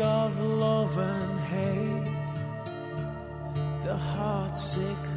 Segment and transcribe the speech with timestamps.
[0.00, 2.04] of love and hate,
[3.82, 5.11] the heartsick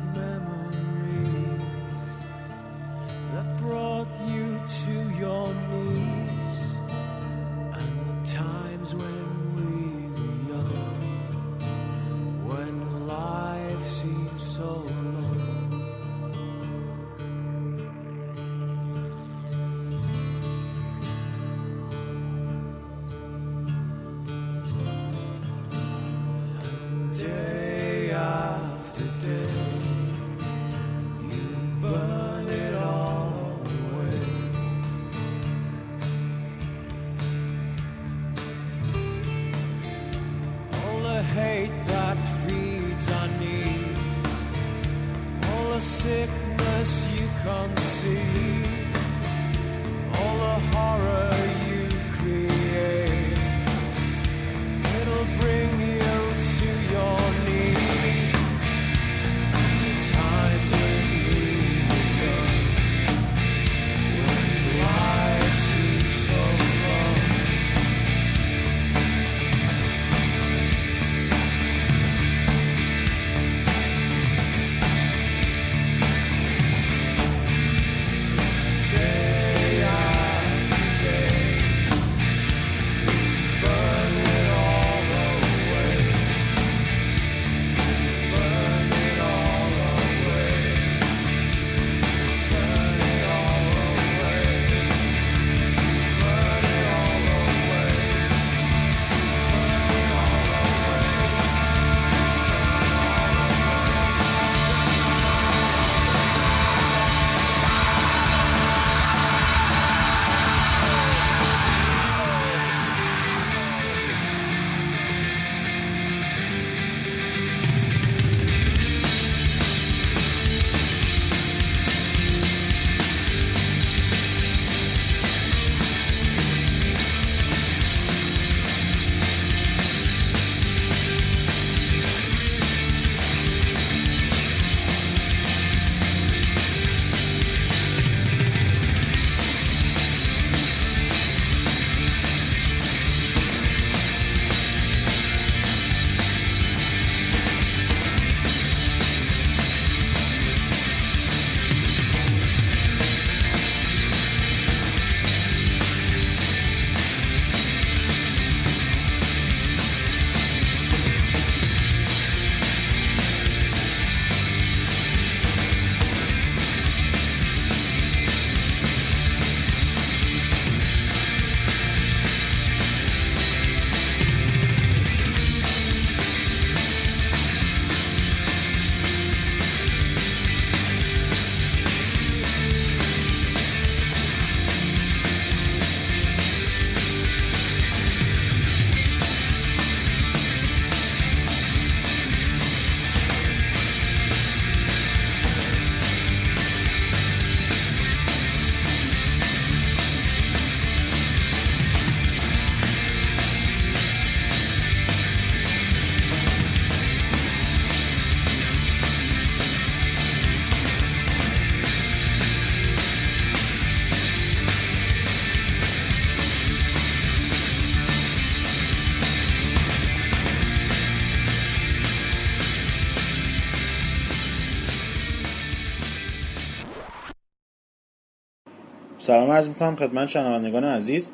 [229.25, 231.29] سلام عرض می‌کنم خدمت شنوندگان عزیز.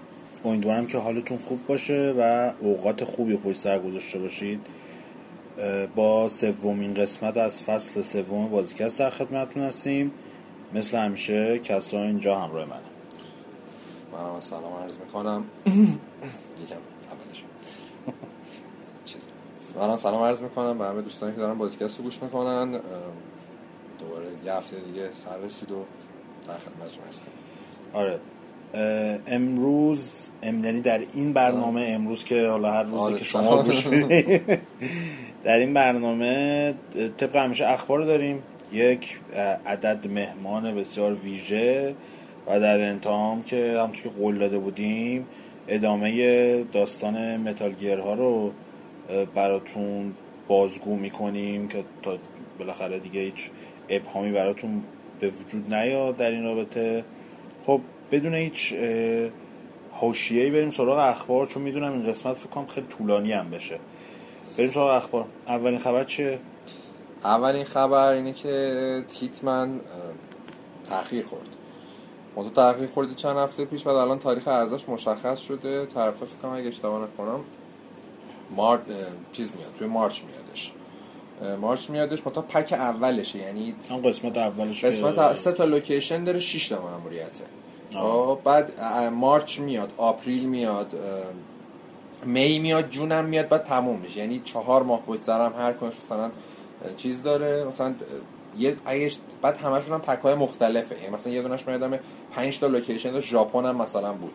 [0.46, 4.66] امیدوارم که حالتون خوب باشه و اوقات خوبی پشت سر گذاشته باشید.
[5.96, 10.12] با سومین قسمت از فصل سوم بازیکست در خدمتتون هستیم.
[10.74, 12.80] مثل همیشه کسرا اینجا همراه منه.
[14.14, 15.44] منم سلام عرض می‌کنم.
[16.64, 16.76] یکم
[17.12, 17.44] اولش.
[19.80, 20.78] منم سلام عرض می‌کنم.
[20.78, 22.72] به همه دوستانی که دارن بازیکست رو گوش می‌کنن.
[24.00, 25.84] دوباره یه هفته دیگه سر رسید و
[26.48, 27.32] در خدمتتون هستم
[27.94, 28.20] آره.
[29.28, 33.88] امروز ام یعنی در این برنامه امروز که حالا هر روزی آره، که شما گوش
[33.88, 34.60] می‌دید
[35.44, 36.74] در این برنامه
[37.18, 38.44] طبق همیشه اخبار داریم.
[38.74, 39.20] یک
[39.66, 41.96] عدد مهمان بسیار ویژه
[42.48, 45.26] و در انتهام که همونطور که قول داده بودیم
[45.68, 48.52] ادامه داستان متال گیرها رو
[49.36, 50.14] براتون
[50.48, 52.18] بازگو می‌کنیم که تا
[52.60, 53.50] بالاخره دیگه هیچ
[53.90, 54.84] ابهامی براتون
[55.20, 57.04] به وجود نیاد در این رابطه.
[57.66, 57.81] خب
[58.12, 58.74] بدون هیچ
[59.92, 63.80] حاشیه‌ای بریم سراغ اخبار چون می‌دونم این قسمت فکر کنم خیلی طولانی هم بشه.
[64.58, 65.25] بریم سراغ اخبار.
[65.48, 66.40] اولین خبر چیه؟
[67.24, 69.80] اولین خبر اینه که هیتمن اه،
[70.84, 71.50] تأخیر خورد.
[72.36, 75.86] منتها تأخیر خورده چند هفته پیش بعد الان تاریخ ارزش مشخص شده.
[75.86, 77.40] طرف فکر کنم اگه اشتباه نکنم
[78.56, 78.81] مارچ
[79.34, 80.72] چیز میاد توی مارچ میادش.
[81.62, 86.68] مارچ میادش منتها پک اولشه یعنی هم قسمت اولش قسمت سه تا لوکیشن داره 6
[86.68, 87.46] تا ماموریته.
[87.94, 88.82] خب، بعد
[89.14, 90.88] مارچ میاد آپریل میاد
[92.26, 95.94] می میاد جون هم میاد بعد تموم میشه یعنی چهار ماه پشت سرم هر کنش
[96.04, 96.32] مثلا
[96.98, 97.94] چیز داره مثلا
[98.57, 99.12] یه اگه
[99.42, 100.95] بعد همشون هم پک های مختلفه.
[100.95, 102.00] یعنی مثلا یه دونش میادم
[102.36, 104.33] 5 تا لوکیشن داشت ژاپن هم مثلا بود.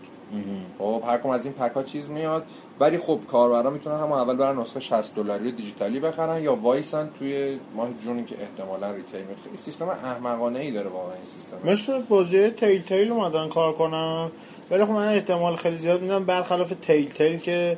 [0.78, 2.44] خب هر کدوم از این پک ها چیز میاد.
[2.80, 7.58] ولی خب کاربرا می‌تونن هم اول برن نسخه 60 دلاری دیجیتالی بخرن یا وایسن توی
[7.76, 11.56] ماه جونی که احتمالا ریتیل میاد خیلی سیستم احمقانه ای داره واقعا این سیستم.
[11.64, 14.30] مثل بازی تیل تیل اومدن کار کنن.
[14.70, 17.76] ولی خب من احتمال خیلی زیاد میدم برخلاف تیل تیل که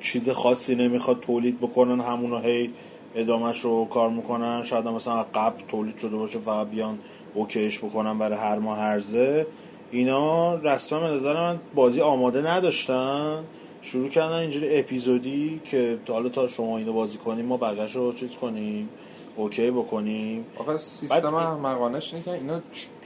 [0.00, 2.70] چیز خاصی نمی‌خواد تولید بکنن همونو هی
[3.14, 4.62] ادامهش رو کار می‌کنن.
[4.62, 6.98] شاید مثلا قبل تولید شده باشه فقط بیان
[7.34, 9.46] اوکیش بکنن برای هر ماه هرزه
[9.90, 13.44] اینا رسما به نظر من بازی آماده نداشتن.
[13.82, 18.30] شروع کردن اینجوری اپیزودی که حالا تا شما اینو بازی کنیم ما بقیش رو چیز
[18.30, 18.88] کنیم
[19.36, 20.44] اوکی بکنیم.
[20.58, 22.60] آخه سیستم بعد- احمقانش اینه که اینا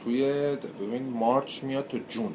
[0.05, 0.23] توی
[0.81, 2.33] ببین مارچ میاد تو جون.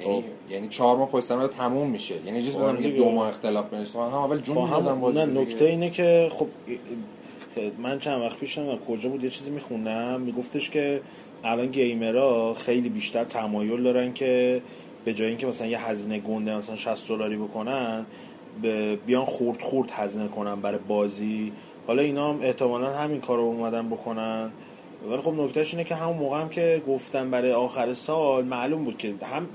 [0.00, 0.52] یعنی خب.
[0.52, 2.88] یعنی چهار ماه پشت سر تموم میشه یعنی چیز دیگه.
[2.88, 5.40] دو ماه اختلاف بینش هم اول جون هم بازی نه.
[5.40, 6.46] نکته اینه که خب
[7.78, 11.00] من چند وقت پیش نمی‌دونم کجا بود یه چیزی میخوندم میگفتش که
[11.44, 14.62] الان گیمرها خیلی بیشتر تمایل دارن که
[15.04, 18.06] به جای اینکه مثلا یه هزینه گنده مثلا 60 دلاری بکنن
[18.62, 21.52] به بیان خورد خورد هزینه کنن برای بازی
[21.86, 24.50] حالا اینا هم احتمالا همین کار رو اومدن بکنن
[25.10, 28.98] ولی خب نکتهش اینه که همون موقع هم که گفتن برای آخر سال معلوم بود
[28.98, 29.48] که هم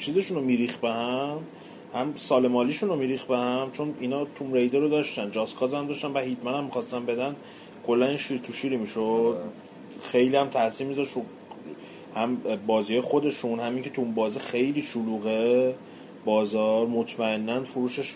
[0.00, 1.38] چیزشون رو میریخ به هم
[1.94, 5.86] هم سال مالیشون رو میریخ به هم چون اینا توم ریدر رو داشتن جاسکاز هم
[5.86, 7.36] داشتن و هیتمن هم می‌خواستن بدن
[7.86, 9.36] کلا این شیر تو شیری می‌شد.
[10.02, 11.14] خیلی هم تاثیر میذاشت
[12.14, 12.36] هم
[12.66, 15.74] بازی خودشون همین که تو اون بازی خیلی شلوغه.
[16.24, 18.14] بازار مطمئنا فروشش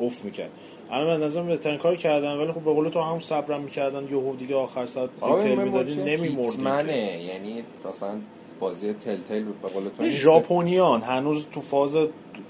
[0.00, 0.50] افت می‌کرد.
[0.90, 4.36] الان به نظرم بهترین کار کردن ولی خب به قول تو هم صبرم می‌کردن یهو
[4.36, 6.92] دیگه آخر ساعت آقا ریتیل این می‌دادی موضوع نمیمردی.
[6.92, 8.18] هیتمنه یعنی مثلا
[8.60, 10.08] بازی تل تل به قول تو.
[10.08, 11.96] ژاپنیان هنوز تو فاز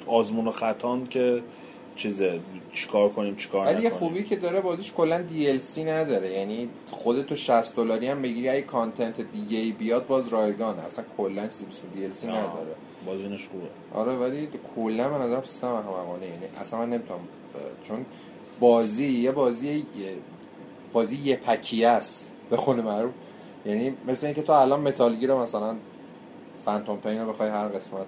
[0.06, 1.43] آزمون و خطان که
[1.97, 2.41] چیزه
[2.73, 3.91] چیکار کنیم چیکار ولی نکنیم.
[3.91, 6.33] خوبی که داره بازیش کلا DLC نداره.
[6.33, 11.47] یعنی خودتو 60 دلاری هم بگیری اگه کانتنت دیگه ای بیاد باز رایگان اصلا کلا
[11.47, 11.65] چیزی
[11.95, 12.75] DLC آه، نداره.
[13.07, 13.67] بازینش خوبه.
[14.00, 17.21] آره ولی کلا به نظرم سیستم احمقانه یعنی اصلا من نمی‌تونم
[17.89, 18.07] چون
[18.61, 19.85] بازی یه بازی یه
[20.93, 23.12] بازی یه پکیه است به خونه معروف.
[23.67, 25.77] یعنی مثل اینکه تو الان متال گیر رو مثلا
[26.64, 28.06] فانتوم پین رو بخوای هر قسمت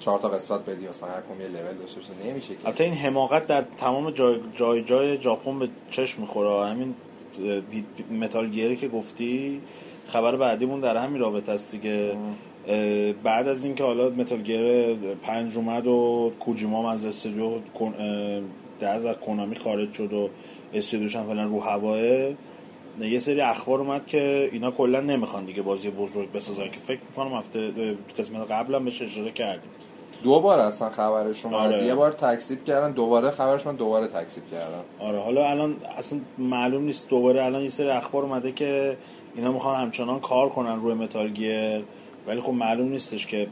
[0.00, 2.66] چهار تا قسمت بدی مثلا هر کدوم یه لول داشته باشه نمیشه که.
[2.66, 6.66] البته این حماقت در تمام جای جای, جای ژاپن به چشم می‌خوره.
[6.66, 6.94] همین
[8.20, 9.60] متال گیری که گفتی
[10.06, 12.16] خبر بعدیمون در همین رابطه است دیگه.
[13.22, 17.50] بعد از اینکه حالا متال گیر پنج اومد و کوجیما از استودیو
[18.80, 20.28] در از کنامی خارج شد و
[20.74, 22.00] استودیوش هم فعلا رو هواه
[23.08, 27.32] یه سری اخبار اومد که اینا کلا نمی‌خوان دیگه بازی بزرگ بسازن که فکر می‌کنم
[27.32, 27.70] هفته
[28.18, 29.70] قسمت قبلا بهش اشاره کردیم.
[30.22, 31.56] دو بار اصلا خبرش اومد.
[31.56, 31.84] آره.
[31.84, 34.82] یه بار تکذیب کردن دوباره خبرش من دوباره تکذیب کردن.
[34.98, 38.96] آره حالا الان اصلا معلوم نیست دوباره الان یه سری اخبار اومده که
[39.36, 41.82] اینا می‌خوان همچنان کار کنن روی متال گیر
[42.26, 43.46] ولی خب معلوم نیستش که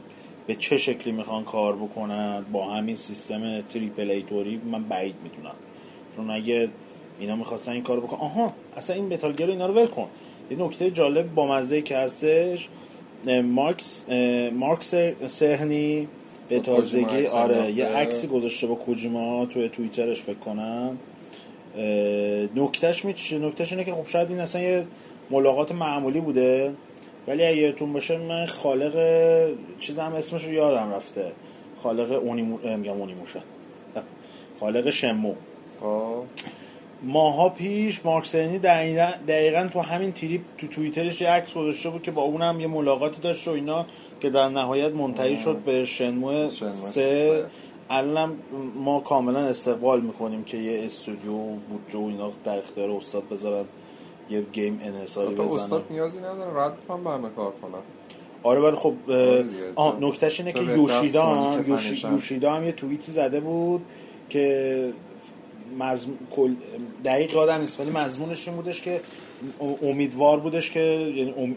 [0.47, 2.45] به چه شکلی می‌خوان کار بکنن.
[2.51, 5.55] با همین سیستم triple A طوری من بعید می‌دونم.
[6.15, 6.69] چون اگه
[7.19, 8.19] اینا می‌خواستن این کارو بکنن.
[8.19, 10.07] آها اصلا این متال گیر رو اینا رو ول کن.
[10.51, 12.69] یه نکته جالب با مزه که هستش
[13.43, 16.07] مارکس اه، مارک سر- سرنی
[16.49, 17.71] به تازگی آره.
[17.71, 20.97] یه عکسی گذاشته با کوجیما توی توییترش فکر کنم.
[22.55, 24.85] نکتهش میچه نکتهش اینه که خب شاید این اصلا یه
[25.31, 26.71] ملاقات معمولی بوده.
[27.27, 28.95] ولی اگه یادتون باشه من خالق
[29.79, 31.31] چیز هم اسمش رو یادم رفته.
[31.83, 33.39] خالق اونیمو اه، میگم اونیموشه.
[34.59, 35.33] خالق شمو.
[35.81, 36.23] خب.
[37.03, 42.11] ماها پیش مارکسنی دقیقا, دقیقا تو همین تریپ تو توییترش یه عکس گذاشته بود که
[42.11, 43.85] با اونم یه ملاقاتی داشت و اینا
[44.19, 47.45] که در نهایت منتهی شد به شنمو سه.
[47.89, 48.35] الانم
[48.75, 53.65] ما کاملا استقبال می‌کنیم که یه استودیو بودجه و اینا در اختیار استاد بذارن
[54.29, 57.81] یه گیم انحصاری تو بزنن استاد نیازی نداره راحت هم به همه کار کنن
[58.43, 58.93] آره ولی خب
[59.75, 61.59] آره نکتهش اینه که یوشیدا.
[62.11, 63.81] یوشیدا هم یه توییتی زده بود
[64.29, 64.93] که
[66.31, 66.53] کل
[67.05, 69.01] دقیق یادم نیست ولی مضمونش این بودش که
[69.81, 71.55] امیدوار بودش که یعنی ام-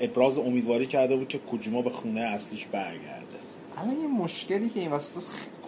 [0.00, 3.26] ابراز امیدواری کرده بود که کوجیما به خونه اصلیش برگرده.
[3.76, 5.12] الان یه مشکلی که این وسط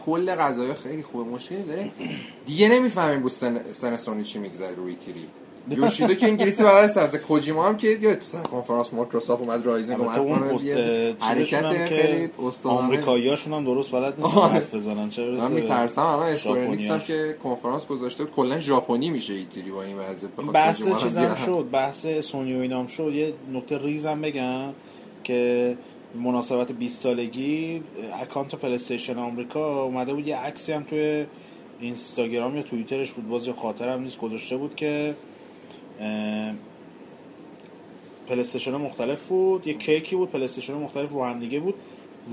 [0.07, 1.91] کل غذایا خیلی خوبه مشکلی داره.
[2.47, 5.27] دیگه نمی‌فهمیم بود سن, سن سونی چی میگذره روی تیری.
[5.71, 10.19] یوشیدو که انگلیسی بلد است کوجیما هم که یا تو کنفرانس مایکروسافت اومد رایزینگ اومد
[10.19, 14.53] اون حرکت خیلی استوانه آمریکایی‌هاشون هم درست بلد نیستن آره.
[14.53, 16.99] حرف بزنن چه برسه من میترسم الان اسکوئرنیکس هم.
[16.99, 21.35] که کنفرانس گذاشته کلا ژاپنی میشه این تیری با این وضعیت بحث بیارن.
[21.35, 24.73] شد بحث سونی و اینام شد یه نکته ریزم بگم
[25.25, 25.77] که
[26.15, 27.83] مناسبت 20 سالگی
[28.23, 31.27] اکانت پلیستیشن آمریکا اومده بود یه عکسی هم توی
[31.81, 35.15] اینستاگرام یا توییترش بود باز خاطرم نیست گذاشته بود که
[36.01, 36.55] اه،
[38.29, 41.75] پلیستیشن مختلف بود یه کیکی بود پلیستیشن مختلف رو هم دیگه بود.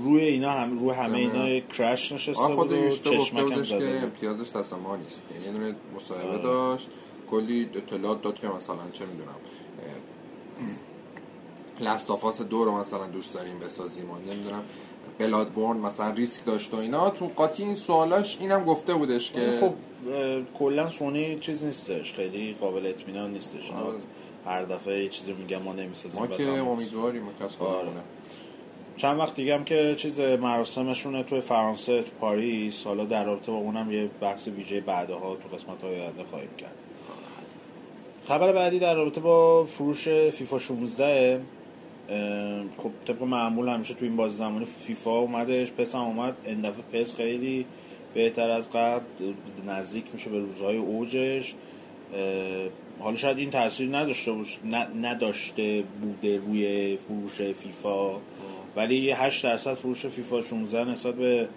[0.04, 4.04] روی اینا هم روی همه اینا کرش نشسته بود و چشمکم بودش زده که بود.
[4.04, 5.22] امتیازش ما نیست.
[5.34, 6.42] یعنی دونه مصاحبه آره.
[6.42, 6.88] داشت
[7.30, 9.36] کلی اطلاعات داد که مثلا چه می‌دونم
[11.80, 14.62] لستافاس دو رو مثلا دوست داریم بسازیم و نمی‌دونم.
[15.18, 19.72] بلادبورن مثلا ریسک داشت و اینا تو قاطی این سوالاش اینم گفته بودش که خب
[20.58, 23.98] کلا سونی چیز نیستش خیلی قابل اطمینان نیستش آره.
[24.46, 27.88] هر دفعه یه چیزی میگن ما نمی‌سازیم ما که امیدواریم کس آره.
[28.96, 33.58] چند وقت دیگه هم که چیز مراسمشونه توی فرانسه تو پاریس حالا در رابطه با
[33.58, 36.74] اونم یه بحث ویژه بعدها تو قسمت های آینده خواهیم کرد
[38.28, 41.55] خبر بعدی در رابطه با فروش فیفا 16 اه،
[42.78, 47.02] خب طبق معمول همیشه تو این بازی زمانی فیفا اومدش پس هم اومد این دفعه
[47.02, 47.66] پس خیلی
[48.14, 49.02] بهتر از قبل
[49.66, 51.54] نزدیک میشه به روزهای اوجش
[53.00, 54.32] حالا شاید این تاثیر نداشته
[54.64, 58.10] ن- نداشته بوده روی فروش فیفا
[58.76, 61.48] ولی 8 درصد فروش فیفا 16 نسبت به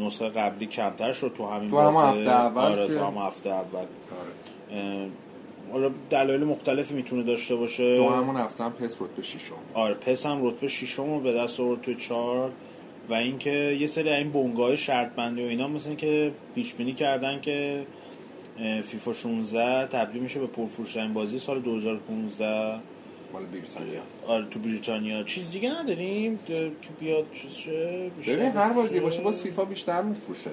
[0.00, 1.86] نسخه قبلی کمتر شد تو همین تو هم.
[2.08, 5.08] هفته اول آره تو هم هفته اول آره.
[5.72, 7.96] حالا دلایل مختلفی می‌تونه داشته باشه.
[7.96, 11.60] تو همون هفته هم پس رتبه شیشم آره پس هم رتبه ششم رو به دست
[11.60, 12.50] آورد توی چهار.
[13.08, 17.40] و اینکه یه سری این بونگای شرط بندی و اینا مثل که پیش بینی کردن
[17.40, 17.86] که
[18.84, 22.80] فیفا 16 تبدیل میشه به پرفروشترین بازی سال 2015
[23.32, 24.00] مال بریتانیا.
[24.26, 25.22] آره تو بریتانیا.
[25.22, 27.50] چیز دیگه نداریم؟ که بیاد چیز
[28.28, 30.50] ببین هر بازی؟ باشه باز فیفا بیشتر میفروشه.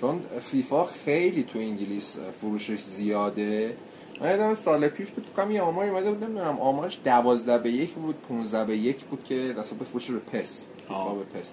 [0.00, 3.76] چون فیفا خیلی تو انگلیس فروشش زیاده.
[4.20, 8.14] یادم سال پیش بود فکر یه آماری اومده بود نمی‌دونم آمارش 12 به یک بود
[8.28, 10.64] 15 به یک بود که به فروش به پس.
[10.88, 11.52] به پس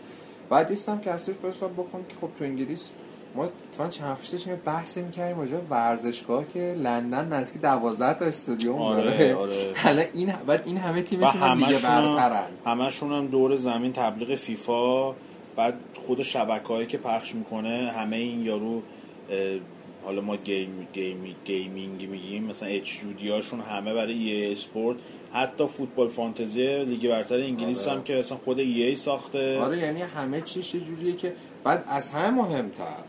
[0.49, 2.91] بعد دیستم که اصلا به حساب بکن که خب تو انگلیس
[3.35, 8.25] ما اتفاقا چند هفته پیش یه بحثی می‌کردیم راجع ورزشگاه که لندن نزدیک 12 تا
[8.25, 9.73] استادیوم آره، داره آره.
[9.83, 15.15] حالا این بعد این همه تیمشون هم دیگه برترن همشون هم دور زمین تبلیغ فیفا
[15.55, 15.73] بعد
[16.07, 18.81] خود شبکه هایی که پخش می‌کنه همه این یارو
[20.03, 24.97] حالا ما گیم گیم گیمینگ میگیم مثلا اچ هاشون همه برای ای اسپورت
[25.33, 27.97] حتی فوتبال فانتزی لیگ برتر انگلیس آره.
[27.97, 32.09] هم که اصلا خود ای ساخته آره یعنی همه چیش یه جوریه که بعد از
[32.09, 33.03] همه مهمتر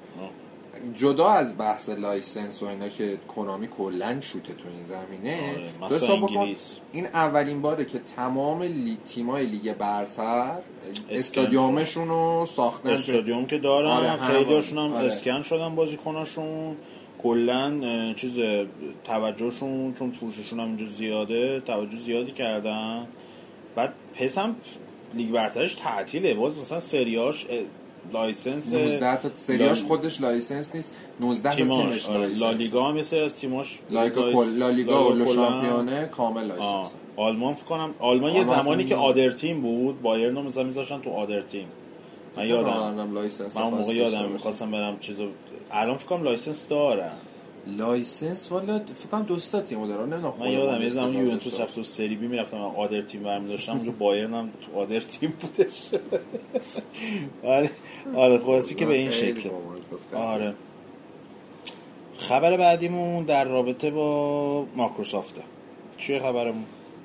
[0.96, 6.14] جدا از بحث لایسنس و اینا که کنامی کلا شوته تو این زمینه آره، مثلا
[6.14, 6.76] انگلیس.
[6.92, 8.98] این اولین باره که تمام لی...
[9.04, 10.58] تیمای لیگ برتر
[11.10, 14.34] استادیومشون رو ساختن استادیوم که دارن آره، همه.
[14.34, 15.06] خیلی هاشون هم آره.
[15.06, 16.76] اسکن شدن بازیکناشون
[17.22, 18.38] کلا چیز
[19.04, 23.06] توجهشون چون فروششون هم اینجا زیاده توجه زیادی کردن
[23.74, 24.56] بعد پس هم
[25.14, 27.46] لیگ برترش تعطیله باز مثلا سریاش
[28.12, 30.92] license 19 تا سریاش لا- خودش license نیست.
[31.20, 32.40] 19 تا تیمش آره، license.
[32.42, 36.44] لالیگا هم یه سری از تیماش لالیگا کل لالیگا و شامپیونه کامل.
[36.46, 36.92] license.
[37.16, 41.10] آلمان فکر کنم آلمان یه زمانی که other team بود بایرن رو مثلا میذاشتن تو
[41.10, 41.66] other team
[42.36, 42.70] من یادم.
[43.56, 44.28] من اون موقع یادم.
[44.28, 45.28] می‌خواستم برم چیزو
[45.70, 47.12] الان فکر کنم license دارم
[47.66, 51.74] license والا فکر کنم دو تا تیم داره نمی‌دونم من یادم یه زمان یوونتوس رفت
[51.74, 55.32] تو سری بی می‌رفتم من other team برمی داشتم اونجا بایرن هم تو other team
[55.40, 55.90] بودش.
[57.42, 57.70] آره
[58.14, 59.50] آره خلاصی که به این شکل.
[60.14, 60.54] آره.
[62.16, 65.42] خبر بعدیمون در رابطه با مایکروسافته
[65.98, 66.64] چیه خبرمون؟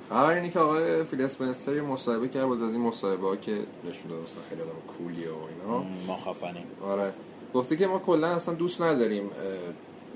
[0.09, 3.51] خبر اینه که آقای فیل اسپنسر یه مصاحبه کرد باز از این مصاحبه ها که
[3.51, 5.85] نشون داد مثلا خیلی آدم cool یه و اینا.
[6.07, 6.63] ما خفنیم.
[6.83, 7.13] آره.
[7.53, 9.29] گفته که ما کلا اصلا دوست نداریم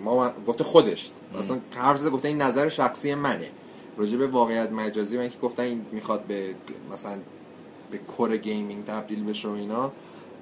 [0.04, 1.12] ما گفته خودش.
[1.40, 3.48] اصلا حرف زده گفته این نظر شخصی منه.
[3.98, 6.56] راجع به واقعیت مجازی من که گفتن این می‌خواد به
[6.94, 7.18] مثلا
[7.92, 9.92] به core gaming تبدیل بشه و اینا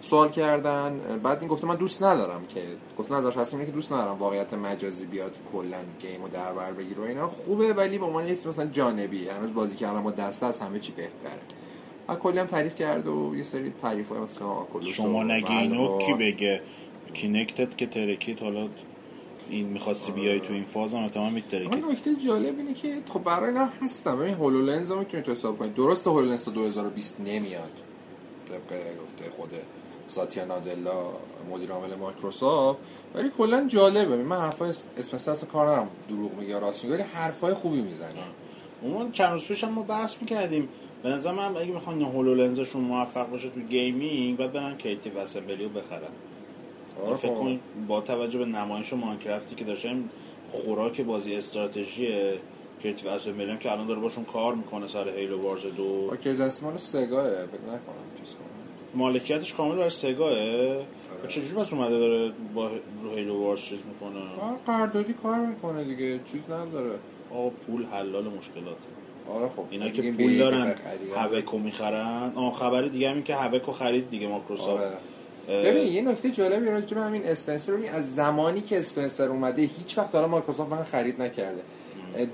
[0.01, 0.99] سوال کردن.
[1.23, 2.61] بعد این گفته من دوست ندارم که
[2.97, 6.71] گفته نظر شخصی اینه که دوست ندارم واقعیت مجازی بیاد کلا game و در بر
[6.71, 7.27] بگیره و اینا.
[7.27, 9.27] خوبه ولی به عنوان یک مثلا جانبی.
[9.27, 11.41] هنوز بازی کردن با دسته از همه چی بهتره.
[12.07, 15.75] و کلی هم تعریف کرد و یه سری تعریف های مثلا شما و نگی اینو
[15.75, 15.97] بلوا.
[15.97, 16.61] کی بگه؟
[17.13, 18.67] کینکتت که ترکید حالا
[19.49, 21.75] این می‌خواستی بیای تو این فاز هم احتمال میتره که.
[21.75, 24.19] نکته جالب اینه که خب برای اینا هستم.
[24.19, 27.71] ببین هولولنز رو می‌تونید حساب کنید درست هولولنز تا 2020 نمیاد.
[28.49, 29.49] طبق گفته خود
[30.07, 30.93] ساتیا نادلا
[31.51, 32.79] مدیر عامل مایکروسافت.
[33.15, 34.15] ولی کلا جالبه.
[34.23, 35.87] من حرفای اس- اسپنسر اصلا کار ندارم.
[36.09, 38.09] دروغ میگه راست میگه ولی حرفای خوبی می‌زنه.
[38.81, 40.69] اون چند روز پیش هم ما بحث می‌کردیم.
[41.03, 44.75] به نظر من اگه بخوان HoloLens شون موفق باشه تو gaming باید برن
[45.23, 46.28] Assembly رو بخرن.
[47.05, 47.33] آره فکر.
[47.33, 50.09] کن با توجه به نمایش Minecraft ی که داشتیم
[50.51, 52.07] خوراک بازی استراتژی
[52.83, 55.83] Creative Assembly هم که الان داره باشون کار می‌کنه سر Halo Wars دو.
[55.83, 58.49] اوکی دست مال Sega ه فکر نکنم چیز کنم.
[58.95, 60.85] مالکیتش کامل برای Sega ه آره.
[61.27, 62.69] چجوری پس اومده داره با
[63.03, 66.19] رو Halo Wars چیز می‌کنه؟ آره قراردادی کار می‌کنه دیگه.
[66.31, 66.99] چیز نداره.
[67.31, 68.77] آقا پول حلال مشکلات.
[69.29, 70.75] آره خب اینا که پول دارن
[71.15, 72.31] Havok و می‌خرن.
[72.35, 74.83] آه خبر دیگه همین که Havok و خرید دیگه مایکروسافت.
[74.83, 74.97] آره.
[75.49, 79.97] ببین یه نکته جالبی راجع به همین اسپنسر ببین از زمانی که اسپنسر اومده هیچ
[79.97, 81.61] وقت حالا مایکروسافت من خرید نکرده.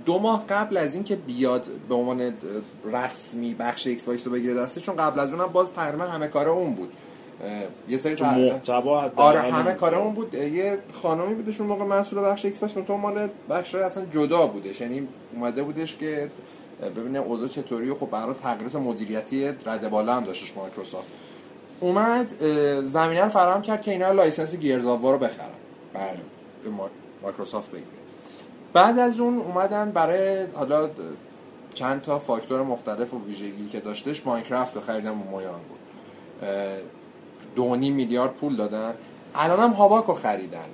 [0.06, 2.34] دو ماه قبل از اینکه بیاد به عنوان
[2.94, 6.50] رسمی بخش ایکس باکس رو بگیره دسته چون قبل از اونم باز تقریبا همه کار
[6.50, 6.94] اون بود.
[7.90, 10.34] یه سری محتوا حتی آره همه کار اون بود.
[10.34, 14.82] یه خانمی بودش اون موقع مسئول بخش ایکس باکس تو مال بخش اصلا جدا بودش.
[14.82, 16.30] یعنی اومده بودش که
[16.96, 21.08] ببینه اوضاع چطوری و خب برای تغییرات مدیریتی رد بالا هم داشتش مایکروسافت.
[21.80, 22.34] اومد
[22.86, 25.50] زمینه رو فراهم کرد که اینا license Gears of War رو بخرن.
[25.94, 26.20] بله
[27.22, 27.88] مایکروسافت بگیره
[28.74, 30.90] بعد از اون اومدن برای حالا
[31.74, 35.80] چند تا فاکتور مختلف و ویژگی که داشتش Minecraft رو خریدن و Mojang بود.
[36.50, 36.78] اه،
[37.56, 38.94] دو و نیم میلیارد پول دادن.
[39.36, 40.66] الان هم Havok رو خریدن.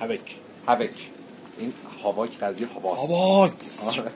[0.00, 1.10] هوک هاوک
[1.58, 1.72] این
[2.02, 4.00] Havok قضیه هواست HAWX.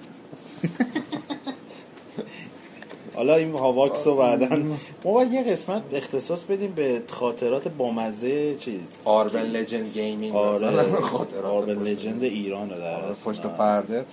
[3.15, 4.57] حالا این HAWX رو بعدا
[5.05, 11.45] ما باید یه قسمت اختصاص بدیم به خاطرات بامزه چیز urban legend gaming آره خاطرات
[11.45, 13.15] urban legend ایران رو در آره،.
[13.25, 13.43] پشت.
[13.43, 14.05] پرده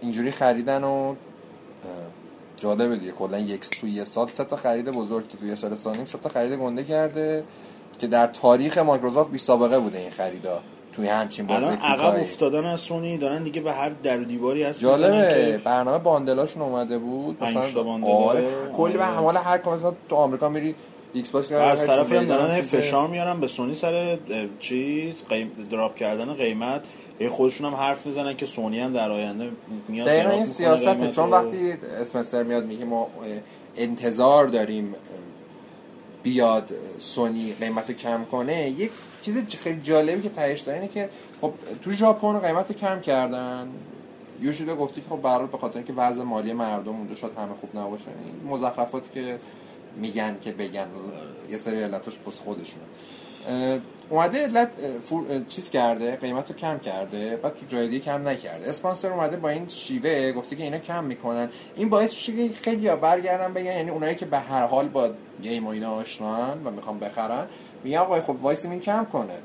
[0.00, 1.14] اینجوری خریدن و
[2.56, 5.74] جالبه دیگه کلا یک توی یه سال سه تا خرید بزرگ که توی یه سال
[5.74, 7.44] سال نیم سه تا خرید گنده کرده
[7.98, 10.62] که در تاریخ مایکروسافت بی سابقه بوده این خریدا
[10.96, 12.20] توی همچین بازی الان عقب.
[12.20, 16.62] افتادن از سونی دارن دیگه به هر در و دیواری هست جالبه برنامه bundle اشون
[16.62, 17.62] اومده بود مثلا
[18.02, 18.44] آره.
[18.76, 19.14] کلی به آره.
[19.14, 20.74] حواله هر مثلا تو آمریکا میری
[21.14, 24.18] ایکس باکس از طرفی هم دارن فشار میارن به سونی سر
[24.60, 25.52] چیز قیم...
[25.70, 26.80] drop کردن قیمت
[27.18, 29.50] هی خودشون هم حرف می‌زنن که سونی هم در آینده
[29.88, 31.30] میاد دقیقا این قیمت چون.
[31.30, 33.08] وقتی اسپنسر میاد میگه ما
[33.76, 34.94] انتظار داریم
[36.22, 38.90] بیاد سونی قیمت رو کم کنه یک
[39.24, 41.08] چیز خیلی جالبی که تهش داره اینه که
[41.40, 43.68] خب تو ژاپن قیمت کم کردن.
[44.40, 47.76] یوشیدا گفتی که خب برای به خاطر اینکه وضع مالی مردم اونجا شاید همه خوب
[47.78, 48.04] نباشه.
[48.24, 49.38] این مزخرفاتی که
[49.96, 50.86] میگن که بگن
[51.50, 52.84] یه سری علتش پس خودشونه.
[54.10, 54.70] اومده علت
[55.02, 58.68] فور- چیز کرده قیمت رو کم کرده بعد تو جای دیگه کم نکرده.
[58.70, 61.48] اسپنسر اومده با این شیوه گفته که اینا کم می‌کنن.
[61.76, 65.10] این باعث میشه که خیلی ها برگردن بگن یعنی اونایی که به هر حال با
[65.42, 67.46] game و اینا آشنان و می‌خوان بخرن
[67.84, 69.38] میگن آقا خب وایسیم این کم کنه.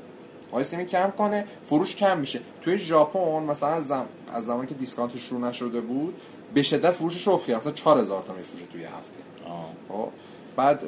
[0.52, 2.40] وایسیم این کم کنه فروش کم میشه.
[2.62, 4.06] توی ژاپن مثلا از, زم...
[4.32, 6.14] از زمانی که discount شروع نشده بود
[6.54, 7.56] به شدت فروشش افت کرد.
[7.56, 9.48] مثلا 4000 تا میفروشه توی هفته.
[9.48, 9.66] آه.
[9.88, 10.08] خب
[10.56, 10.84] بعد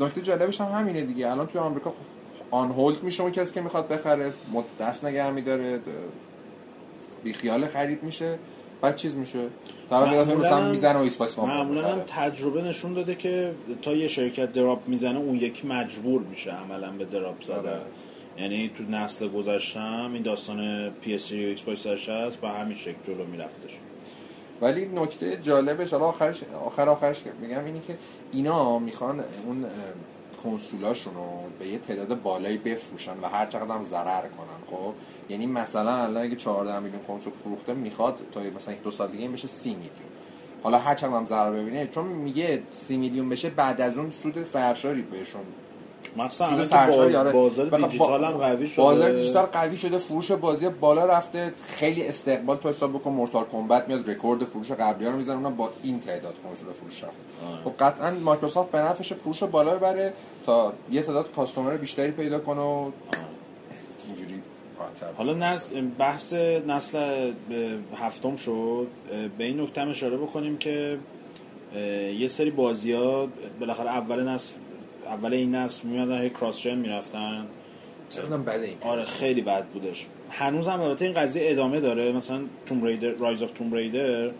[0.00, 1.30] نکته جالبش هم همینه دیگه.
[1.30, 1.96] الان توی آمریکا خب
[2.50, 4.32] آن hold میشه اون کسی که می‌خواد بخره.
[4.80, 5.80] دست نگه میداره.
[7.24, 8.38] بیخیال خرید میشه.
[8.80, 9.48] بعد چیز میشه؟
[9.90, 12.30] طرف معمولاً مثلا می‌زنه و ایکس باکس معمولا هم بخره.
[12.30, 17.04] تجربه نشون داده که تا یه شرکت drop می‌زنه اون یکی مجبور میشه عملا به
[17.04, 17.80] drop زدن آره.
[18.38, 23.24] یعنی تو نسل گذشتم این داستان PS3 و ایکس باکس هست با همین شکل جلو
[23.24, 23.78] میرفتش
[24.60, 27.96] ولی نکته جالبش حالا آخرش آخر آخرش میگم اینه که
[28.32, 29.64] اینا می‌خوان اون
[30.44, 31.26] کنسولاشون رو
[31.58, 34.94] به یه تعداد بالایی بفروشن و هر چقدر هم ضرر کنن خب؟
[35.28, 39.32] یعنی مثلا الان اگه 14 میلیون کنسول فروخته می‌خواد تا مثلا دو سال دیگه این
[39.32, 39.90] بشه 30 میلیون.
[40.62, 44.44] حالا هر چقدر هم ضرر ببینه چون میگه 30 میلیون بشه بعد از اون سود
[44.44, 45.42] سرشاری بهشون
[47.16, 47.32] آره.
[47.32, 48.82] بازار بخ- دیجیتال هم قوی شده.
[48.84, 51.52] بازار دیجیتال قوی شده فروش بازی بالا رفته.
[51.68, 55.56] خیلی استقبال تو حساب بکن Mortal Kombat میاد رکورد فروش قبلی ها رو می‌زنه اونم
[55.56, 57.16] با این تعداد کنسول فروش رفته.
[57.52, 57.64] آره.
[57.64, 60.12] خب قطعا مایکروسافت به نفعش فروش رو بالا ببره
[60.46, 62.90] تا یه تعداد کاستومر بیشتری پیدا کنه و
[64.06, 64.42] اینجوری
[64.78, 65.58] راحت‌تر حالا
[65.98, 66.32] بحث
[66.66, 67.32] نسل
[67.96, 68.86] هفتم شد.
[69.38, 70.98] به این نکته اشاره بکنیم که
[72.18, 73.28] یه سری بازی ها
[73.60, 74.54] بالاخره اول نسل
[75.06, 77.46] اول این نسل میمدن هی کراس جن می‌رفتن.
[78.46, 78.76] بده این.
[78.80, 80.06] آره خیلی بد بودش.
[80.30, 82.12] هنوز هم البته این قضیه ادامه داره.
[82.12, 84.30] مثلا Tomb Raider Rise of Tomb Raider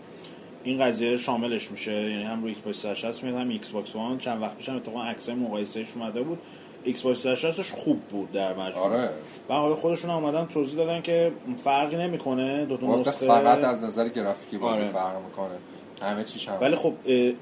[0.63, 1.91] این قضیه شاملش میشه.
[1.91, 4.75] یعنی هم روی ایکس باکس 360 میاد هم ایکس باکس وان چند وقت پیش هم
[4.75, 6.37] اتفاقا عکسای مقایسهش اومده بود.
[6.83, 8.85] ایکس باکس 360 خوب بود در مجموع.
[8.85, 9.09] آره.
[9.49, 12.65] و حالا خودشون هم اومدن توضیح دادن که فرقی نمی‌کنه.
[12.65, 13.27] دو تا نسخه.
[13.27, 14.91] فقط از نظر گرافیکی بازی آره.
[14.91, 15.55] فرق می‌کنه.
[16.01, 16.93] همه چیش هم ولی خب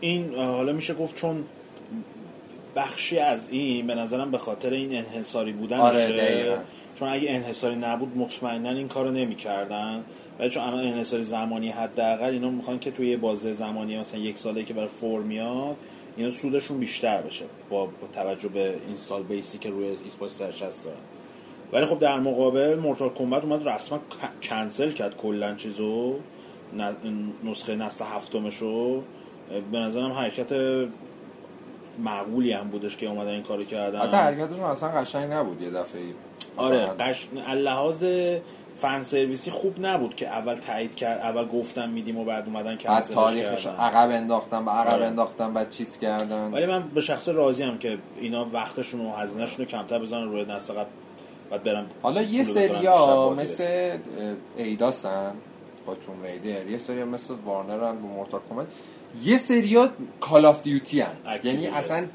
[0.01, 1.43] این حالا میشه گفت چون
[2.75, 5.81] بخشی از این به نظرم به خاطر این انحصاری بودنشه.
[5.81, 6.57] آره،.
[6.95, 10.03] چون اگه انحصاری نبود مطمئنا این کارو نمی‌کردن.
[10.39, 14.37] ولی چون الان انحصاری زمانی حداقل اینا می‌خوان که توی یه بازه زمانی مثلا یک
[14.37, 15.75] ساله که برای فور میاد
[16.17, 20.85] اینا سودشون بیشتر بشه با, با توجه به install base ی که روی Xbox 360
[20.85, 20.97] دارن.
[21.73, 23.99] ولی خب در مقابل Mortal Kombat اومد رسما
[24.43, 26.15] کنسل کرد کلا چیزو.
[27.43, 29.01] نسخه نسل هفتمشو.
[29.71, 30.53] به نظرم حرکت
[31.99, 33.99] معقولی هم بودش که اومدن این کارو کردن.
[33.99, 36.01] حتی حرکتشون اصلا قشنگ نبود یه دفعه.
[36.57, 37.27] آره قش...
[37.55, 38.05] لحاظ
[38.75, 42.79] فن سرویسی خوب نبود که اول تایید کرد اول گفتم میدیم و بعد اومدن بعد
[42.79, 45.05] کنسلش تاریخش عقب انداختن به عقب آره.
[45.05, 46.51] انداختن بعد چیز کردن.
[46.51, 50.45] ولی من به شخص راضی هم که اینا وقتشون و هزینهشون رو کمتر بزنن روی
[50.45, 50.73] نسل
[51.51, 53.97] بعد برم حالا یه سریا مثل
[54.57, 55.35] ایداسن
[55.85, 58.67] با توم ریدر یه سریا مثل وارنر هم با مورتال کمبت
[59.21, 61.07] یه سریا Call of Duty هن.
[61.25, 61.61] Activision.
[61.61, 62.05] یعنی اصلا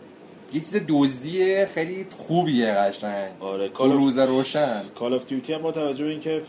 [0.53, 3.31] یه چیز دزدی خیلی خوبیه قشنگ.
[3.41, 4.83] آره کال روز روشن.
[4.95, 6.43] Call of Duty هم با توجه به اینکه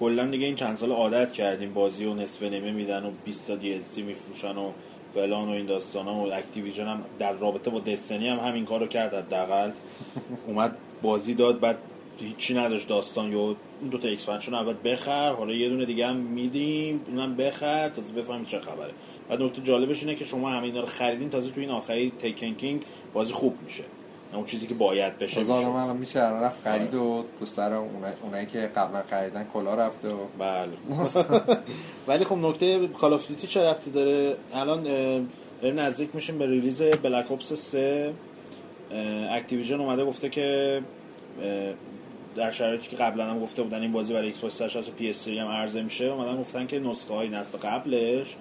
[0.00, 3.56] کلا دیگه این چند سال عادت کردیم بازی و نصف نیمه میدن و 20 تا
[3.56, 4.70] DLC میفروشن و
[5.14, 9.14] فلان و این داستانا و Activision هم در رابطه با Destiny هم همین کارو کرد
[9.14, 9.70] حداقل.
[10.48, 11.78] اومد بازی داد بعد
[12.18, 13.32] هیچی نداشت داستان.
[13.32, 13.56] یا اون
[13.90, 18.44] دو تا expansion اول بخر حالا یه دونه دیگه هم میدیم اونم بخر تازه بفهمیم
[18.44, 18.90] چه خبره.
[19.28, 22.54] بعد نکته جالبش اینه که شما همه اینا رو خریدین تازه تو این آخری Taken
[22.54, 23.84] King بازی خوب میشه.
[24.32, 25.64] اون چیزی که باید بشه هزار.
[25.64, 30.08] من میشه الان رفت خرید و تو سر اونایی, اونایی که قبلا خریدن کلا رفته
[30.08, 30.72] و بله.
[32.08, 34.82] ولی خب نکته Call of Duty چه ربطی داره؟ الان
[35.62, 38.12] داریم نزدیک میشیم به release Black Ops 3
[38.90, 40.82] اه، Activision اومده گفته که
[42.36, 45.48] در شرایطی که قبلا هم گفته بودن این بازی برای Xbox 360 و PS هم
[45.48, 48.36] عرضه میشه اومدن گفتن که نسخه های نسل قبلش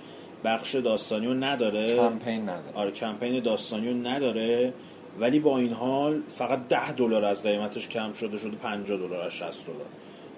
[0.46, 1.98] بخش داستانی رو نداره.
[1.98, 2.76] کمپین نداره.
[2.76, 4.74] آره کمپین داستانی رو نداره.
[5.20, 9.32] ولی با این حال فقط 10 دلار از قیمتش کم شده شده 50 دلار از
[9.32, 9.86] 60 دلار.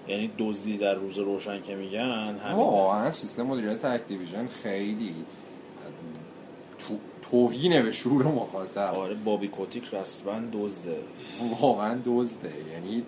[0.08, 5.14] یعنی دزدی در روز روشن که میگن همین سیستم مدیریت Activision خیلی
[6.78, 6.98] تو
[7.30, 8.94] توهینه به شعور مخاطب.
[8.94, 10.96] آره بابی کوتیک رسما دزده.
[11.60, 12.52] واقعا دزده.
[12.72, 13.02] یعنی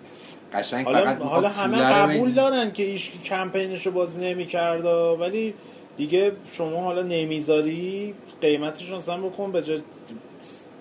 [0.53, 2.31] قشنگ حالا فقط حالا همه قبول.
[2.31, 4.85] دارن که ایش کمپینش رو بازی نمی‌کرد
[5.19, 5.53] ولی
[6.01, 9.81] دیگه شما حالا نمی‌ذاری قیمتش مثلا بکن به جای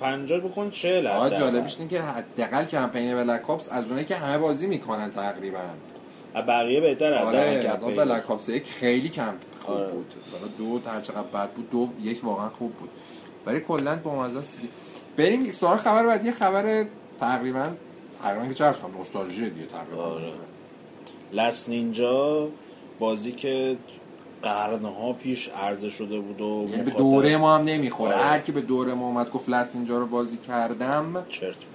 [0.01, 1.41] 50 بکن 40 آقا حداقل.
[1.41, 5.59] جالبش اینه که حداقل کمپین بلک اپس از اونایی که همه بازی می‌کنن تقریبا
[6.35, 7.97] از بقیه بهتر حداقل آره.
[7.97, 9.89] بلک اپس یک خیلی کم خوب آره.
[9.89, 12.91] بود حالا دو هر چقدر بد بود دو یک واقعا خوب بود
[13.47, 14.59] ولی کلا با مزه است
[15.17, 16.87] بریم سوال خبر بعدی یه خبر
[17.21, 17.69] تقریبا
[18.23, 20.33] تقریبا که چرس کنم نوستالژی دیگه تقریبا آره.
[21.33, 22.49] لس نینجا
[22.99, 23.77] بازی که
[24.43, 28.15] قرنها پیش عرضه شده بود و یعنی به دوره ما هم نمی‌خوره.
[28.15, 28.23] آره.
[28.23, 31.25] هر کی به دوره ما اومد گفت لست اینجا رو بازی کردم.
[31.29, 31.71] چرت میگه.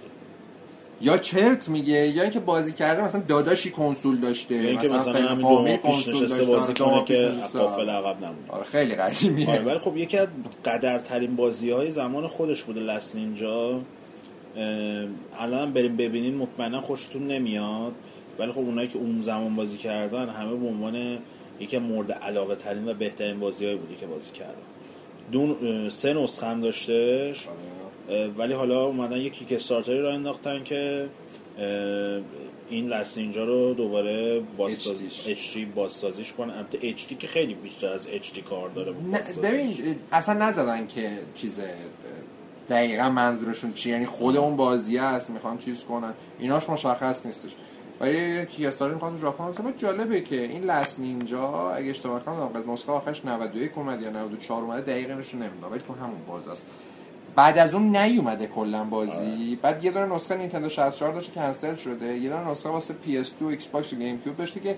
[1.01, 5.28] یا چرت میگه یا اینکه بازی کرده مثلا داداشی کنسول داشته یا اینکه مثلا فیلم
[5.28, 7.32] همین فامیل دو ماه پیش کنسول نشسته بازی آره، ماه کنه که.
[7.54, 9.49] قافل عقب نمونه آره خیلی قدیمیه.
[9.49, 10.28] آره ولی خب یکی از
[10.65, 13.80] قدرترین بازی های زمان خودش بوده لس نینجا
[15.39, 17.91] الان بریم ببینین مطمئنا خوشتون نمیاد.
[18.39, 21.17] ولی خب اونایی که اون زمان بازی کردن همه به عنوان
[21.59, 24.53] یکی مورد علاقه ترین و بهترین بازی های بودی که بازی کردن
[25.31, 28.27] دون سه نسخه هم داشتش آره.
[28.27, 31.09] ولی حالا اومدن یه کیک استارتری را انداختن که
[32.69, 34.97] این لست اینجا رو دوباره بازساز...
[34.97, 35.55] HDش.
[35.55, 38.91] HD بازسازیش کنن البته HD که خیلی بیشتر از HD کار داره.
[39.43, 41.59] ببین اصلا نزدن که چیز
[42.69, 47.51] دقیقا منظورشون چی یعنی خود اون بازی است می‌خوان چیز کنن ایناش مشخص نیستش
[47.99, 53.25] ولی کیستاری می‌خوان ژاپن مثلا جالبه که این لس نینجا اگه اشتباه کنم نسخه آخرش
[53.25, 56.65] 91 اومد یا 94 اومده دقیقا نشون نمی‌دونم ولی تو همون باز است.
[57.36, 59.60] بعد از اون نیومده کلا بازی.
[59.62, 62.17] بعد یه دونه نسخه نینتندو 64 داشته کنسل شده.
[62.17, 64.77] یه دونه نسخه واسه PS2 ایکس باکس و گیم کیوب داشته که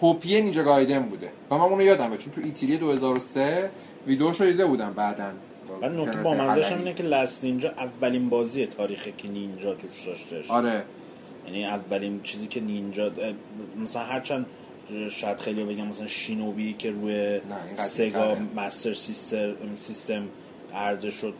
[0.00, 1.28] کپی نینجا گایدن بوده.
[1.50, 3.70] و من اونو یادمه چون تو ایتیلی 2003
[4.06, 5.34] ویدیوش رو دیده بودم بعدن
[5.80, 10.50] بعد نکته با اینه که لست نینجا اولین بازی تاریخه که نینجا توش داشتش.
[10.50, 10.82] آره.
[11.46, 13.10] یعنی اولین چیزی که نینجا
[13.82, 14.46] مثلا هرچند
[15.10, 17.40] شاید خیلی بگم مثلا شینوبی که روی
[17.76, 18.36] سگا.
[18.56, 20.28] مستر سیستر سیستم
[20.74, 21.34] عرضه شد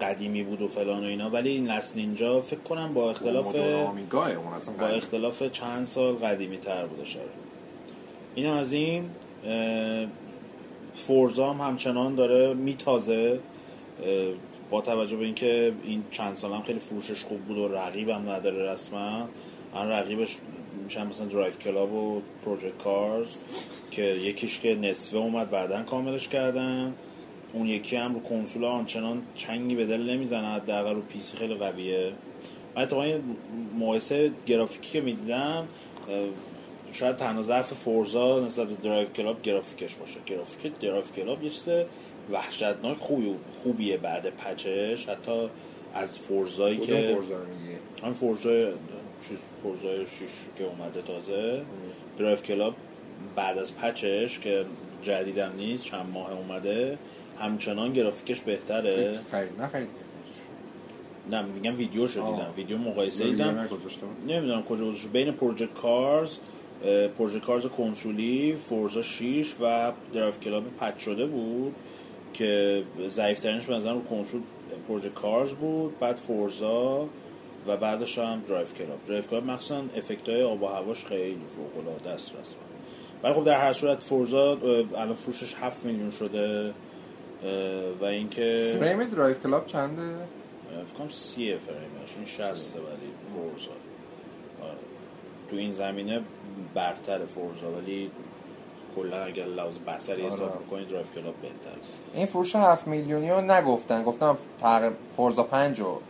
[0.00, 3.92] قدیمی بود و فلان و اینا ولی این لست نینجا فکر کنم با اختلاف با.
[4.96, 7.46] اختلاف چند سال قدیمی تر بوده شاید
[8.34, 9.10] این هم از این
[10.94, 13.38] Forza هم همچنان داره میتازه
[14.70, 18.72] با توجه به اینکه این چند سال هم خیلی فروشش خوب بود و رقیبم نداره
[18.72, 19.28] رسما
[19.76, 20.36] الان رقیبش
[20.84, 23.28] میشن مثلا Driveclub و Project CARS
[23.90, 26.94] که یکیش که نصفه اومد بعدا کاملش کردن.
[27.52, 32.12] اون یکی هم رو کنسول آنچنان چنگی به دل نمی‌زنه حداقل رو PC خیلی قویه.
[32.76, 33.18] من اتفاقا
[33.78, 35.68] مقایسه گرافیکی که می‌دیدم
[36.92, 40.20] شاید تنها ضعف Forza نسبت به Driveclub گرافیکش باشه.
[40.26, 41.68] گرافیک Driveclub یه چیز
[42.32, 45.08] وحشتناک خوبی خوبیه بعد patch ش.
[45.08, 45.48] حتی
[45.94, 48.72] از Forza یی که Forza رو میگی؟ همین Forza ی
[49.28, 50.10] چیز Forza ی 6
[50.58, 51.62] که اومده تازه.
[52.18, 52.74] Driveclub
[53.36, 54.64] بعد از patch ش که
[55.02, 56.98] جدیدم نیست چند ماه اومده.
[57.38, 59.20] همچنان گرافیکش بهتره.
[59.30, 59.88] خرید نخرید
[61.30, 62.20] نه میگم ویدیو شو.
[62.20, 62.52] دیدم.
[62.56, 63.68] ویدیو مقایسه دیدم.
[64.28, 66.36] نمی‌دونم کجا گذاشت بین Project CARS
[66.84, 71.74] اه، Project CARS کنسولی Forza 6 و Driveclub patch شده بود
[72.34, 74.40] که ضعیفترینش به نظرم کنسول
[74.88, 75.98] Project CARS بود.
[75.98, 77.08] بعد Forza
[77.66, 82.28] و بعدش هم Driveclub Driveclub مخصوصا افکت های آب و هواش خیلی فوق العاده است
[82.28, 82.62] رسما
[83.22, 84.58] ولی خب در هر صورت Forza
[84.96, 86.74] الان فروشش 7 میلیون شده
[88.00, 90.02] و اینکه فریم Driveclub چنده؟
[90.86, 92.84] فکر کنم سیه فریمش این 60 ولی
[93.34, 93.70] Forza
[94.62, 94.78] آره.
[95.50, 96.20] تو این زمینه
[96.74, 98.10] برتر Forza ولی
[98.96, 100.32] کلا اگر لحاظ بصری آره.
[100.32, 101.76] حساب کنید Driveclub بهتر
[102.14, 104.02] این فروش 7 میلیونی رو نگفتن.
[104.02, 106.00] گفتم تقریبا Forza 5 و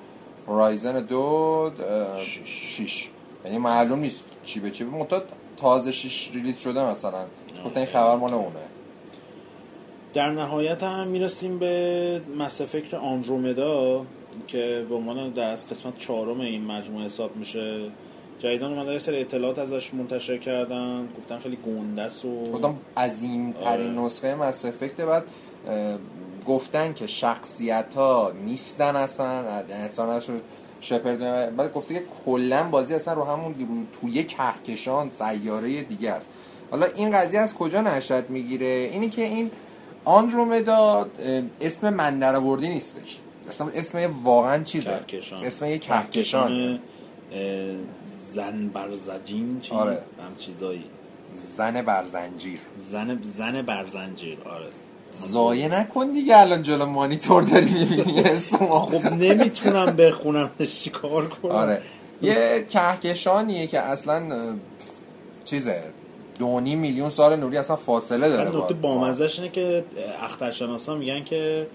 [0.47, 1.71] Horizon دو
[2.19, 2.89] شیش.
[2.89, 3.09] 6
[3.45, 4.85] یعنی معلوم نیست چی به چی.
[4.85, 5.23] منتها
[5.57, 7.25] تازه 6 release شده مثلا.
[7.65, 8.61] گفتن این خبر مال اونه.
[10.15, 14.05] در نهایت هم می‌رسیم به مس افکت آندرومدا
[14.47, 17.81] که به عنوان در از قسمت چهارم این مجموعه حساب میشه.
[18.39, 21.09] جدیدان اومدن یه سری اطلاعات ازش منتشر کردن.
[21.19, 24.07] گفتن خیلی گنده است و گفتم عظیم ترین آره.
[24.07, 25.01] نسخه مس افکت.
[25.01, 25.25] بعد
[26.47, 29.27] گفتن که شخصیت ها نیستن اصلا
[29.69, 30.41] انسان شد
[30.81, 33.55] شپرد بعد گفته که کلا بازی اصلا رو همون
[34.01, 36.29] توی کهکشان سیاره دیگه است.
[36.71, 39.51] حالا این قضیه از کجا نشد می‌گیره؟ اینی که این
[40.05, 41.07] آندرومدا
[41.61, 43.19] اسم من درآوردی نیستش.
[43.49, 45.45] اصلا اسم واقعا چیزه؟ کهکشان.
[45.45, 46.79] اسم یه کهکشان.
[48.31, 49.93] زن برزجین چی؟ آره.
[49.93, 50.85] هم چیزایی.
[51.35, 52.61] زن بر زنجیر.
[52.79, 54.67] زن زن برزنجیر آره.
[55.17, 60.51] زایه نکن دیگه الان جلو مانیتور داری می‌بینی خب نمی‌تونم بخونم.
[60.83, 61.83] چیکار کنم؟ آره.
[62.23, 64.23] یه کهکشانیه که اصلا
[65.45, 65.83] چیزه.
[66.39, 69.85] دو نیم میلیون سال نوری اصلا فاصله داره نکته با- بامزش اینه که
[70.23, 71.67] اخترشناسا میگن که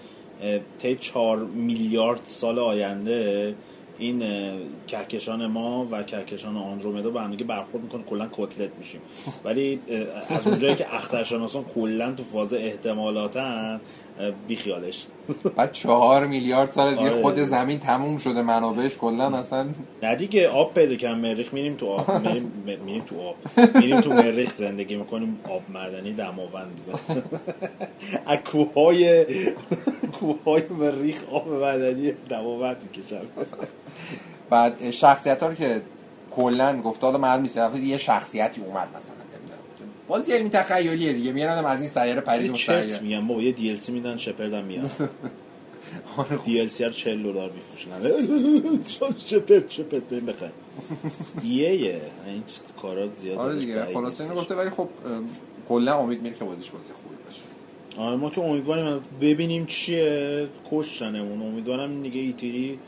[0.78, 3.54] طی 4 میلیارد سال آینده
[3.98, 4.22] این
[4.86, 9.00] کهکشان ما و کهکشان آندرومدا به هم برخورد می‌کنه کلا کتلت میشیم.
[9.44, 9.80] ولی
[10.28, 13.80] از اونجایی که اخترشناسان کلا تو فاز احتمالاتن
[14.48, 15.06] بیخیالش.
[15.56, 17.22] بعد چهار میلیارد سال دیگه آره.
[17.22, 19.66] خود زمین تموم شده منابعش کلا اصلا.
[20.02, 22.26] نه دیگه آب پیدا کردن مریخ میریم تو آب.
[22.26, 22.52] میریم,
[22.84, 23.36] میریم تو آب.
[23.80, 27.22] میریم تو مریخ زندگی می‌کنیم آب معدنی دماوند می‌زنیم
[28.26, 29.26] از کوههای
[30.12, 33.20] کوههای مریخ آب معدنی دماوند می‌کشن.
[34.52, 35.82] بعد شخصیت ها رو که
[36.30, 39.00] کلا گفته حالا معلوم نیست یعنی یه شخصیتی اومد مثلا.
[39.38, 39.90] نمی‌دونم.
[40.08, 41.32] بازی علمی تخیلیه دیگه.
[41.32, 43.00] میرن از این سیاره پرید اون سیاره.
[43.00, 43.26] میگن.
[43.26, 44.90] بابا یه DLC میدن Shepard م میاد.
[46.16, 47.90] آره، DLC رو 40 دلار میفروشن.
[49.30, 50.08] Shepard Shepard.
[50.08, 50.52] بریم بخریم.
[51.44, 52.00] یه یه.
[52.26, 52.42] این
[52.82, 53.86] کارا زیاد آره دیگه.
[54.00, 54.20] نیستش.
[54.20, 54.88] اینو گفته ولی خب
[55.68, 57.42] کلا امید میره که بازیش بازی خوبی باشه.
[58.08, 60.48] آره ما که امیدواریم ببینیم چیه.
[60.70, 61.42] کشتنمون.
[61.42, 62.78] امیدوارم دیگه E3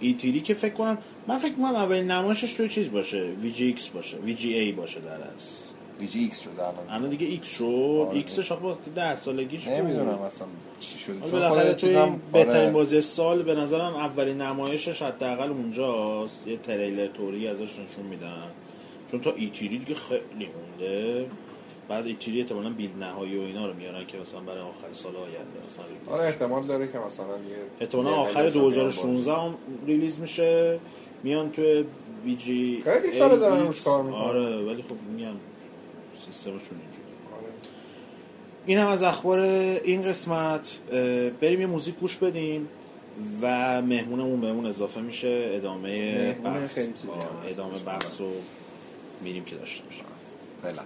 [0.00, 3.22] E3 که فکر کنم من فکر کنم اولین نمایشش توی چیز باشه.
[3.42, 4.16] VGX باشه.
[4.16, 5.64] VGA باشه در از
[5.98, 6.88] VGX شده الان.
[6.90, 7.64] الان دیگه X شد.
[7.64, 8.16] آره.
[8.16, 9.72] X ش آخه وقتی ده سالگیش بود.
[9.72, 10.46] نمی‌دونم اصلا
[10.80, 11.20] چی شده.
[11.20, 12.70] چون بالاخره توی چیزم- بهترین آره.
[12.70, 16.46] بازی سال به نظرم اولین نمایشش حداقل اونجاست.
[16.46, 18.42] یه تریلر توری ازش نشون میدن.
[19.10, 21.26] چون تا E3 دیگه خیلی مونده.
[21.88, 25.38] بعد ایتیری احتمالاً بیل نهایی و اینا رو میارن که مثلا برای آخر سال آینده
[25.68, 29.54] مثلا ریلیز آره احتمال داره که مثلا یه احتمالا آخر مدلش رو بیان 2016 هم
[29.86, 30.78] release میشه
[31.22, 31.84] میان توی
[32.24, 34.20] بی جی خیلی ساله دارن روش کار می‌کنن.
[34.20, 35.34] آره ولی خب میگم
[36.26, 37.04] سیستمشون اینجوری
[37.36, 37.52] آره.
[38.66, 40.78] این هم از اخبار این قسمت.
[41.40, 42.68] بریم یه موزیک گوش بدیم
[43.42, 45.50] و مهمونمون بهمون اضافه میشه.
[45.54, 46.78] ادامه بحث.
[47.48, 48.30] ادامه بحث رو
[49.22, 50.04] میریم که داشته باشیم.
[50.62, 50.82] فعلا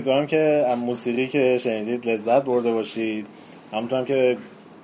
[0.00, 3.26] امیدوارم که از موسیقی که شنیدید لذت برده باشید.
[3.72, 4.36] همونطور هم که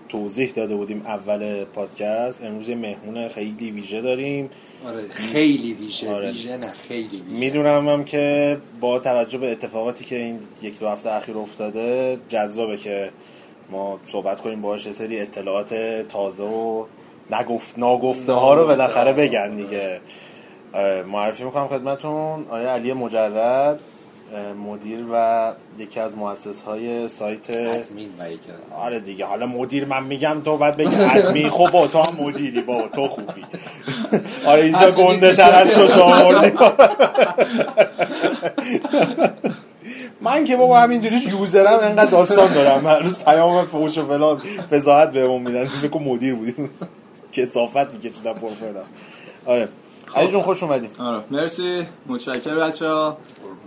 [0.08, 4.50] توضیح داده بودیم اول پادکست امروز مهمون خیلی ویژه داریم.
[4.86, 6.30] آره خیلی ویژه آره.
[6.30, 7.38] ویژه نه خیلی ویژه.
[7.38, 12.76] می‌دونم هم که با توجه به اتفاقاتی که این یک دو هفته اخیر افتاده جذابه
[12.76, 13.10] که
[13.70, 15.74] ما صحبت کنیم باهاش یه سری اطلاعات
[16.08, 16.84] تازه و
[17.30, 20.00] نگفت ناگفته ها رو بالاخره بگن دیگه.
[20.72, 23.82] آره، معرفی می‌کنم خدمتون آیا علی مجرد.
[24.66, 28.40] مدیر و یکی از مؤسس های سایت ادمین و یک
[28.78, 32.60] آره دیگه حالا مدیر من میگم تو بعد بگی ادمی خب با تو هم مدیری
[32.60, 33.44] بابا تو خوبی.
[34.46, 36.32] آره اینجا گنده تر از تو شما
[40.20, 42.86] من که بابا همینجوری یوزرم انقدر داستان دارم.
[42.86, 45.66] هر روز پیام فوش و فلان فضاحت بهمون میدن.
[45.66, 46.70] فکر مدیر بودیم.
[47.32, 48.84] کسافت میکشیدم پر فلان
[49.46, 49.68] آره.
[50.14, 50.88] علی جون خوش اومدی.
[50.98, 51.22] آره.
[51.30, 51.86] مرسی.
[52.06, 53.16] متشکر بچه ها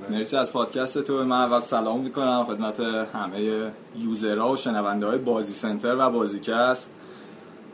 [0.09, 2.79] مرسی از پادکست تو من اول سلام می‌کنم خدمت
[3.13, 6.89] همه یوزرها و شنونده های بازی سنتر و بازیکست.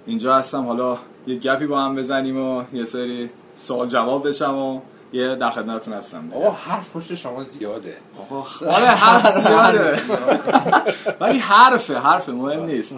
[0.05, 0.65] اینجا هستم.
[0.65, 4.81] حالا یه گپی با هم بزنیم و یه سری سوال جواب بشم و
[5.13, 6.31] یه در خدمتتون هستم.
[6.35, 7.97] آقا حرف پشت شما زیاده.
[8.19, 9.99] آقا آره حرف زیاده.
[11.21, 12.95] ولی حرفه حرف مهم نیست.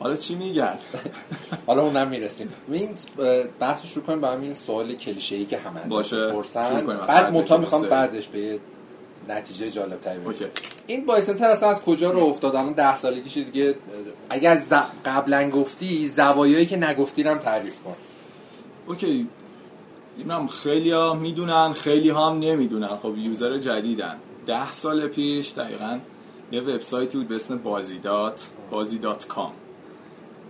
[0.00, 0.74] حالا چی میگن؟
[1.66, 2.48] حالا اونم می‌رسیم.
[2.68, 2.88] این
[3.60, 6.16] بحث شروع کنیم با همین سوال کلیشه ای که همه ازش باشه.
[6.16, 8.58] از بعد متا می‌خوام بعدش به
[9.30, 10.20] نتیجه جالب تری.
[10.86, 13.74] این بایسنتر اصلا از کجا رو افتاد الان ده سالگیش دیگه
[14.30, 14.72] اگر ز...
[15.04, 17.96] قبلا گفتی زوایایی که نگفتی هم تعریف کن.
[18.86, 19.28] اوکی.
[20.16, 22.96] می‌دونم خیلی ها می‌دونن خیلی ها هم نمی‌دونن.
[23.02, 24.16] خب یوزر جدیدن.
[24.46, 25.98] ده سال پیش دقیقا
[26.52, 29.52] یه وبسایتی بود به اسم بازیدات بازی دات کام.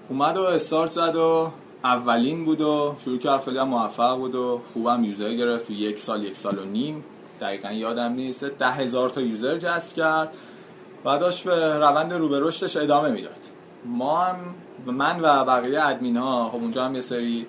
[0.09, 1.53] اومد و استارت زد و
[1.85, 5.66] اولین بود و شروع کرد خیلی هم موفق بود و خوبم user گرفت.
[5.66, 7.05] تو یک سال یک سال و نیم
[7.41, 10.34] دقیقا یادم نیست ده هزار تا user جذب کرد
[11.05, 13.41] و داشت به روند رو رشدش ادامه می‌داد.
[13.84, 14.36] ما هم
[14.86, 17.47] من و بقیه ادمین ها خب اونجا هم یه سری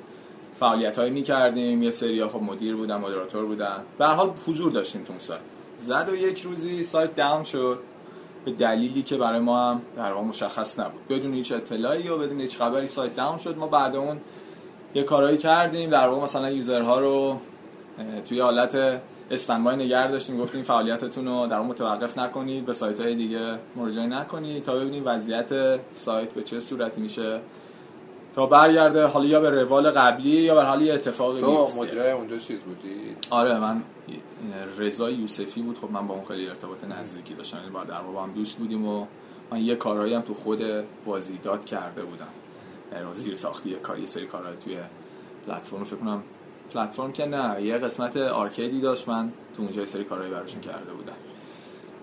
[0.60, 3.78] فعالیت هایی می کردیم یه سری ها خب مدیر بودن moderator بودن.
[3.98, 5.42] به حال حضور داشتیم تو اون سایت.
[5.78, 7.80] زد و یک روزی سایت داون شد.
[8.46, 11.08] به دلیلی که برای ما هم در واقع مشخص نبود.
[11.10, 13.58] بدون هیچ اطلاعی و بدون هیچ خبری سایت داون شد.
[13.58, 14.18] ما بعد اون
[14.96, 15.90] یه کارهایی کردیم.
[15.90, 17.38] در واقع مثلا یوزرها رو
[18.30, 19.02] توی حالت
[19.32, 24.06] استنبای نگه داشتیم گفتیم فعالیتتون رو در اون متوقف نکنید به سایت های دیگه مراجعه
[24.06, 27.40] نکنید تا ببینیم وضعیت سایت به چه صورتی میشه.
[28.36, 31.68] تا برگرده حالا یا به روال قبلی یا به حال یه اتفاقی تو.
[31.78, 33.82] مدیرای اونجا چیز بودی؟ آره من
[34.78, 35.78] رضا یوسفی بود.
[35.78, 38.88] خب من با اون خیلی ارتباط نزدیکی داشتم یعنی با در با هم دوست بودیم
[38.88, 39.06] و
[39.52, 40.64] من یه کارهایی هم تو خود
[41.06, 42.28] بازیداد کرده بودم.
[43.04, 44.78] واقع زیر ساختی یه کار یه سری کارهای توی
[45.48, 45.84] پلتفرم.
[45.84, 46.24] فکر کنم
[46.74, 51.14] پلتفرم که نه یه قسمت آرکیدی داشت من تو اونجا سری کارهایی براشون کرده بودم.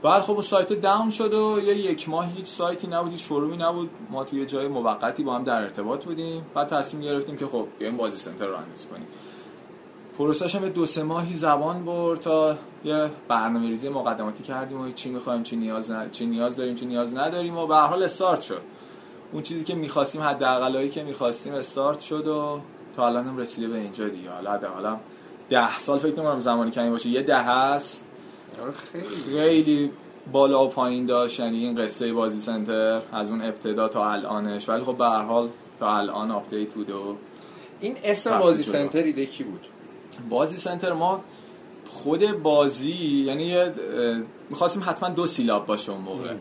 [0.03, 3.57] بعد خب اون سایت داون شد و یه یک ماه هیچ سایتی نبود هیچ فرومی
[3.57, 3.91] نبود.
[4.11, 6.47] ما یه جای موقتی با هم در ارتباط بودیم.
[6.55, 9.07] بعد تصمیم گرفتیم که خب بیایم بازی سنتر رو اندازی کنیم.
[10.19, 15.11] پروسش هم دو سه ماهی زبان برد تا یه برنامه ریزی مقدماتی کردیم و چی
[15.11, 16.11] می‌خوایم چی نیاز ن...
[16.11, 18.61] چی نیاز داریم چی نیاز نداریم و به هر حال استارت شد.
[19.33, 22.61] اون چیزی که می‌خواستیم حداقلایی که می‌خواستیم استارت شد و
[22.99, 24.31] تا الان هم رسیده به اینجا دیگه.
[24.31, 24.97] حالا حداقل
[25.51, 27.09] ده سال فکر نمی‌کنم زمانی کمی باشه.
[27.09, 28.05] یه ده هست.
[28.63, 29.05] آره خیلی.
[29.07, 29.91] خیلی
[30.33, 31.41] بالا و پایین داشت.
[31.41, 34.69] یعنی این قصه بازی سنتر از اون ابتدا تا الانش.
[34.69, 35.49] ولی خب به هر حال
[35.81, 37.15] تا الان update بوده و
[37.81, 38.63] این اسم بازی.
[38.63, 39.67] سنتر ایده کی بود؟
[40.31, 41.25] بازی سنتر ما
[41.89, 43.57] خود بازی یعنی
[44.51, 46.35] می‌خواستیم حتما دو سیلاب باشه اون موقع.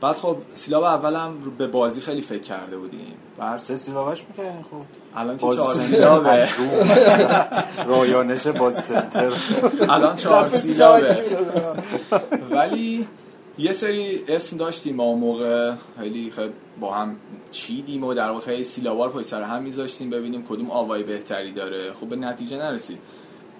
[0.00, 3.16] بعد خب سیلاب اولم به بازی خیلی فکر کرده بودیم.
[3.38, 4.82] بعد سه سیلابش می‌کنین خب.
[5.16, 6.48] الان که چهار سیلابه
[7.88, 9.32] رایانش بازی سنتر.
[9.88, 11.24] الان چهار سیلابه
[12.50, 13.06] ولی
[13.58, 15.72] یه سری اسم داشتیم ما اون موقع.
[16.00, 17.16] خیلی خیلی با هم
[17.50, 20.10] چیدیم و در واقع سیلابار پشت سر هم میذاشتیم.
[20.10, 21.92] ببینیم کدوم آوای بهتری داره.
[21.92, 22.98] خب به نتیجه نرسید.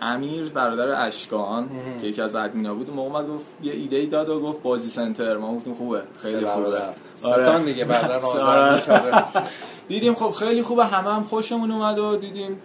[0.00, 1.68] امیر برادر اشکان
[2.00, 4.62] که یکی از ادمینا بود اون موقع اومد گفت یه ایده ای داد و گفت
[4.62, 5.36] بازی سنتر.
[5.36, 6.02] ما گفتیم خوبه.
[6.18, 6.66] خیلی خوبه.
[6.66, 6.94] آره.
[7.16, 8.82] ستان دیگه بعدا آره.
[9.88, 10.84] دیدیم خب خیلی خوبه.
[10.84, 12.60] همه هم خوشمون اومد و دیدیم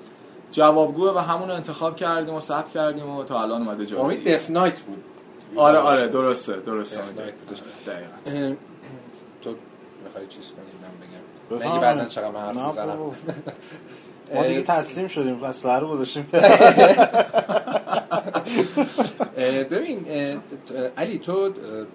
[0.51, 4.23] جوابگوه و همون رو انتخاب کردیم و ثبت کردیم و تا الان اومده جلو امید
[4.27, 5.03] دف نایت بود.
[5.55, 6.07] آره آره.
[6.07, 7.01] درسته درسته.
[7.01, 7.59] دف نایت بودش.
[7.87, 8.55] دقیقاً.
[9.41, 9.55] تو
[10.05, 11.69] می‌خوای چیز کنی؟ من بگم.
[11.71, 12.97] نگی بعدا چقدر من حرف می‌زنم.
[14.35, 16.27] ما دیگه تسلیم شدیم اسلحه رو گذاشتیم.
[19.71, 20.05] ببین
[20.97, 21.53] علی تو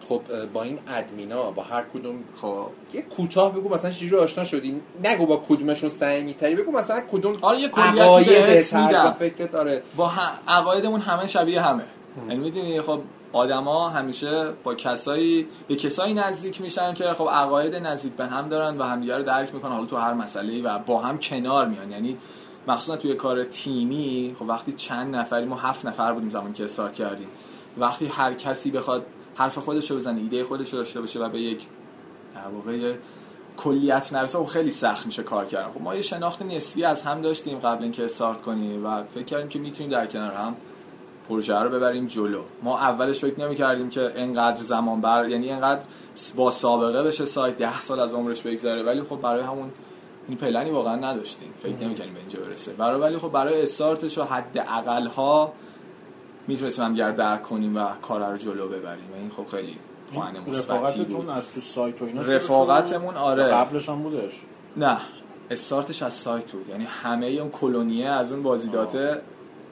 [0.09, 0.23] خب
[0.53, 2.67] با این ادمینا با هر کدوم خب.
[2.93, 7.37] یه کوتاه بگو مثلا چجوری آشنا شدی؟ نگو با کدومشون سعی میتری بگو مثلا کدوم
[7.41, 9.17] آره، یه کلیتی عقایدت، بهت طرز میدم.
[9.19, 9.83] فکرت آره.
[9.97, 10.11] با
[10.49, 11.83] عقایدمون همه شبیه همه.
[12.29, 13.01] یعنی می‌دونی خب
[13.33, 18.79] آدما همیشه با کسایی به کسایی نزدیک میشن که خب عقاید نزدیک به هم دارن
[18.79, 21.91] و همدیگه رو درک می‌کنن حالا تو هر مسئله و با هم کنار میان.
[21.93, 22.17] یعنی
[22.69, 26.95] مخصوصا توی کار تیمی خب وقتی چند نفری ما هفت نفر بودیم زمانی که استارت
[26.95, 27.29] کردیم.
[27.79, 31.41] وقتی هر کسی بخواد حرف خودش رو بزنه ایده خودش رو داشته باشه و به
[31.41, 31.67] یک
[32.35, 32.95] در واقع
[33.57, 35.73] کلیت نرسه خب خیلی سخت میشه کار کردن.
[35.73, 39.49] خب ما یه شناخت نسبی از هم داشتیم قبل اینکه استارت کنیم و فکر کردیم
[39.49, 40.57] که می‌تونیم در کنار هم
[41.29, 42.43] پروژه رو ببریم جلو.
[42.63, 45.83] ما اولش فکر نمی کردیم که انقدر زمان بر یعنی انقدر
[46.37, 49.71] با سابقه بشه سایت ده سال از عمرش بگذره ولی خب برای همون
[50.29, 51.49] این پلنی واقعا نداشتیم.
[51.63, 52.73] فکر نمی کردیم به اینجا برسه.
[52.73, 55.53] برای ولی خب برای استارتش و حد اقل ها
[56.49, 59.13] می‌تونستیم هم درک کنیم و کار رو جلو ببریم.
[59.13, 59.77] و این خب خیلی
[60.15, 61.29] پوان مثبتی بود.
[61.29, 63.45] از تو سایت و اینا؟ رفاقتمون آره.
[63.45, 64.43] قبلش هم بودش؟
[64.77, 64.99] نه.
[65.51, 66.69] استارتش از سایت بود.
[66.69, 69.21] یعنی همه اون کلونیه از اون بازیداته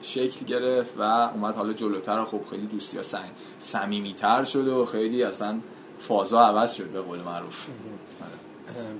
[0.07, 3.03] شکل گرفت و اومد حالا جلوتر و خب خیلی دوستی ها
[3.59, 5.61] صمیمیتر شد و خیلی اصلا
[5.99, 7.67] فازا عوض شد به قول معروف.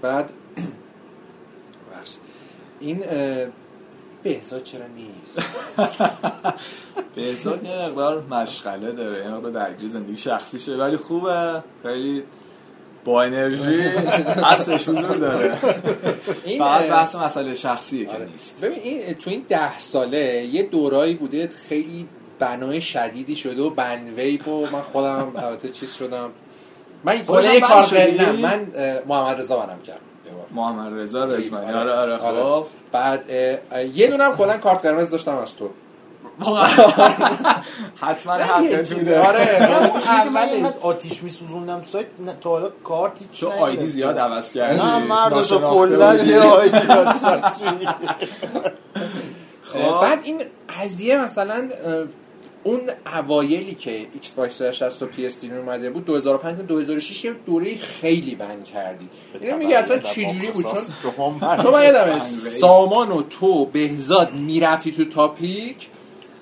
[0.03, 0.33] بعد.
[2.81, 3.05] این
[4.23, 5.37] بهزاد چرا نیست؟
[7.15, 11.63] بهزاد یه مقدار مشغله داره یه مقدار درگیر زندگی شخصیشه ولی خوبه.
[11.83, 12.23] خیلی
[13.07, 13.83] با انرژی
[14.45, 15.59] هستش حضور داره.
[16.45, 18.27] این فقط بحث مسئله شخصیه که آره.
[18.27, 18.61] نیست.
[18.61, 24.49] ببین این تو این ده ساله یه دورایی بوده خیلی بنای شدیدی شده و بنویپ
[24.49, 26.31] و من خودم البته چیز شدم.
[27.05, 28.67] من بند کار نه من
[29.07, 30.01] محمد رضا منم کرد.
[30.55, 31.93] محمد رضا رزمانی آره.
[31.93, 32.67] آره خب آره.
[32.93, 35.71] بعد اه، اه، یه دونم کلا کارت قرمز داشتم از تو.
[38.03, 39.69] حتما یه حقت چیز- بوده آره.
[40.35, 40.49] من.
[40.49, 42.07] اینقدر آتیش میسوزوندم تو سایت
[42.41, 43.63] تا حالا کارت هیچ نگرفتم.
[43.65, 44.79] ID زیاد عوض کردی.
[44.79, 46.15] نه ناشناخته کلا.
[46.15, 46.77] یه ID.
[49.75, 50.43] اه، بعد این
[50.81, 51.69] قضیه مثلا
[52.65, 52.81] اون
[53.19, 57.77] اوایلی که ایکس باکس 360 و پی اس اومده بود 2005 تا 2006 یه دوره
[57.77, 59.09] خیلی ban کردی.
[59.41, 65.05] اینو میگه اصلا چجوری بود؟ چون شما من یادمه سامان و تو بهزاد می‌رفتی تو
[65.05, 65.89] topic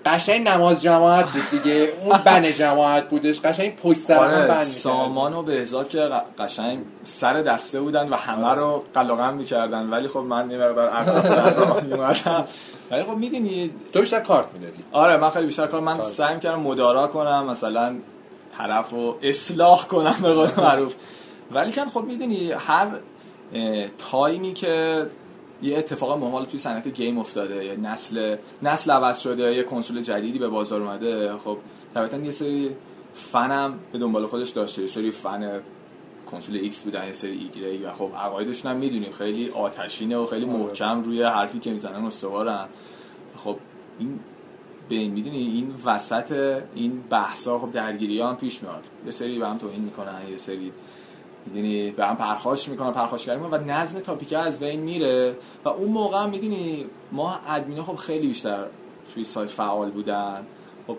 [0.06, 1.88] قشنگ نماز جماعت بود دیگه.
[2.04, 3.40] اون ban جماعت بودش.
[3.40, 4.64] قشنگ پشت سر آره می‌کردی.
[4.64, 9.90] سامان و بهزاد که قشنگ سر دسته بودن و همه رو قلقم می‌کردن.
[9.90, 12.48] ولی خب من یه مقدار عقب
[12.90, 14.84] ولی خب می‌دونی تو بیشتر کارت می‌دادی.
[14.92, 16.00] آره من خیلی بیشتر کار من.
[16.00, 17.96] سعی کردم مدارا کنم مثلا
[18.58, 20.94] طرف رو اصلاح کنم به قول معروف.
[21.52, 22.86] ولی کن خب می‌دونی هر
[24.10, 25.06] تایمی که
[25.62, 27.64] یه اتفاق مهمال توی صنعت گیم افتاده.
[27.64, 31.32] یه نسل نسل عوض شده یه کنسول جدیدی به بازار اومده.
[31.38, 31.58] خب
[31.94, 32.70] طبعا یه سری
[33.14, 34.82] فنم به دنبال خودش داشته.
[34.82, 35.60] یه سری فن
[36.30, 37.84] کنسول ایکس بودن یه سری ایگرگ.
[37.84, 42.64] و خب عقایدشون هم می‌دونی خیلی آتشینه و خیلی محکم روی حرفی که می‌زنن استوارن.
[43.44, 43.56] خب
[43.98, 44.20] این
[44.88, 48.84] به این می‌دونی این وسط این بحثا خب درگیری هم پیش میاد.
[49.06, 50.72] یه سری به هم توهین می‌کنن یه سری
[51.46, 55.68] می‌دونی به هم پرخاش می‌کنن پرخاشگری می‌کنن و نظم topic ه از بین میره و
[55.68, 58.64] اون موقع هم می‌دونی ما ادمینا خب خیلی بیشتر
[59.14, 60.46] توی سایت فعال بودن.
[60.86, 60.96] خب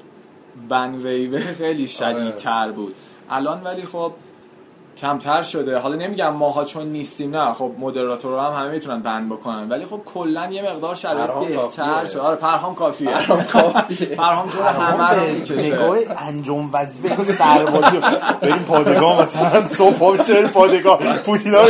[0.70, 2.96] بن ویوه خیلی شدیدتر بود.
[3.30, 4.12] الان ولی خب
[4.98, 5.78] کمتر شده.
[5.78, 7.54] حالا نمیگم ماها چون نیستیم نه.
[7.54, 9.70] خب مدراتورها هم همه می‌تونن بند بکنن.
[9.70, 12.06] ولی خب کلا یه مقدار شرایط پرهام بهتر.
[12.06, 12.22] شده.
[12.22, 13.10] آره پرهام کافیه.
[13.10, 14.08] پرهام کافیه.
[14.08, 15.76] پرهام جور همه رو می‌کشه.
[15.76, 18.00] نگاه انجام وظیفه سربازی.
[18.41, 21.68] بریم پادگاه مثلا صبح پا میشه بریم پادگاه؟ پوتینا رو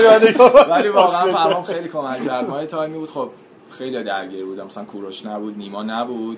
[0.69, 2.49] ولی واقعا پرهام خیلی کمک کرد.
[2.49, 3.30] ما یه time ی بود خب
[3.69, 4.65] خیلی درگیر بودم.
[4.65, 6.38] مثلا کوروش نبود نیما نبود.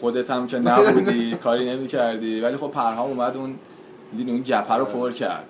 [0.00, 3.54] خودت هم که نبودی کاری نمی کردی ولی خب پرهام اومد اون
[4.16, 5.44] دیدی اون gap ه رو پر کرد.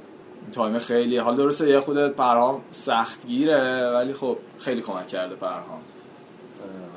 [0.52, 5.80] time خیلی حال درسته یه خود پرهام سختگیره ولی خب خیلی کمک کرده پرهام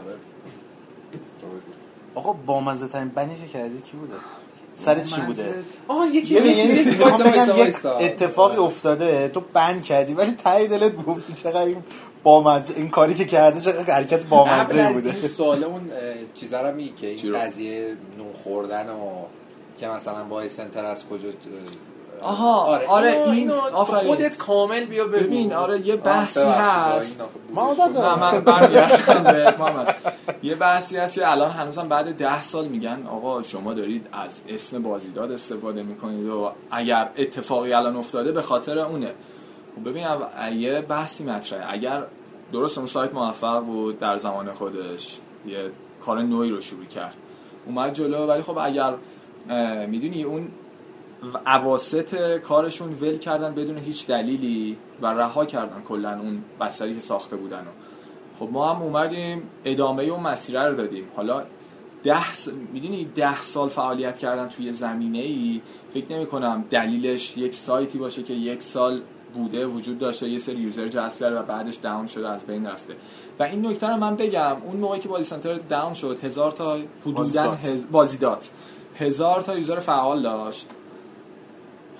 [0.05, 0.17] آره.
[2.15, 4.13] آقا بامزه ترین ban ی که کردی کی بوده؟
[4.75, 7.61] سر چی بوده؟ آه یه چیزی یعنی یه یعنی
[7.99, 11.83] اتفاقی افتاده تو بند کردی ولی ته دلت گفتی چقدر این
[12.23, 15.15] بامزه این کاری که کرده چقدر حرکت قبل بامزه از بوده.
[15.15, 15.81] این سوال اون
[16.33, 19.25] چیزا رو میگی که این؟ قضیه نون خوردن و
[19.77, 21.29] که مثلا با سنتر از کجا
[22.21, 24.07] آها، آره, آره، اینو- این- آفرین.
[24.07, 27.17] خودت کامل بیا بگو ببین، آره، یه بحثی هست.
[27.17, 27.93] بود.
[27.95, 28.19] دارم.
[28.23, 29.95] نه من برمیگردم به محمد
[30.43, 34.81] یه بحثی هست که الان هنوزم بعد ده سال میگن آقا شما دارید از اسم
[34.83, 39.11] بازیداد استفاده می‌کنید و اگر اتفاقی الان افتاده به خاطر اونه
[39.75, 40.07] خب ببین
[40.59, 42.03] یه بحثی مطرحه اگر
[42.53, 45.71] درست اون سایت موفق بود در زمان خودش یه
[46.05, 47.15] کار نوعی رو شروع کرد
[47.65, 48.93] اومد جلو ولی خب اگر
[49.87, 50.47] می‌دونی اون
[51.45, 57.35] اواسط کارشون ول کردن بدون هیچ دلیلی و رها کردن کلا اون بستری که ساخته
[57.35, 57.71] بودن و.
[58.39, 61.03] خب ما هم اومدیم ادامه اون مسیره رو دادیم.
[61.15, 61.43] حالا
[62.03, 62.49] ده س...
[62.73, 65.61] می‌دونی ده سال فعالیت کردن توی زمینه ای
[65.93, 69.01] فکر نمی کنم دلیلش یک سایتی باشه که یک سال
[69.33, 72.95] بوده وجود داشته یه سری یوزر جذب کرده و بعدش داون شده از بین رفته.
[73.39, 76.79] و این نکته رو من بگم اون موقعی که بازی سنتر داون شد هزار تا
[77.01, 77.65] حدودا بازیدات.
[77.65, 77.85] هز...
[77.91, 78.49] بازیدات
[78.95, 80.67] هزار تا یوزر فعال داشت.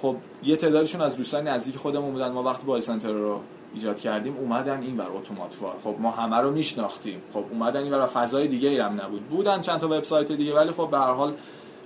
[0.05, 2.31] خب یه تعدادشون از دوستان نزدیک خودمون بودن.
[2.31, 3.39] ما وقتی بای سنتر رو
[3.73, 7.21] ایجاد کردیم اومدن این بر اتوماتوار خب ما همه رو میشناختیم.
[7.33, 9.21] خب اومدن این و فضای دیگه ای هم نبود.
[9.21, 11.33] بودن چند تا وبسایت دیگه ولی خب به هر حال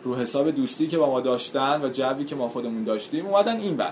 [0.03, 3.77] رو حساب دوستی که با ما داشتن و جوی که ما خودمون داشتیم اومدن این
[3.77, 3.91] ور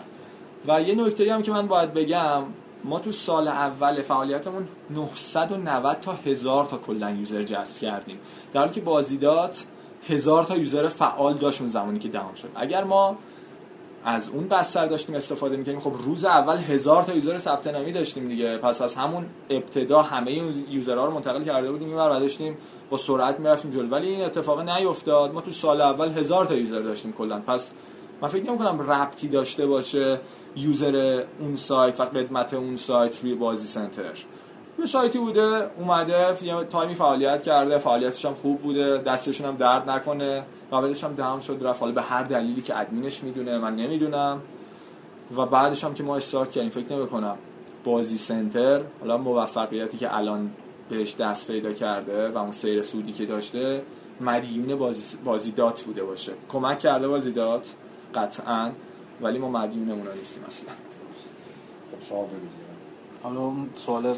[0.68, 2.44] و یه نکته هم که من باید بگم
[2.84, 8.20] ما تو سال اول فعالیتمون 990 تا هزار تا کلا user جذب کردیم.
[8.54, 9.64] در حالی که بازیدات
[10.10, 12.50] هزار تا user فعال داشت اون زمانی که down شد.
[12.56, 13.18] اگر ما
[14.06, 18.28] از اون بستر داشتیم استفاده می‌کنیم خب روز اول هزار تا user ثبت نامی داشتیم
[18.28, 18.58] دیگه.
[18.58, 20.32] پس از همون ابتدا همه
[20.70, 22.58] user ها رو منتقل کرده بودیم اینور داشتیم
[22.90, 23.90] با سرعت می‌رفتیم جلو.
[23.90, 25.34] ولی این اتفاق نیفتاد.
[25.34, 27.40] ما تو سال اول هزار تا یوزر داشتیم کلا.
[27.40, 27.72] پس
[28.22, 30.20] من فکر نمی‌کنم ربطی داشته باشه
[30.56, 34.24] یوزر اون سایت و قدمت اون سایت روی بازی سنتر.
[34.80, 37.78] یه سایتی بوده اومده یه تایمی فعالیت کرده.
[37.78, 38.98] فعالیتش هم خوب بوده.
[38.98, 40.44] دستشون هم درد نکنه.
[40.72, 44.42] قبلش هم دهم شد رفت حالا به هر دلیلی که ادمینش می‌دونه من نمی‌دونم.
[45.36, 47.38] و بعدش هم که ما استارت کردیم فکر نمی‌کنم.
[47.84, 50.52] بازی سنتر حالا موفقیتی که الان
[50.90, 53.82] بهش دست پیدا کرده و اون سیر سودی که داشته
[54.22, 56.32] مدیون بازی, بازی دات بوده باشه.
[56.50, 57.74] کمک کرده بازی دات
[58.16, 58.72] قطعا.
[59.22, 60.70] ولی ما مدیون اونا نیستیم اصلا.
[62.10, 62.26] خب.
[63.24, 64.16] حالا اون سوال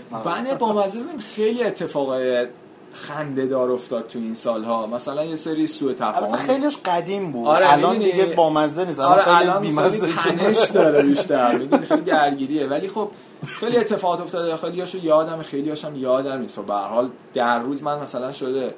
[0.59, 0.99] بامزه
[1.35, 2.47] خیلی اتفاقای
[2.93, 4.87] خنده دار افتاد تو این سالها.
[4.87, 6.35] مثلا یه سری سوء تفاهم.
[6.35, 7.47] خیلیش قدیم بود.
[7.47, 8.99] آره، الان دیگه بامزه نیست.
[8.99, 10.07] الان آره خیلی الان بیمزه.
[10.13, 11.57] تنش داره بیشتر.
[11.59, 12.67] می‌دونی خیلی درگیریه.
[12.67, 13.09] ولی خب
[13.45, 14.57] خیلی اتفاقات افتاده.
[14.57, 18.31] خیلی هاشو یادم خیلی هاشم یادم نیست و به هر حال در روز من مثلا
[18.31, 18.73] شده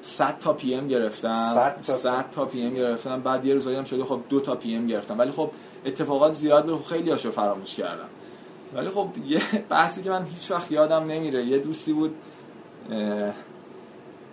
[0.00, 1.52] 100 تا PM گرفتم.
[1.54, 1.92] 100 تا.
[1.92, 3.20] 100 تا PM گرفتم.
[3.20, 5.18] بعد یه روزایی هم شده خب دو تا PM گرفتم.
[5.18, 5.50] ولی خب
[5.86, 8.08] اتفاقات زیاد بود خیلی هاشو فراموش کردم.
[8.74, 11.44] ولی خب یه بحثی که من هیچ وقت یادم نمیره.
[11.44, 12.14] یه دوستی بود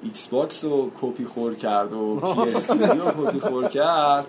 [0.04, 4.26] ایکس باکس رو کپی خور کرد و پی اس رو کپی خور کرد.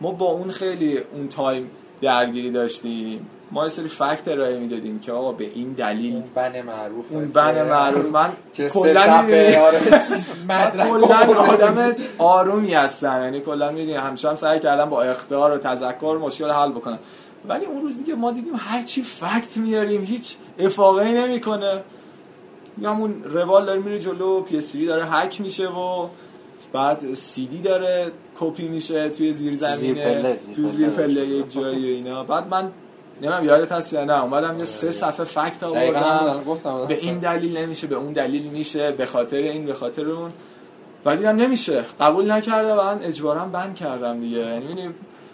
[0.00, 3.26] ما با اون خیلی اون time درگیری داشتیم.
[3.50, 7.26] ما یه سری fact ارائه می‌دادیم که آقا به این دلیل اون ban معروف اون
[7.28, 8.06] ban معروف.
[8.06, 8.32] من
[8.72, 9.00] کلا
[9.60, 11.16] آره چیز من مدرک کلا.
[11.40, 13.20] آدم آرومی هستم.
[13.24, 16.98] یعنی کلا می‌دونی همیشه هم سعی کردم با اخطار و تذکر مشکل حل بکنم.
[17.48, 21.82] ولی اون روز دیگه ما دیدیم هر چی fact میاریم هیچ افاقه نمی‌کنه.
[22.82, 26.08] همون روال داره میره جلو پی اس داره هک میشه و
[26.72, 31.26] بعد سی دی داره کپی میشه توی زیر زیر زمینه پله، زیر تو زیر پله.
[31.26, 32.24] یه جایی و اینا.
[32.24, 32.70] بعد من
[33.22, 36.40] نمی‌دونم یادت هست یا نه اومدم یه سه صفحه فکت آوردم.
[36.88, 40.32] به این دلیل نمیشه به اون دلیل میشه به خاطر این به خاطر اون.
[41.04, 41.84] و دیدم نمیشه.
[42.00, 44.38] قبول نکرده و من اجبارا بند کردم دیگه.
[44.38, 44.88] یعنی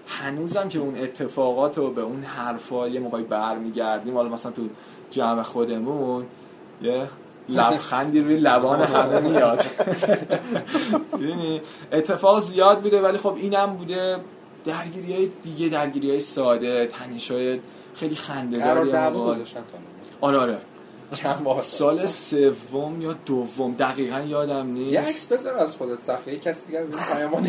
[0.08, 4.14] هنوزم که اون اتفاقات رو به اون حرفا یه موقعی برمیگردیم.
[4.14, 4.62] حالا مثلا تو
[5.10, 6.24] جمع خودمون
[6.82, 7.08] یه
[7.48, 9.64] لبخندی روی لبان همه میاد.
[11.20, 11.60] یعنی
[11.92, 14.16] اتفاق زیاد بوده ولی خب اینم بوده
[14.64, 17.60] درگیری های دیگه درگیری های ساده تنش های
[17.94, 18.90] خیلی خنده داری
[20.20, 20.58] آره آره.
[21.12, 26.66] چند سال سوم یا دوم دقیقا یادم یه عکس نیست بذار از خودت صفحه کسی
[26.66, 27.40] دیگه از این پیاما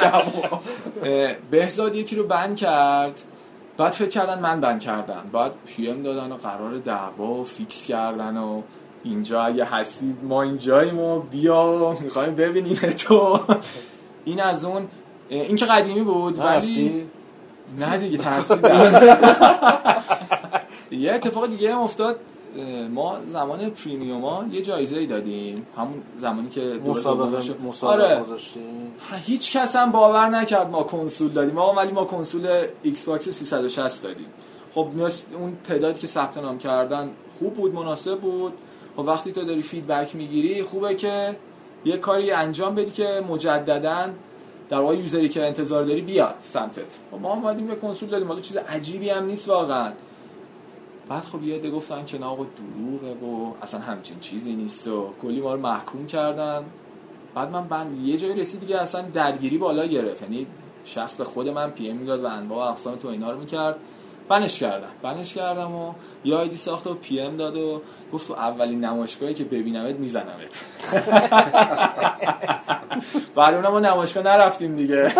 [0.00, 0.60] دعوا
[1.02, 3.20] اه، بهزاد یکی رو بند کرد.
[3.76, 8.36] بعد فکر کردن من ban کردن بعد PM دادن و قرار دعوا و fix کردن
[8.36, 8.62] و
[9.04, 13.40] اینجا اگه هستی ما اینجاییم و بیا می‌خوایم ببینیم تو.
[14.24, 14.88] این از اون
[15.28, 17.06] این که قدیمی بود ولی
[17.78, 19.00] نه دیگه ترسیدم.
[20.90, 22.16] یه اتفاق دیگه هم افتاد.
[22.90, 25.66] ما زمان premium ا یه جایزه ای دادیم.
[25.76, 27.54] همون زمانی که مسابقه.
[27.68, 28.24] مسابقه آره.
[29.24, 31.58] هیچ کس هم باور نکرد ما کنسول دادیم.
[31.58, 34.26] آقا ولی ما کنسول ایکس باکس 360 دادیم.
[34.74, 34.88] خب
[35.38, 38.52] اون تعدادی که ثبت نام کردن خوب بود مناسب بود.
[38.96, 41.36] خب وقتی تو داری feedback می‌گیری خوبه که
[41.84, 44.08] یه کاری انجام بدی که مجددا
[44.70, 46.98] در واقع user ی که انتظار داری بیاد سمتت.
[47.10, 48.28] خب ما اومدیم یه کنسول دادیم.
[48.28, 49.92] حالا چیز عجیبی هم نیست واقعا.
[51.08, 55.40] بعد خب یه گفتن که نه آقا دروغه و اصلا همچین چیزی نیست و کلی
[55.40, 56.64] ما رو محکوم کردن.
[57.34, 60.22] بعد من ban یه جایی رسید دیگه اصلا درگیری بالا گرفت.
[60.22, 60.46] یعنی
[60.84, 63.76] شخص به خود من PM می‌داد و انواع اقسام توهینا رو می‌کرد.
[64.28, 64.88] ban ش کردم.
[65.02, 65.92] ban ش کردم و
[66.24, 70.64] یه ID ساخت و PM داد و گفت تو اولین نمایشگاهی که ببینمت میزنمت.
[73.36, 75.12] برای اونم ما نمایشگاه نرفتیم دیگه.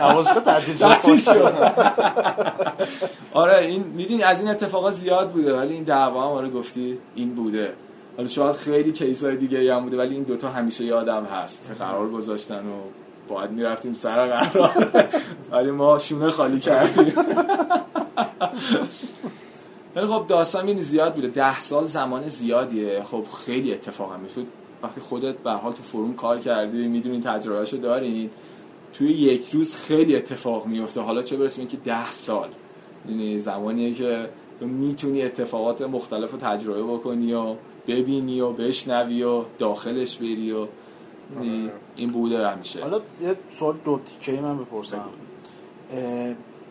[0.00, 1.54] نمایشگاه تعطیل شد.
[3.32, 7.34] آره این می‌دونی از این اتفاقا زیاد بوده ولی این دعوا هم آره گفتی این
[7.34, 7.72] بوده.
[8.16, 11.70] حالا شاید خیلی کیس های دیگه هم بوده ولی این دوتا همیشه یادم هست.
[11.78, 12.80] قرار گذاشتن و
[13.30, 14.88] باید می‌رفتیم سر قرار.
[15.50, 17.12] ولی ما شونه خالی کردیم.
[19.96, 21.28] ولی خب داستان این زیاد بوده.
[21.28, 23.02] ده سال زمان زیادیه.
[23.10, 24.42] خب خیلی اتفاق هم میفته
[24.82, 28.30] وقتی خودت به حال تو فروم کار کردی می‌دونی تجربهشو دارین
[28.92, 32.48] توی یک روز خیلی اتفاق میفته حالا چه برسیم که ده سال.
[33.08, 34.28] یعنی زمانیه که
[34.60, 37.54] تو می‌تونی اتفاقات مختلف رو تجربه بکنی و
[37.86, 40.66] ببینی و بشنوی و داخلش بری و
[41.96, 45.04] این بوده همیشه حالا یه سوال دو تیکه من بپرسم.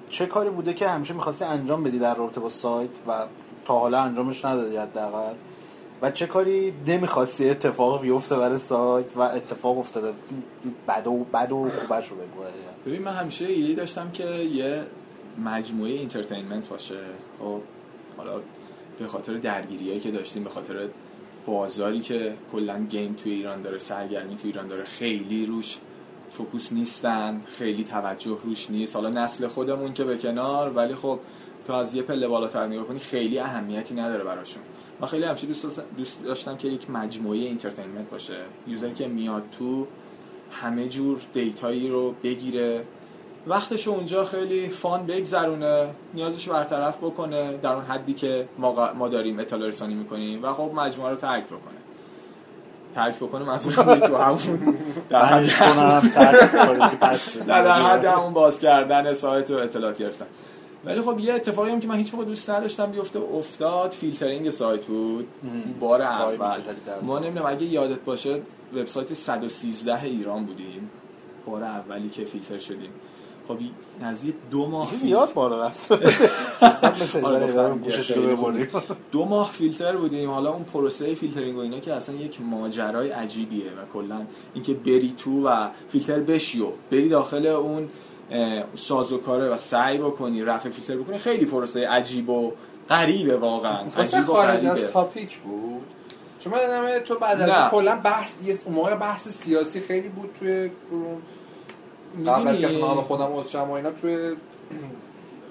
[0.10, 3.26] چه کاری بوده که همیشه می‌خواستی انجام بدی در رابطه با سایت و
[3.66, 5.34] تا حالا انجامش ندادی حداقل؟
[6.01, 10.14] و چه کاری نمی‌خواستی اتفاق بیفته برای سایت و اتفاق افتاده؟
[10.88, 12.41] بد و بد و خوبش رو بگو
[12.86, 14.84] ببین من همیشه ایده داشتم که یه
[15.45, 16.99] مجموعه entertainment باشه.
[17.39, 17.60] خب
[18.18, 18.41] حالا
[18.99, 20.88] به خاطر درگیریایی که داشتیم به خاطر
[21.50, 25.78] بازاری که کلا game توی ایران داره سرگرمی توی ایران داره خیلی روش
[26.32, 28.95] focus نیستن خیلی توجه روش نیست.
[28.95, 31.20] حالا نسل خودمون که به کنار ولی خب
[31.68, 34.64] تو از یه پله بالاتر نگاه کنی خیلی اهمیتی نداره براشون.
[35.02, 35.47] من خیلی همیشه
[35.97, 38.38] دوست داشتم- که یک مجموعه entertainment باشه.
[38.68, 39.88] user ی که میاد تو
[40.52, 42.84] همه جور data یی رو بگیره
[43.48, 49.40] وقتش اونجا خیلی fun بگذرونه نیازش برطرف بکنه در اون حدی که ما, ما داریم
[49.40, 51.80] اطلاع رسانی می‌کنیم و خب مجموعه رو ترک بکنه.
[52.96, 54.78] ترک بکنه منظورم تو همون
[55.10, 55.50] در حد
[57.48, 60.26] در حد همون باز کردن سایت و اطلاعات گرفتن.
[60.86, 64.86] ولی خب یه اتفاقی هم که من هیچ موقع دوست نداشتم بیفته افتاد فیلترینگ سایت
[64.86, 65.28] بود.
[65.80, 66.58] بار اول.
[67.02, 67.20] ما.
[67.20, 68.42] نمی‌دونم اگه یادت باشه
[68.76, 70.90] وبسایت 113 ایران بودیم.
[71.46, 72.90] بار اولی که فیلتر شدیم.
[73.50, 73.58] خب
[74.02, 75.91] نزدیک دو ماه زیاد بالا رفت.
[79.12, 80.30] دو ماه فیلتر بودیم.
[80.30, 84.22] حالا اون پروسه فیلترینگ و اینا که اصلا یک ماجرای عجیبیه و کلا
[84.54, 87.89] اینکه بری تو و فیلتر بشی و بری داخل اون
[88.74, 91.18] سازوکاره و سعی بکنی رفع فیلتر بکنی.
[91.18, 92.52] خیلی پروسه عجیب و
[92.89, 93.84] غریبه واقعا.
[93.97, 95.82] واسه عجیب و خارج از تاپیک بود.
[96.39, 100.72] چون من یادمه تو بعد از کلا بحث یه موقع بحث سیاسی خیلی بود توی
[100.91, 101.18] گروه.
[102.28, 104.36] قبل از که اصلا من خودم عذرشم و اینا توی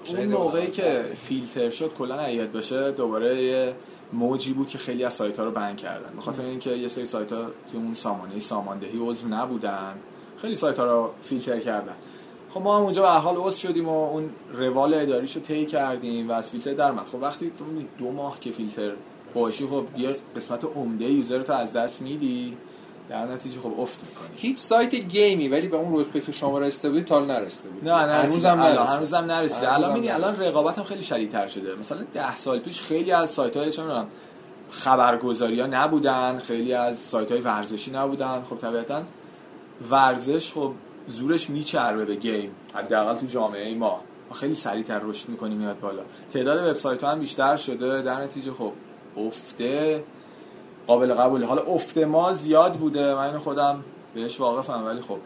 [0.07, 0.67] اون موقعی.
[0.67, 3.73] که فیلتر شد کلا عیاد بشه دوباره یه
[4.13, 6.15] موجی بود که خیلی از سایت ها رو بند کردن.
[6.15, 9.93] به خاطر اینکه یه سری سایت ها توی اون سامانه ساماندهی عضو نبودن.
[10.37, 11.95] خیلی سایت ها رو فیلتر کردن.
[12.53, 16.29] خب ما هم اونجا به حال عضو شدیم و اون روال اداریش رو طی کردیم
[16.29, 17.05] و از فیلتر در اومد.
[17.05, 17.65] خب وقتی تو
[17.97, 18.91] دو ماه که فیلتر
[19.33, 22.57] باشی خب یه قسمت عمده یوزر تو از دست میدی.
[23.09, 24.37] در نتیجه خب افت می‌کنی.
[24.37, 28.05] هیچ سایت گیمی ولی به اون رتبه که شما رسیده بودی تا نرسیده بود نه
[28.05, 28.83] نه هنوزم نرسیده.
[28.83, 29.73] هنوزم نرسیده.
[29.73, 31.75] الان می‌بینی الان هم خیلی شدیدتر شده.
[31.75, 34.07] مثلا ده سال پیش خیلی از سایت های می‌دونم
[34.71, 38.43] خبرگزاری ها نبودن خیلی از سایت های ورزشی نبودن.
[38.49, 39.01] خب طبیعتا
[39.89, 40.71] ورزش خب
[41.07, 42.51] زورش میچربه به گیم.
[42.73, 44.01] حداقل تو جامعه ما.
[44.29, 46.01] ما خیلی سریعتر رشد می‌کنیم میاد بالا.
[46.33, 48.01] تعداد وبسایت ها هم بیشتر شده.
[48.01, 48.71] در نتیجه خب
[49.17, 50.03] افته.
[50.89, 51.45] قابل قبوله.
[51.45, 53.15] حالا افته ما زیاد بوده.
[53.15, 53.83] من خودم
[54.13, 55.17] بهش واقفم ولی خب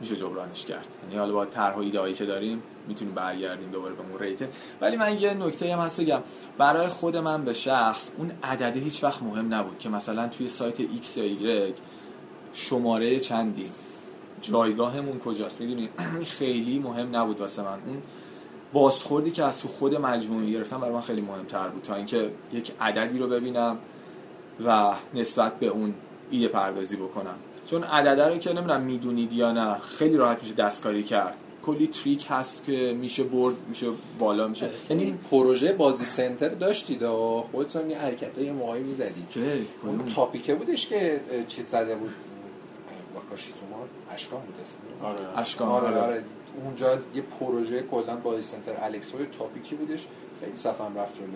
[0.00, 0.88] میشه جبرانش کرد.
[1.02, 4.48] یعنی حالا با طرح و ایده که داریم می‌تونیم برگردیم دوباره به اون ریته
[4.80, 6.20] ولی من یه نکته هم هست بگم.
[6.58, 10.76] برای خود من به شخص اون عدده هیچ وقت مهم نبود که مثلا توی سایت
[10.76, 11.72] X یا Y
[12.52, 13.70] شماره چندی.
[14.42, 15.88] جایگاهمون کجاست؟ می‌دونی؟
[16.38, 17.78] خیلی مهم نبود واسه من.
[17.86, 18.02] اون
[18.72, 21.82] بازخوردی که از تو خود مجموعه گرفتم برای من خیلی مهمتر بود.
[21.82, 23.78] تا اینکه یک عددی رو ببینم.
[24.66, 25.94] و نسبت به اون
[26.30, 27.34] ایده پردازی بکنم.
[27.70, 31.36] چون عدده رو که نمی‌دونم می‌دونید یا نه خیلی راحت میشه دستکاری کرد.
[31.66, 33.86] کلی تریک هست که میشه برد میشه
[34.18, 34.70] بالا میشه.
[34.90, 39.28] یعنی این پروژه بازی سنتر داشتید و خودتون یه حرکت های موهایی می‌زدید.
[39.82, 42.10] اون تاپیکه بودش که چیز زده بود.
[43.14, 43.76] واکاشیزوما
[44.14, 45.10] اشکان بود اسمش.
[45.10, 45.38] آره.
[45.38, 46.00] اشکان آره آره.
[46.00, 46.22] آره.
[46.64, 50.06] اونجا یه پروژه کلا بازی سنتر الکسو تاپیکی بودش.
[50.40, 51.26] خیلی صفم رفت جلو.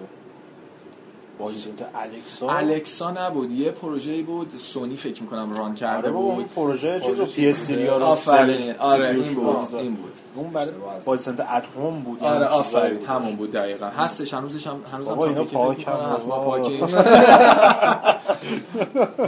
[1.42, 6.26] بازی سنتر الکسا؟ الکسا نبود یه پروژه‌ای بود سونی فکر می‌کنم ران کرده آره بابا
[6.26, 9.74] اون بود پروژه چیز رو پروژه پی اس رو آفرین آره این بود بود.
[9.74, 10.12] این بود.
[10.34, 10.68] اون برای.
[11.04, 12.22] بازی اتم بود.
[12.22, 13.08] آره چیزایی آفرین بود.
[13.08, 13.86] همون بود دقیقا.
[13.86, 16.38] هستش هنوزش هم هنوز هم بابا اینا تاپیکی فکر پاک هست ما.
[16.44, 16.80] پاکیم.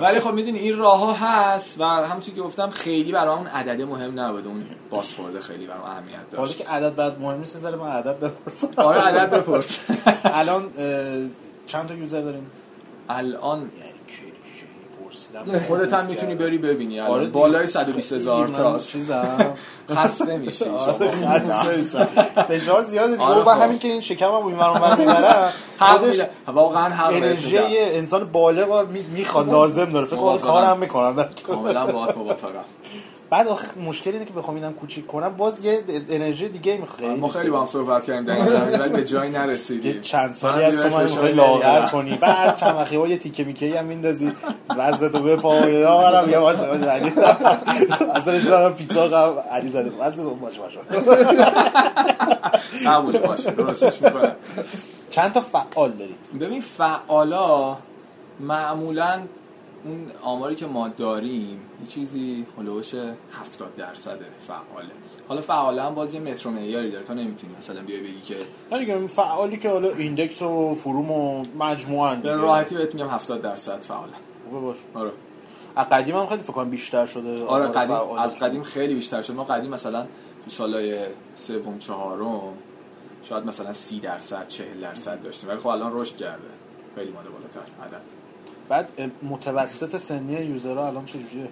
[0.05, 3.85] ولی خب می‌دونی این راه ها هست و همونطور که گفتم خیلی برای اون عدده
[3.85, 7.77] مهم نبود اون بازخورده خیلی برای اهمیت حالا داشت که عدد بعد مهم نیست زره
[7.77, 8.69] من عدد بپرسم.
[8.77, 9.79] آره عدد بپرس.
[10.25, 10.71] الان
[11.67, 12.51] چند تا یوزر داریم
[13.09, 13.95] الان یعنی
[15.69, 17.01] خودت هم می‌تونی بری ببینی.
[17.01, 17.27] آره.
[17.27, 19.55] بالای 120 هزار چیزم.
[19.91, 20.65] خسته میشی.
[20.65, 21.09] آره،.
[22.49, 23.25] فشار زیاده دیگه.
[23.25, 23.62] آره بعد خب.
[23.62, 25.53] همین که این شکمم این ورم ور می‌برم.
[25.79, 26.21] حق خودش.
[26.47, 30.07] واقعا بهت انرژی انسان بالغ می‌خواد لازم داره.
[30.07, 30.39] فکر کنم.
[30.39, 31.29] کارم می‌کنم.
[31.47, 32.65] کاملا باهات موافقم
[33.35, 37.28] بعد آخه مشکل اینه که بخوام اینم کوچیک کنم باز یه انرژی دیگه می‌خواد ما
[37.28, 40.64] خیلی با هم صحبت کردیم در این زمینه ولی به جایی یه نرسیدیم چند سالی
[40.64, 41.87] از تو من می‌خوای لاغر.
[41.87, 42.16] کنی.
[42.16, 44.32] بعد چند وقتی یه تیکه میکه هم میندازی.
[44.76, 47.12] وزتو به پا و یارم یه باشه باشه علی.
[48.14, 49.93] اصلا شما پیتزا قبل علی زده.
[50.01, 50.78] وزتو باشه باشه.
[52.87, 53.51] قبول باشه.
[53.51, 54.32] درستش می‌کنم.
[55.11, 57.76] چند تا فعال دارید ببین فعالا
[58.41, 59.20] معمولا
[59.85, 64.91] اون آماری که ما داریم یه چیزی هلوش 70 درصده فعاله.
[65.28, 68.37] حالا فعالا هم باز یه مترو معیاری داره تو نمی‌تونی مثلا بیای بگی که
[68.78, 73.80] دیگه فعالی که حالا ایندکس و فروم و مجموعا به راحتی بهت میگم 70 درصد
[73.80, 74.12] فعاله.
[74.51, 74.76] خوبه باش.
[74.95, 75.11] آره.
[75.76, 77.45] از قدیم هم خیلی فکر کنم بیشتر شده.
[77.45, 78.47] آره آمار قدیم از شده.
[78.47, 80.03] قدیم خیلی بیشتر شد ما قدیم مثلا
[80.45, 81.07] تو سالای
[81.37, 82.53] سوم چهارم
[83.22, 85.49] شاید مثلا سی درصد چهل درصد داشتیم.
[85.51, 86.49] ولی خب الان رشد کرده.
[86.97, 88.24] خیلی ماده بالاتر عدد.
[88.69, 91.49] بعد متوسط سنی یوزرها الان چجوریه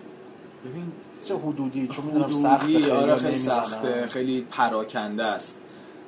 [0.64, 0.92] ببین
[1.24, 3.36] چه حدودی؟ چون می‌دونم حدودی خیلی آره خیلی.
[3.36, 5.58] سخته خیلی پراکنده است.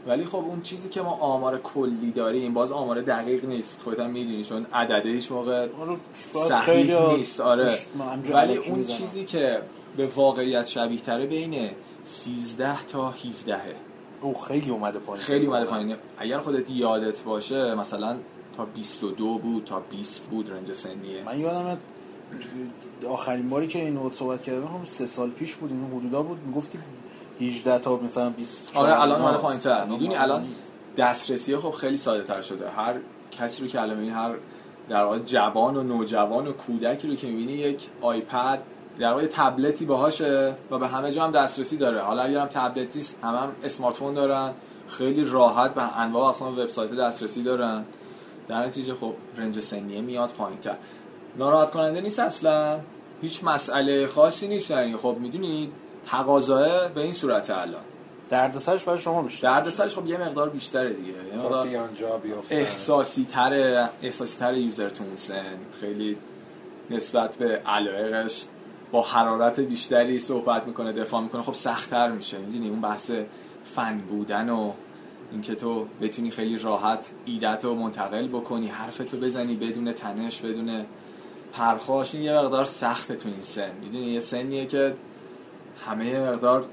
[0.07, 3.81] ولی خب اون چیزی که ما آمار کلی داریم باز آمار دقیق نیست.
[3.83, 5.69] خودت هم می‌دونی چون عدده هیچ موقع
[6.13, 7.41] صحیح نیست.
[7.41, 7.79] آره.
[8.33, 8.85] ولی اون.
[8.85, 9.63] چیزی که
[9.97, 11.71] به واقعیت شبیه تره بین
[12.05, 13.57] 13 تا 17
[14.21, 15.25] او خیلی اومده پایین.
[15.25, 18.17] خیلی اومده پایینه اگر خودت یادت باشه مثلا
[18.57, 21.23] تا 22 بود تا 20 بود رنج سنیه.
[21.27, 21.79] من یادم
[23.09, 26.39] آخرین باری که این صحبت کردم هم سه سال پیش بود این حدودا بود.
[26.47, 26.79] می‌گفتی
[27.41, 29.29] 18 تا مثلا 20 آره الان اینا.
[29.29, 30.47] اومده پایین تر می‌دونی الان.
[30.97, 32.71] دسترسی خب خیلی ساده تر شده.
[32.71, 32.95] هر
[33.33, 34.35] کسی رو که الان هر
[34.89, 38.63] در واقع جوان و نوجوان و کودکی رو که می‌بینی یک آیپد
[38.99, 42.01] در واقع تبلتی باهاشه و به همه جا هم دسترسی داره.
[42.01, 44.53] حالا اگر هم تبلتی همه هم اسمارت فون دارن
[44.89, 47.85] خیلی راحت به انواع اقسام وبسایت دسترسی دارن.
[48.49, 50.77] در نتیجه خب رنج سنیه میاد پایینتر.
[51.39, 52.81] ناراحت کننده نیست اصلا.
[53.23, 55.73] هیچ مسئله خاصی نیست یعنی خب می‌دونید
[56.07, 57.83] تقاضاه به این صورت الان.
[58.31, 59.61] دردسرش برای شما بیشتر.
[59.61, 61.09] دردسرش خب یه مقدار بیشتره دیگه.
[61.09, 61.89] یه تا مقدار
[62.51, 66.17] احساسی تره احساسی تره یوزر تو اون سن خیلی
[66.91, 68.45] نسبت به علایقش
[68.93, 71.43] با حرارت بیشتری صحبت می‌کنه دفاع می‌کنه.
[71.43, 72.39] خب سختتر میشه.
[72.39, 73.11] می‌دونی اون بحث
[73.77, 74.73] فن بودن و
[75.33, 80.87] اینکه تو بتونی خیلی راحت ایدت رو منتقل بکنی حرفتو بزنی بدون تنش بدون
[81.53, 82.15] پرخاش.
[82.15, 83.71] این یه مقدار سخته تو این سن.
[83.83, 84.95] می‌دونی؟ یه سنیه که
[85.87, 86.65] همه یه مقدار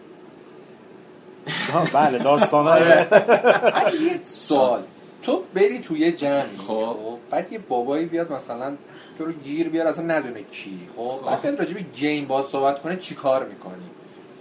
[1.93, 4.83] بله داستانای ولی یه سوال.
[5.23, 6.65] تو بری توی یه جمعی خب.
[6.67, 8.77] خب بعد یه بابایی بیاد مثلا
[9.17, 12.81] تو رو گیر بیار اصلا ندونه کی خب؟ بعد بیاد راجع به گیم باید صحبت
[12.81, 13.90] کنه چی کار می‌کنی؟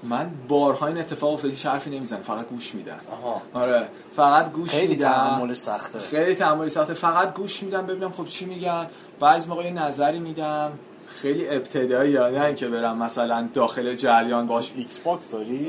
[0.03, 3.42] من بارها این اتفاق افتاد هیچ حرفی نمی‌زنم فقط گوش میدن آها.
[3.55, 5.09] آره فقط گوش خیلی میدم.
[5.09, 5.98] تحملش سخته.
[5.98, 6.94] خیلی تحملی سخته.
[6.94, 8.86] فقط گوش میدم ببینم خب چی میگن.
[9.20, 10.72] بعضی موقع یه نظری میدم.
[11.07, 14.72] خیلی ابتدایی نه اینکه برم مثلا داخل جریان باش.
[14.76, 15.68] ایکس باکس داری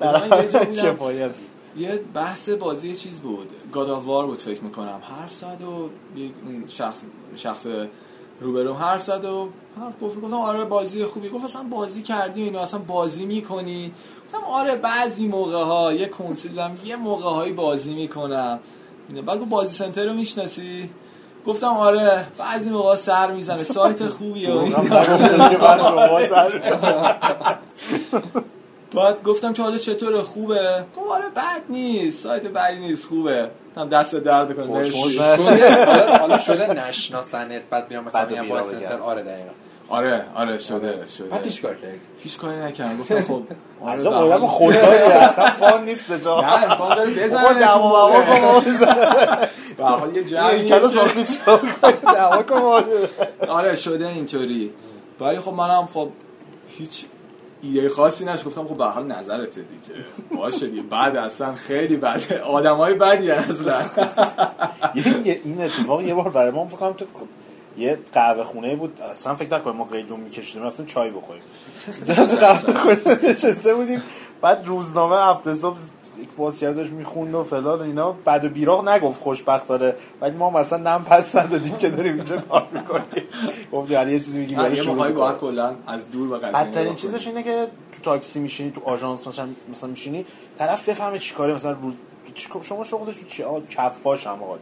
[0.00, 0.30] من
[1.76, 3.50] یه بحث بازی یه چیز بود.
[3.72, 5.00] گاد آف وار بود فکر می‌کنم.
[5.20, 6.32] حرف زد و یک
[6.68, 7.02] شخص
[7.36, 7.66] شخص
[8.40, 9.48] روبرو حرف زد و
[9.80, 10.20] حرف گفت.
[10.20, 11.28] گفتم آره بازی خوبی.
[11.28, 13.92] گفت اصلا بازی کردی اینو اصلا بازی می‌کنی؟
[14.26, 16.52] گفتم آره بعضی موقع ها یه کنسول
[16.84, 18.60] یه موقع هایی بازی می‌کنم.
[19.26, 20.90] بعد گفت بازی سنتر رو می‌شناسی؟
[21.46, 23.62] گفتم آره بعضی موقع سر می‌زنه.
[23.62, 24.70] سایت خوبیه و.
[28.94, 32.22] بعد گفتم که حالا چطوره؟ خوبه؟ گفت آره بد نیست.
[32.22, 33.50] سایت بدی نیست خوبه.
[33.76, 34.90] هم دست درد کنه.
[34.90, 38.98] شده- حالا شده نشناسنت بعد بیام مثلا میگم باید سنتر.
[39.00, 39.50] آره دقیقا
[39.88, 43.42] آره آره شده شده بعد چی کار کردی هیچ کاری نکردم گفتم خب
[43.84, 46.26] آره آدم خدایی اصلا فان نیستش.
[46.26, 48.60] نه امکان داره بزنه دعوا موا کن بابا،.
[49.76, 52.82] به هر حال یه که- ساختی چیکار کنی؟ دعوا.
[53.48, 54.70] آره شده اینطوری
[55.20, 56.08] ولی خب منم خب
[56.78, 57.04] هیچ
[57.64, 60.00] ایده خاصی نش گفتم خب به حال نظرته دیگه.
[60.42, 60.82] باشه دیگه.
[60.82, 63.82] بعد اصلا خیلی بده آدمای بدی اصلا
[64.94, 67.06] یه- این اتفاق یه بار برای ما فکر تو
[67.78, 69.00] یه قهوه خونه بود.
[69.12, 71.42] اصلا فکر نکنم ما قیدون میکشیدیم رفتیم چای بخوریم.
[72.30, 74.02] تو قهوه خونه نشسته بودیم.
[74.40, 75.78] بعد روزنامه هفته صبح
[76.60, 78.12] داشت می‌خوند و فلان و اینا.
[78.24, 82.66] بعد و بیراق نگفت خوشبختانه ولی ما مثلا نم پس ندادیم که داریم اینجا کار
[82.72, 83.04] می‌کنیم.
[83.72, 85.14] گفتیم حالا یه چیزی میگیم یه برای می‌کنیم.
[85.14, 87.26] باید کلا از دور به قضیه بدترین چیزش.
[87.26, 90.26] اینه که تو تاکسی میشینی تو آژانس مثلا مثلا میشینی.
[90.58, 91.94] طرف بفهمه چیکاره مثلا روز
[92.62, 94.58] شما شغلت تو چی؟ کفاش هم آقا.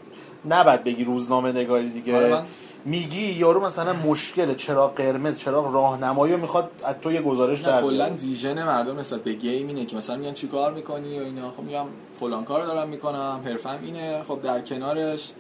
[0.49, 2.17] نباید بگی روزنامه نگاری دیگه.
[2.17, 2.43] آره
[2.85, 7.83] میگی یارو مثلا مشکل چراغ قرمز چراغ راهنمایی رو می‌خواد از تو یه گزارش در
[7.83, 8.11] کلا.
[8.11, 11.51] ویژن مردم مثلا به گیم اینه که مثلا میگن چیکار می‌کنی و اینا.
[11.51, 11.85] خب میگم
[12.21, 14.23] فلان کار دارم می‌کنم حرفم اینه.
[14.29, 15.31] خب در کنارش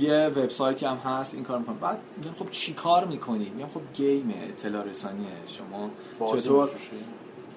[0.00, 1.76] یه وبسایتی هم هست این کار می‌کنم.
[1.80, 6.68] بعد میگن خب چیکار می‌کنی؟ میگم خب گیم اطلاع رسانیه شما بازی چطور.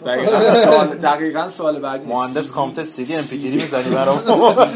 [0.05, 4.24] دقیقاً سوال دقیقاً بعدی مهندس کامپیوتر سی دی ام پی می‌زنی برام.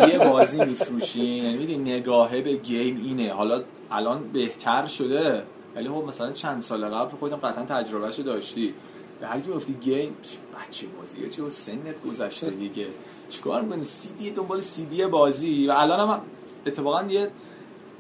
[0.10, 1.26] یه بازی میفروشی.
[1.26, 3.34] یعنی می‌دونی نگاهه به گیم اینه.
[3.34, 3.62] حالا
[3.92, 5.44] الان بهتر شده.
[5.76, 8.74] ولی خب مثلا چند سال قبل خودم قطعا تجربهشو داشتی.
[9.20, 10.16] به هر کی گفتی گیم
[10.54, 12.88] بچه بازیه چه سنت گذشته دیگه.
[13.30, 15.68] چیکار می‌کنی؟ سی دی دنبال سی دی بازی.
[15.68, 16.22] و الان هم
[16.66, 17.32] اتفاقا یه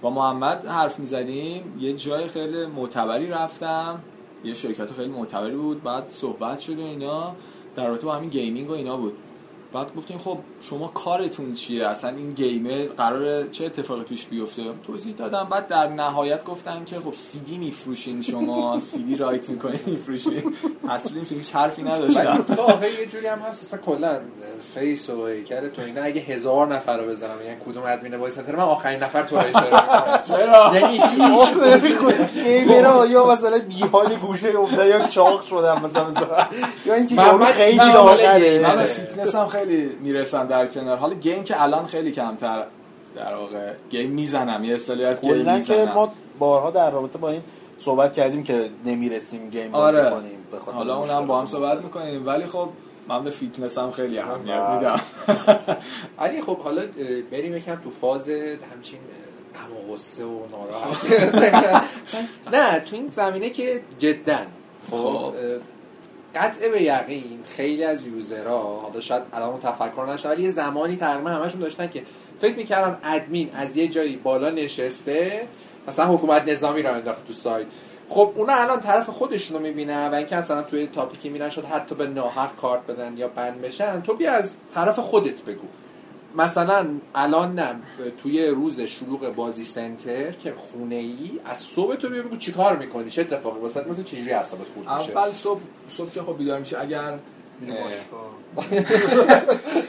[0.01, 1.77] با محمد حرف می‌زدیم.
[1.79, 3.99] یه جای خیلی معتبری رفتم.
[4.43, 5.83] یه شرکت خیلی معتبری بود.
[5.83, 7.35] بعد صحبت شد و اینا.
[7.75, 9.13] در رابطه با همین گیمینگ و اینا بود.
[9.73, 15.15] بعد گفتیم خب شما کارتون چیه؟ اصلا این گیمه قراره چه اتفاقی توش بیفته؟ توضیح
[15.15, 15.47] دادم.
[15.51, 18.79] بعد در نهایت گفتن که خب سی دی میفروشین شما.
[18.79, 20.55] سی دی write می‌کنین میفروشین.
[20.89, 22.45] اصلا هیچ حرفی نداشتم.
[22.57, 24.19] آخه یه جوری هم هست اصلا کلا
[24.73, 28.55] فیس و هیکل تو اینا اگه هزار نفر رو بزنم میگن کدوم ادمین وایس سنتر
[28.55, 32.69] من آخرین نفر تو رو اشاره یعنی هیچ
[33.11, 36.07] یا مثلا بیحال گوشه افتاده یا چاق شدم مثلا
[36.85, 37.15] یا اینکه
[37.53, 40.97] خیلی لاغره من فیتنس هم خیلی می‌رسم در کنار.
[40.97, 42.63] حالا گیم که الان خیلی کمتر
[43.15, 45.93] در واقع گیم می‌زنم یه سالی از گیم کلا که می‌زنم.
[45.93, 47.41] ما بارها در رابطه با این
[47.79, 50.09] صحبت کردیم که نمی‌رسیم گیم بازی آره.
[50.09, 51.45] کنیم به خاطر حالا اونم با هم.
[51.45, 52.27] صحبت می‌کنیم.
[52.27, 52.69] ولی خب
[53.07, 54.75] من به فیتنس هم خیلی اهمیت بله.
[54.75, 55.01] میدم.
[56.19, 56.81] علی خب حالا
[57.31, 61.83] بریم یکم تو فاز همچین اه، غم و غصه و ناراحت.
[62.53, 64.37] نه تو این زمینه که جدا.
[64.91, 65.33] خب خب.
[66.35, 71.29] قطع به یقین خیلی از یوزرها حالا شاید الان تفکر نشه ولی یه زمانی تقریبا
[71.29, 72.03] همشون داشتن که
[72.41, 75.41] فکر می‌کردن ادمین از یه جایی بالا نشسته
[75.87, 77.67] مثلا حکومت نظامی رو انداخت تو سایت.
[78.09, 81.95] خب اونا الان طرف خودشون رو می‌بینن و اینکه اصلا توی تاپیکی میرن شد حتی
[81.95, 84.01] به ناحق کارت بدن یا بند بشن.
[84.01, 85.67] تو بیا از طرف خودت بگو.
[86.35, 87.75] مثلا الان نه
[88.23, 93.09] توی روز شلوغ بازی سنتر که خونه ای از صبح تو بیا بگو چیکار می‌کنی؟
[93.09, 95.59] چه اتفاقی؟ واسه مثلا چجوری اعصابت خورد میشه؟ اول صبح
[95.89, 97.19] صبح که خب بیدار میشه اگر.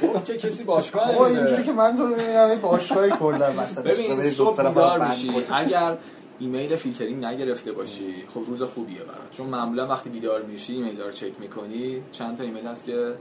[0.00, 1.38] صبح که کسی باشگاه نمیره.
[1.38, 5.32] اینجوری که من تو رو می‌بینم این باشگاهی کلا مثلا ببین صبح بیدار میشی.
[5.52, 5.96] اگر
[6.38, 9.30] ایمیل فیلترینگ نگرفته باشی خب روز خوبیه برات.
[9.30, 13.14] چون معمولا وقتی بیدار میشی ایمیل رو چک می‌کنی چند تا ایمیل هست که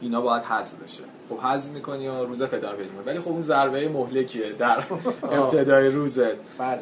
[0.00, 1.02] اینا باید حذف بشه.
[1.28, 2.90] خب حذف می‌کنی و روزت ادامه پیدا.
[3.06, 4.84] ولی خب اون ضربه مهلکیه در
[5.22, 6.34] ابتدای روزت.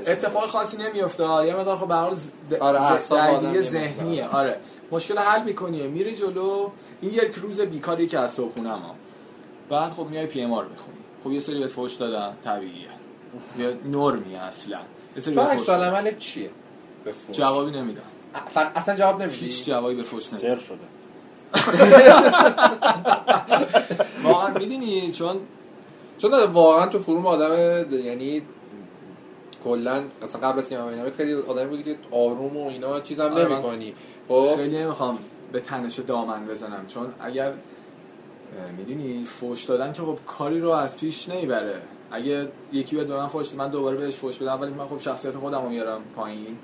[0.07, 2.31] اتفاق خاصی نمیفته یه مقدار خب به هر حال ز-
[2.61, 2.81] آره،
[3.61, 4.27] ذهنیه.
[4.29, 4.57] آره.
[4.91, 6.71] مشکل حل می‌کنی میری جلو.
[7.01, 8.95] این یک روز بیکاری که از صبحونه ما
[9.69, 10.99] بعد خب میای پی ام آر می‌خونی.
[11.25, 12.33] خب یه سری بهت فوش دادن.
[12.45, 12.89] طبیعیه.
[13.59, 14.79] یه نرمیه اصلا.
[15.17, 16.19] یه سری بهت دادن.
[16.19, 16.51] چیه؟
[17.05, 17.37] به فوش.
[17.37, 18.03] جوابی نمیدم
[18.75, 19.37] اصلا جواب نمیدی.
[19.37, 20.77] هیچ جوابی به فوش نمیدم سر شده.
[24.25, 25.37] واقعا می‌دونی چون
[26.19, 27.53] چون واقعا تو فروم آدم
[27.91, 28.43] یعنی
[29.65, 33.23] کلا اصلا قبل از که من ببینم خیلی آدمی بودی که آروم و اینا چیزم
[33.23, 33.95] آره، نمی‌کنی.
[34.29, 35.19] خب؟ خیلی نمی‌خوام
[35.53, 37.53] به تنش دامن بزنم چون اگر
[38.77, 41.83] می‌دونی فوش دادن که خب کاری رو از پیش نمی‌بره.
[42.11, 45.37] اگه یکی بیاد به من فوش من دوباره بهش فوش بدم ولی من خب شخصیت
[45.37, 46.59] خودم رو میارم پایین.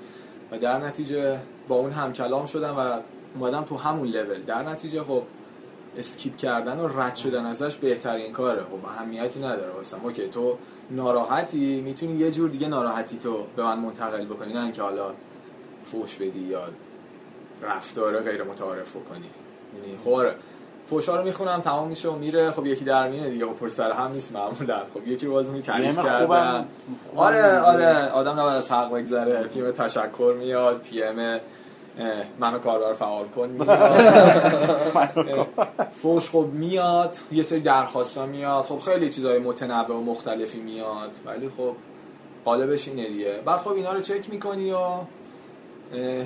[0.51, 2.99] و در نتیجه با اون همکلام شدم و
[3.35, 4.41] اومدم تو همون لول.
[4.41, 5.23] در نتیجه خب
[5.97, 8.61] skip کردن و رد شدن ازش بهترین کاره.
[8.61, 9.99] خب اهمیتی نداره واسم.
[10.03, 10.57] okay تو
[10.91, 14.53] ناراحتی؟ می‌تونی یه جور دیگه ناراحتی تو به من منتقل بکنی.
[14.53, 15.11] نه اینکه حالا
[15.85, 16.61] فوش بدی یا
[17.61, 19.29] رفتار غیر متعارف بکنی.
[19.75, 20.35] یعنی خب آره،
[20.89, 22.51] فوشا رو می‌خونم تمام میشه و میره.
[22.51, 23.45] خب یکی در میونه دیگه.
[23.45, 24.79] خب پشت سر هم نیست معمولا.
[24.93, 26.65] خب یکی باز می تعریف کردن.
[27.15, 28.09] آره آره.
[28.09, 29.43] آدم نباید از حق بگذره.
[29.43, 31.39] پی تشکر میاد پی ام
[32.39, 33.57] منو کاربر فعال کن.
[36.01, 38.63] فوش خب میاد یه سری درخواست ها میاد.
[38.63, 41.11] خب خیلی چیزای متنوع و مختلفی میاد.
[41.25, 41.75] ولی خب
[42.45, 43.41] قالبش اینه دیگه.
[43.45, 44.77] بعد خب اینا رو چک می‌کنی و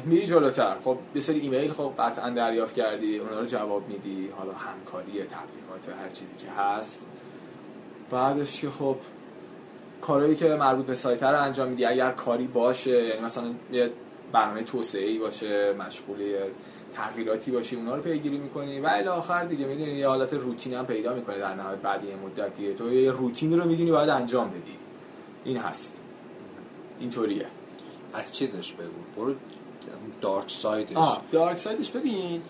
[0.05, 0.76] میری جلوتر.
[0.84, 4.30] خب یه سری ایمیل خب قطعا دریافت کردی اونا رو جواب میدی.
[4.38, 7.01] حالا همکاری تبلیغات هر چیزی که هست.
[8.11, 8.95] بعدش که خب
[10.01, 11.86] کارهایی که مربوط به سایت رو انجام میدی.
[11.86, 13.91] اگر کاری باشه یعنی مثلا یه
[14.34, 16.18] برنامه توسعه ای باشه مشغول
[16.96, 18.80] تغییراتی باشی اونا رو پیگیری می‌کنی.
[18.80, 22.16] و الی آخر دیگه می‌دونی یه حالت روتین هم پیدا می‌کنه در نهایت بعد یه
[22.16, 24.78] مدت دیگه تو یه روتینی رو می‌دونی باید انجام بدی.
[25.46, 25.96] این هست.
[27.00, 27.46] اینطوریه.
[28.14, 29.24] از چیزش بگو.
[29.24, 29.36] برو
[30.22, 30.96] دارک سایدش.
[30.98, 32.42] آه دارک سایدش ببین.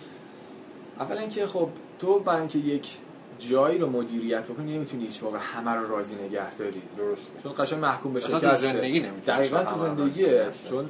[1.00, 1.70] اولا که خب
[2.00, 2.98] تو برای اینکه یک
[3.40, 6.82] جایی رو مدیریت بکنی نمی‌تونی هیچ موقع همه رو راضی نگه داری.
[6.98, 10.46] درست چون قشنگ محکوم به شکست زندگی نمی‌تونی دقیقا تو زندگیه.
[10.70, 10.90] چون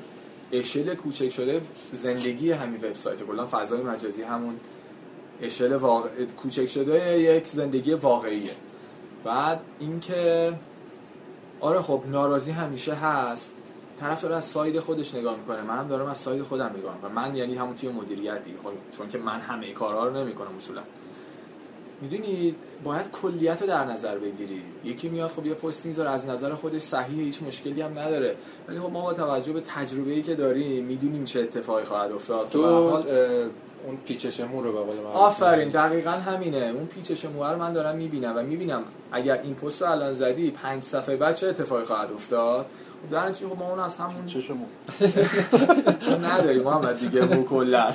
[0.54, 3.22] اشل کوچک شده زندگی همین وبسایت.
[3.22, 4.60] کلا فضای مجازی همون
[5.42, 6.10] اشل واقع...
[6.26, 8.52] کوچک شده یک زندگی واقعیه.
[9.24, 10.54] بعد اینکه
[11.60, 13.52] آره خب ناراضی همیشه هست.
[14.00, 15.62] طرف داره از ساید خودش نگاه می‌کنه.
[15.62, 17.12] منم دارم از ساید خودم نگاه می‌کنم.
[17.12, 20.82] من یعنی همون توی مدیریت خب چون که من همه کارها رو نمی‌کنم اصولا.
[22.04, 24.62] می‌دونی باید کلیت رو در نظر بگیری.
[24.84, 28.36] یکی میاد خب یه پستی می‌ذاره از نظر خودش صحیح هیچ مشکلی هم نداره.
[28.68, 32.48] ولی خب ما با توجه به تجربه‌ای که داریم می‌دونیم چه اتفاقی خواهد افتاد.
[32.50, 33.08] تو حال-
[33.88, 36.72] اون پیچش مو رو به قول معروف آفرین دقیقا همینه.
[36.76, 40.52] اون پیچش موه رو من دارم می‌بینم و می‌بینم اگر این پست رو الان زدی
[40.52, 42.66] پنج صفحه بعد چه اتفاقی خواهد افتاد؟
[43.12, 44.66] در نتیجه خب ما اون از همون چشمون.
[46.32, 47.92] نداریم محمد دیگه مو کلا.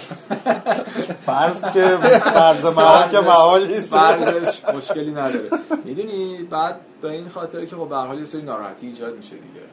[1.26, 1.86] فرض که
[2.34, 5.50] فرض محال که محال فرضش مشکلی نداره.
[5.84, 9.66] می‌دونی؟ بعد به این خاطر که خب به حال یه سری ناراحتی ایجاد میشه دیگه.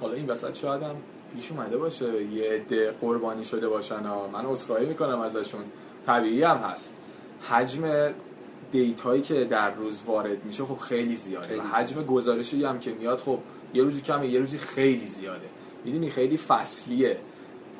[0.00, 0.96] حالا این وسط شاید هم
[1.34, 2.24] پیش اومده باشه.
[2.24, 4.28] یه عده قربانی شده باشن ها.
[4.32, 5.60] من عذرخواهی می‌کنم ازشون.
[6.06, 6.94] طبیعی هم هست.
[7.50, 8.12] حجم
[8.72, 12.78] دیت هایی که در روز وارد میشه خب خیلی زیاده خیلی و حجم گزارشی هم
[12.78, 13.38] که میاد خب
[13.74, 15.46] یه روزی کمه یه روزی خیلی زیاده.
[15.84, 17.16] می‌دونی خیلی فصلیه.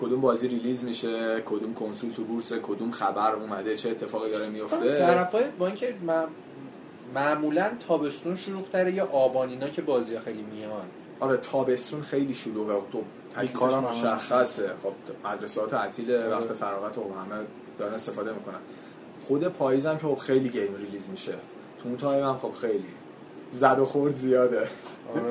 [0.00, 4.98] کدوم بازی ریلیز میشه کدوم کنسول تو بورس کدوم خبر اومده چه اتفاقی داره میفته.
[4.98, 6.24] طرفای با اینکه م-
[7.14, 10.86] معمولا تابستون شروع تره یا آبان اینا که بازی خیلی میان.
[11.20, 14.70] آره تابستون خیلی شلوغه و تو هم مشخصه.
[14.82, 14.92] خب
[15.28, 17.44] مدرسه ها تعطیل وقت فراغت و همه
[17.78, 18.58] دارن استفاده می‌کنن.
[19.26, 21.32] خود پاییز هم که خب خیلی گیم release میشه.
[21.82, 22.88] تو اون تایم هم خب خیلی
[23.50, 24.68] زد و خورد زیاده.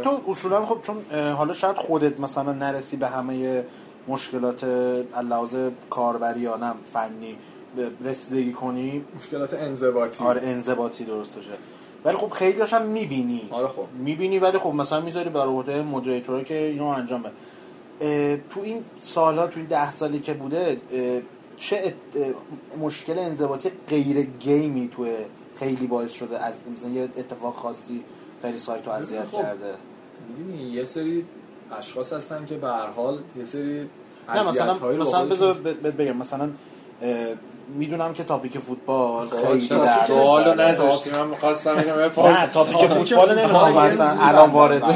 [0.03, 3.63] تو اصولا خب چون حالا شاید خودت مثلا نرسی به همه
[4.07, 4.63] مشکلات
[5.23, 5.55] لحاظ
[5.89, 7.37] کاربری یا نه فنی
[8.05, 9.05] رسیدگی کنی.
[9.17, 10.23] مشکلات انضباطی.
[10.23, 11.51] آره انضباطی درستشه
[12.05, 13.47] ولی خب خیلی هم می‌بینی.
[13.51, 13.85] آره خب.
[13.97, 18.41] می‌بینی ولی خب مثلا می‌ذاری برای عهده مدیریتورا که اینو انجام بده.
[18.49, 20.81] تو این سالها تو این ده سالی که بوده
[21.57, 21.93] چه
[22.81, 25.07] مشکل انضباطی غیر گیمی تو
[25.59, 28.03] خیلی باعث شده از مثلا یه اتفاق خاصی
[28.41, 29.73] خیلی سایت رو اذیت خب، کرده
[30.37, 31.25] می‌دونی یه سری
[31.79, 33.89] اشخاص هستن که به هر حال یه سری
[34.33, 35.53] نه مثلا مثلا بذار
[35.97, 36.49] بگم مثلا
[37.75, 40.71] می‌دونم که تاپیک فوتبال خب، خیلی در سوال رو سره.
[40.71, 44.49] نذاشتی من می‌خواستم اینو نه بپرسم تاپیک تاپیک فوتبال نمی‌خوام یه اصلا الان.
[44.49, 44.91] وارد.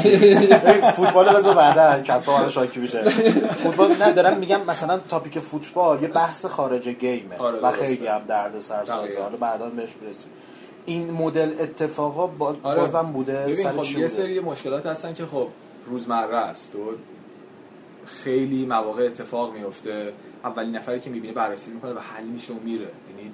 [0.90, 3.02] فوتبال بذار بعدا کسا برای شاکی میشه
[3.62, 7.70] فوتبال نه دارم میگم مثلا تاپیک فوتبال یه بحث خارج گیمه آره، و.
[7.70, 9.22] خیلی هم درد سر سازه.
[9.22, 10.30] حالا بعدا بهش برسیم
[10.86, 12.80] این مدل اتفاقا باز آره.
[12.80, 15.48] بازم بوده ببین خب یه بوده؟ سری مشکلات هستن که خب
[15.86, 16.78] روزمره است و
[18.04, 20.12] خیلی مواقع اتفاق میفته.
[20.44, 22.80] اولین نفری که می‌بینه بررسی می‌کنه و حل میشه و میره.
[22.80, 23.32] یعنی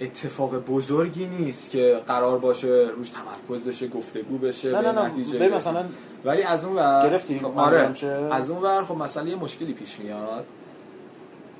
[0.00, 5.56] اتفاق بزرگی نیست که قرار باشه روش تمرکز بشه گفتگو بشه نه به نه نه.
[5.56, 5.84] مثلا
[6.24, 7.92] ولی از اون ور گرفتی؟ خب آره؟
[8.30, 10.44] از اون ور خب مثلا یه مشکلی پیش میاد.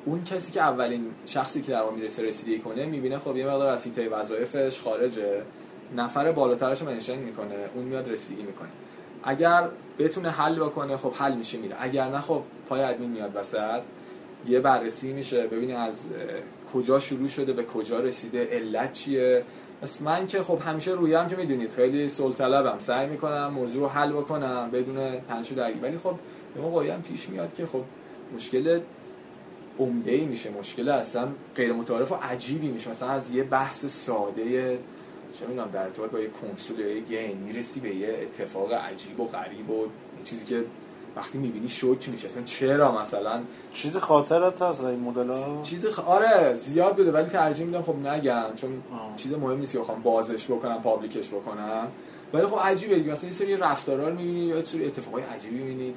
[0.05, 3.85] اون کسی که اولین شخصی که در می‌رسه رسیدگی کنه می‌بینه خب یه مقدار از
[3.85, 5.43] حیطه وظایفش خارجه.
[5.97, 8.69] نفر بالاترش منشن می‌کنه اون میاد رسیدگی می‌کنه.
[9.25, 11.77] اگر بتونه حل بکنه خب حل میشه میره.
[11.81, 13.81] اگر نه خب پای ادمین میاد وسط
[14.49, 15.47] یه بررسی میشه.
[15.47, 15.95] ببینه از
[16.75, 19.45] کجا شروع شده به کجا رسیده علت چیه؟
[19.83, 22.79] پس من که خب همیشه رویم که می‌دونید خیلی صلح طلبم.
[22.79, 25.81] سعی می‌کنم موضوع رو حل بکنم بدون تنش و درگیری.
[25.81, 26.15] ولی خب
[26.55, 27.83] به موقعی هم پیش میاد که خب
[28.35, 28.81] مشکل
[29.83, 30.51] عمده ای میشه.
[30.51, 32.91] مشکل اصلا غیر متعارف و عجیبی میشه.
[32.91, 34.79] مثلا از یه بحث ساده
[35.39, 39.21] چه می‌دونم در ارتباط با یه کنسول یا یه گیم می‌رسی به یه اتفاق عجیب
[39.21, 40.65] و غریب و یه چیزی که
[41.17, 42.27] وقتی می‌بینی شوک میشه.
[42.27, 43.41] اصلا چرا مثلا؟
[43.73, 46.01] چیز خاطرت هست این مدل ها چیز خ...
[46.01, 49.17] آره زیاد بوده ولی ترجیح میدم خب نگم چون آه.
[49.17, 51.89] چیز مهم نیست که بخوام بازش بکنم پابلیکش بکنم.
[52.33, 53.13] ولی خب عجیبه دیگه.
[53.13, 55.95] مثلا یه سری رفتارا رو می‌بینی یا سری اتفاقای عجیبی می‌بینی.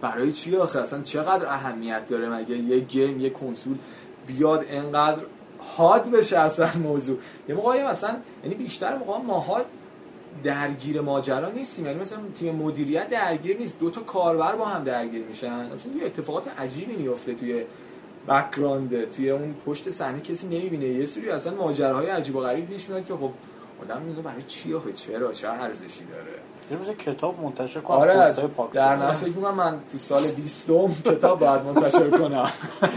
[0.00, 3.76] برای چی آخه؟ اصلا چقدر اهمیت داره مگه یه گیم یه کنسول
[4.26, 5.22] بیاد انقدر
[5.76, 9.60] هاد بشه اصلا موضوع؟ یه موقعی مثلا یعنی بیشتر موقع ماها
[10.44, 11.86] درگیر ماجرا نیستیم.
[11.86, 13.80] یعنی مثلا تیم مدیریت درگیر نیست.
[13.80, 15.64] دو تا کاربر با هم درگیر میشن.
[15.64, 17.64] مثلا یه اتفاقات عجیبی میفته توی
[18.28, 20.86] بک‌گراند توی اون پشت صحنه کسی نمی‌بینه.
[20.86, 23.30] یه سری اصلا ماجراهای عجیب و غریب پیش میاد که خب
[23.82, 26.32] آدم میگه برای چی آخه؟ چرا؟ چه ارزشی داره؟
[26.70, 28.34] یه روز کتاب منتشر کنم آره
[28.72, 28.96] در.
[28.96, 30.70] نه فکر می‌کنم من تو سال 20
[31.04, 32.50] کتاب باید منتشر کنم.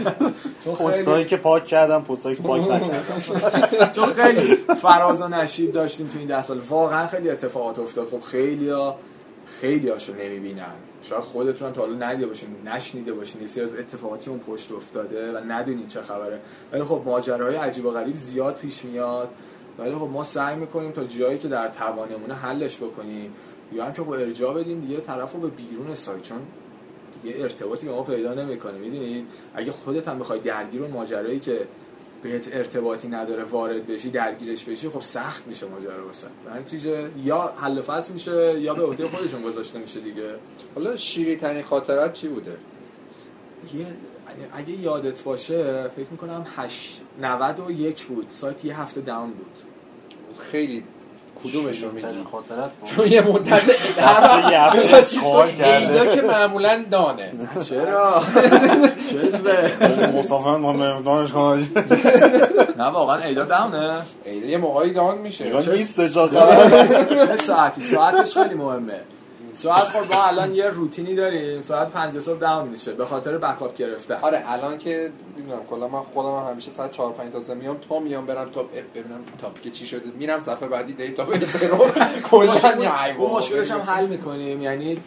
[0.64, 3.92] چون پستایی که پاک کردم پستایی که پاک نکردم.
[3.94, 6.58] چون خیلی فراز و نشیب داشتیم تو این ده سال.
[6.58, 8.08] واقعا خیلی اتفاقات افتاد.
[8.08, 8.96] خب خیلی ها
[9.60, 10.74] خیلی هاشو نمی‌بینن.
[11.02, 13.40] شاید خودتون تا حالا ندیده باشین نشنیده باشین.
[13.40, 16.40] یه سری از اتفاقاتی اون پشت افتاده و ندونین چه خبره.
[16.72, 19.28] ولی خب ماجراهای عجیب و غریب زیاد پیش میاد.
[19.78, 23.32] ولی خب ما سعی می‌کنیم تا جایی که در توانمونه حلش بکنیم
[23.72, 26.22] یا هم که خب ارجاع بدیم دیگه طرف رو به بیرون سایت.
[26.22, 26.38] چون
[27.22, 31.66] دیگه ارتباطی به ما پیدا نمی‌کنه می‌دونید اگه خودت هم بخوای درگیر اون ماجرایی که
[32.22, 36.26] بهت ارتباطی نداره وارد بشی درگیرش بشی خب سخت میشه ماجرا واسه.
[36.46, 40.34] در نتیجه یا حل فصل میشه یا به عهده خودشون گذاشته میشه دیگه.
[40.74, 42.56] حالا شیری ترین خاطرت چی بوده؟
[43.74, 43.86] یه
[44.52, 48.26] اگه یادت باشه فکر می‌کنم 8 91 بود.
[48.28, 49.65] سایت یه هفته داون بود.
[50.52, 50.84] خیلی
[51.44, 52.06] کدومش رو میگی
[52.96, 53.62] چون یه مدت
[53.96, 54.48] کرده.
[56.16, 57.32] که معمولا دانه.
[57.68, 58.22] چرا؟
[59.12, 59.70] جذبه
[60.18, 61.58] مسافران ما بریم دانشگاه
[62.78, 65.48] نه واقعا ایدا داونه ایدا یه موقعی دان میشه.
[65.72, 66.10] نیستش
[67.28, 69.00] چه ساعتی؟ ساعتش خیلی مهمه.
[69.56, 71.62] ساعت خب ما الان یه روتینی داریم.
[71.62, 72.92] ساعت 5 صبح داون میشه.
[72.92, 74.14] به خاطر بکاپ گرفتن.
[74.14, 77.98] آره الان که می‌دونم کلا من خودم هم همیشه ساعت 4 5 تازه میام تا
[77.98, 80.02] میام برم تا ببینم تاپیک چی شده.
[80.18, 81.78] میرم صفحه بعدی database رو
[82.30, 82.52] کلا
[83.18, 84.62] اون مشکلش هم حل می‌کنیم.
[84.62, 84.98] یعنی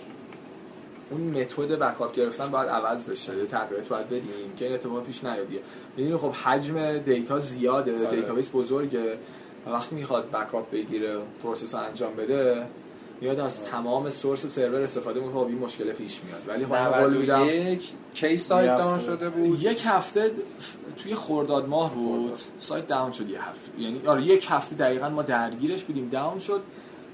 [1.09, 3.37] اون متد backup گرفتن باید عوض بشه.
[3.37, 5.47] یه تغییرات باید بدیم که این اتفاق پیش نیاد
[5.97, 8.07] می‌دونی خب حجم data زیاده.
[8.07, 8.15] آره.
[8.15, 9.17] database بزرگه.
[9.65, 12.65] و وقتی می‌خواد backup بگیره process رو انجام بده
[13.21, 15.41] میاد از تمام source سرور استفاده می‌کنه.
[15.41, 16.41] خب این مشکل پیش میاد.
[16.47, 17.41] ولی خب من قول میدم.
[17.41, 19.05] 91 کی سایت هفته.
[19.05, 20.31] شده بود؟ یک هفته
[20.97, 22.39] توی خرداد ماه بود.
[22.59, 23.81] سایت down شد یه هفته.
[23.81, 26.09] یعنی آره یک هفته دقیقا ما درگیرش بودیم.
[26.09, 26.61] down شد.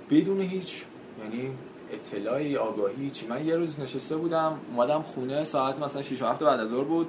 [0.09, 0.83] بدون هیچ
[1.23, 1.51] یعنی
[1.91, 3.27] اطلاعی آگاهی چی.
[3.27, 6.83] من یه روز نشسته بودم اومدم خونه ساعت مثلا 6 و 7 بعد از ظهر
[6.83, 7.07] بود.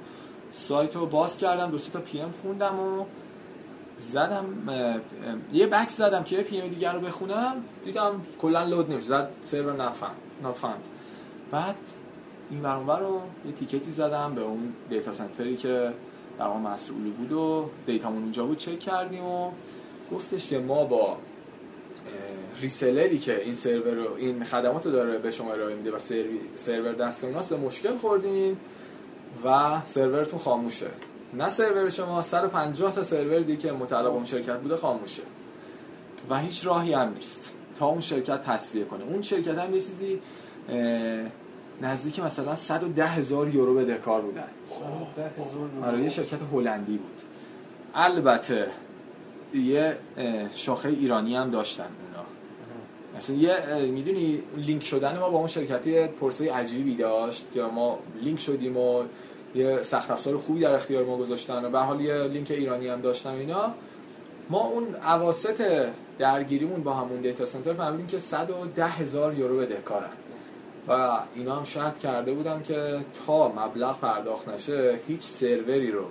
[0.53, 3.05] سایت رو باز کردم دو سه تا PM خوندم و
[3.99, 4.45] زدم
[5.53, 7.55] یه back زدم که PM دیگر رو بخونم
[7.85, 9.91] دیدم کلا load نمیشه زد server
[10.43, 10.81] not found
[11.51, 11.75] بعد
[12.49, 15.93] این ور رو یه تیکتی زدم به اون دیتا سنتری که
[16.39, 18.57] در واقع مسئولی بود و دیتامون اونجا بود.
[18.57, 19.51] چک کردیم و
[20.11, 21.17] گفتش که ما با
[22.61, 25.99] ریسلری که این سرور رو این خدمات رو داره به شما ارائه میده و
[26.55, 28.57] سرور دست اوناست به مشکل خوردیم
[29.45, 30.87] و سرورتون خاموشه.
[31.33, 35.23] نه سرور شما 150 تا سرور دیگه که متعلق به اون شرکت بوده خاموشه.
[36.29, 39.03] و هیچ راهی هم نیست تا اون شرکت تصفیه کنه.
[39.03, 40.19] اون شرکت هم یه چیزی
[41.81, 44.47] نزدیک مثلا 110 هزار یورو بدهکار بودن.
[45.83, 47.21] آره یه شرکت هلندی بود.
[47.95, 48.67] البته
[49.53, 49.97] یه
[50.55, 52.25] شاخه ایرانی هم داشتن اونا.
[53.17, 53.55] مثلا یه
[53.91, 59.03] می‌دونی لینک شدن ما با اون شرکتی پرسه عجیبی داشت که ما لینک شدیم و
[59.55, 63.01] یه سخت افزار خوبی در اختیار ما گذاشتن و به حال یه لینک ایرانی هم
[63.01, 63.71] داشتن اینا.
[64.49, 65.87] ما اون اواسط
[66.19, 70.09] درگیریمون با همون دیتا سنتر فهمیدیم که 110 هزار یورو بدهکارن
[70.87, 76.05] و اینا هم شرط کرده بودن که تا مبلغ پرداخت نشه هیچ سروری رو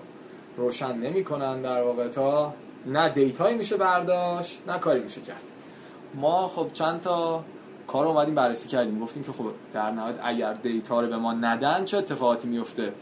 [0.56, 2.54] روشن نمی‌کنن در واقع تا
[2.86, 5.42] نه دیتایی میشه برداشت نه کاری میشه کرد.
[6.14, 7.44] ما خب چند تا
[7.88, 9.00] کار اومدیم بررسی کردیم.
[9.00, 9.44] گفتیم که خب
[9.74, 12.92] در نهایت اگر دیتا رو به ما ندن چه اتفاقاتی میفته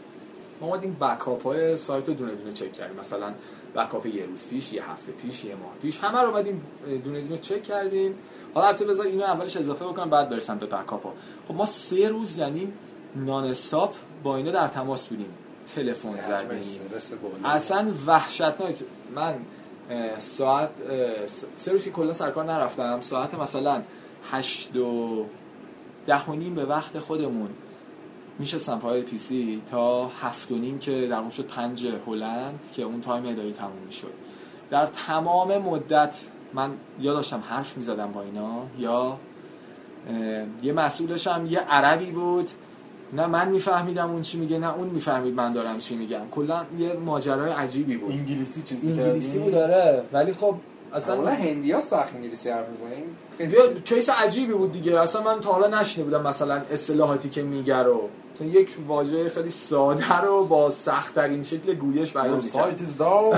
[0.61, 2.99] ما اومدیم بکاپ های سایت رو دونه دونه چک کردیم.
[2.99, 3.33] مثلا
[3.75, 5.99] بکاپ یه روز پیش یه هفته پیش یه ماه پیش.
[5.99, 6.61] همه رو اومدیم
[7.03, 8.15] دونه دونه چک کردیم.
[8.53, 11.13] حالا البته بذار اینو اولش اضافه بکنم بعد برسم به بکاپ ها.
[11.47, 12.73] خب ما سه روز یعنی
[13.15, 15.29] نان استاپ با اینا در تماس بودیم.
[15.75, 16.81] تلفن زدیم.
[17.45, 18.75] اصلا وحشتناک.
[19.15, 19.35] من
[20.19, 20.69] ساعت
[21.55, 23.81] سه روز که کلا سرکار نرفتم ساعت مثلا
[24.31, 25.25] هشت و
[26.07, 27.49] ده و نیم به وقت خودمون.
[28.39, 33.01] میشستم پای PC تا هفت و نیم که در اون شد پنج هلند که اون
[33.01, 34.13] time اداری تموم می‌شد.
[34.69, 36.15] در تمام مدت
[36.53, 39.17] من یا داشتم حرف می‌زدم با اینا یا
[40.63, 42.49] یه مسئولش هم یه عربی بود.
[43.13, 46.21] نه من میفهمیدم اون چی میگه نه اون می‌فهمید من دارم چی میگم.
[46.31, 48.11] کلا یه ماجرای عجیبی بود.
[48.11, 50.55] انگلیسی چیز انگلیسی بود داره ولی خب
[50.95, 53.03] اصلا اصلا هندی ها سخت انگلیسی حرف می‌زنن.
[53.37, 54.99] خیلی یه کیس عجیبی بود دیگه.
[55.01, 58.09] اصلا من تا حالا نشنیده بودم مثلا اصطلاحاتی که میگه رو.
[58.37, 62.77] تو یک واژه خیلی ساده رو با سخت ترین شکل گویش بیان Your می‌کرد.
[62.77, 63.35] site is down.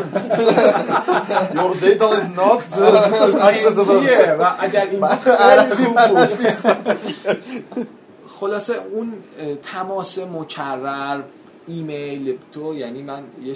[1.57, 2.61] Your data is not
[3.49, 3.89] accessible.
[3.89, 6.29] هندیه و اگر این بود
[8.39, 9.13] خلاصه اون
[9.63, 11.21] تماس مکرر
[11.67, 13.53] ایمیل تو یعنی من یه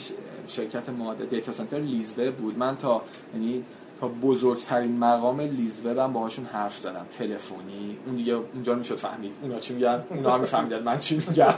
[0.48, 2.58] شرکت مادر data center Leaseweb بود.
[2.58, 3.02] من تا
[3.34, 3.64] یعنی
[4.02, 7.06] تا بزرگترین مقام Leaseweb هم باهاشون حرف زدم.
[7.20, 7.98] تلفنی.
[8.06, 9.32] اون دیگه اونجا می‌شد فهمید.
[9.42, 11.54] اونا چی میگن؟ اونا هم میفهمیدن من چی میگم.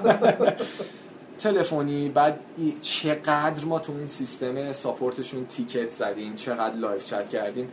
[1.40, 2.10] تلفنی.
[2.10, 2.40] بعد
[2.82, 6.36] چقدر ما تو اون سیستم support شون ticket زدیم.
[6.36, 7.68] چقدر live chat کردیم.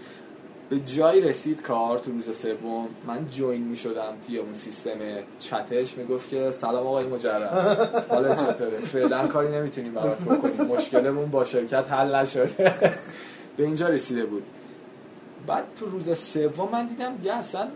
[0.71, 2.89] به جایی رسید کار تو روز سوم.
[3.07, 4.99] من join می شدم توی اون سیستم
[5.39, 5.99] چتش.
[5.99, 8.05] می‌گفت که سلام آقای مجرد.
[8.11, 10.67] حالا چطوره؟ فعلا کاری نمی‌تونیم برات بکنیم.
[10.67, 12.75] مشکلمون با شرکت حل نشده.
[13.57, 14.43] به اینجا رسیده بود.
[15.47, 17.69] بعد تو روز سوم من دیدم یه اصلا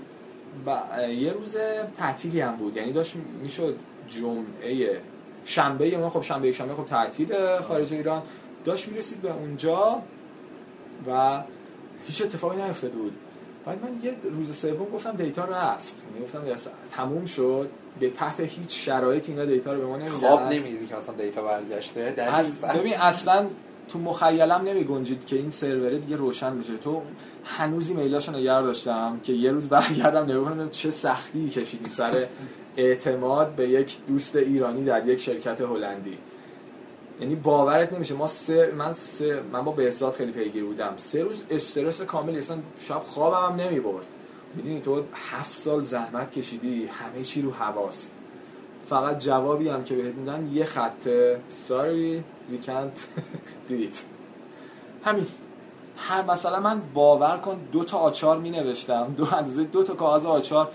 [1.09, 1.57] یه روز
[1.99, 2.77] تعطیلی هم بود.
[2.77, 3.77] یعنی داشت می‌شد
[4.09, 5.01] جمعه
[5.45, 6.11] شنبه ما.
[6.11, 8.23] خب شنبه شنبه خب تعطیل خارج ایران.
[8.65, 10.03] داشت می‌رسید به اونجا
[11.09, 11.41] و
[12.07, 13.12] هیچ اتفاقی نیفتاده بود.
[13.66, 15.95] بعد من یه روز سوم گفتم دیتا رفت.
[16.12, 17.70] یعنی گفتم تموم شد.
[18.01, 20.16] به تحت هیچ شرایطی اینا دیتا رو به ما نمیدن.
[20.16, 22.61] خواب نمیدی که مثلا دیتا برگشته؟ از.
[22.61, 23.47] ببین اصلا
[23.89, 27.03] تو مخیلم نمی گنجید که این سروره دیگه روشن بشه تو
[27.44, 32.26] هنوز ایمیلاشو نگه داشتم که یه روز برگردم نگاه کنم چه سختی کشیدی سر
[32.76, 36.18] اعتماد به یک دوست ایرانی در یک شرکت هلندی.
[37.20, 40.92] یعنی باورت نمیشه ما سه من سه من با بهزاد خیلی پیگیر بودم.
[40.96, 42.58] سه روز استرس کامل اصلا
[42.88, 44.06] شب خوابم هم نمی برد
[44.54, 48.12] می‌دونی تو هفت سال زحمت کشیدی همه چی رو حواست.
[48.88, 52.22] فقط جوابی هم که بهت میدن یه خطه sorry
[52.52, 53.20] we can't
[53.70, 53.96] do it.
[55.04, 55.26] همین.
[55.96, 60.26] هم مثلا من باور کن دو تا آچار می نوشتم دو اندازه دو تا کاغذ
[60.26, 60.68] آچار.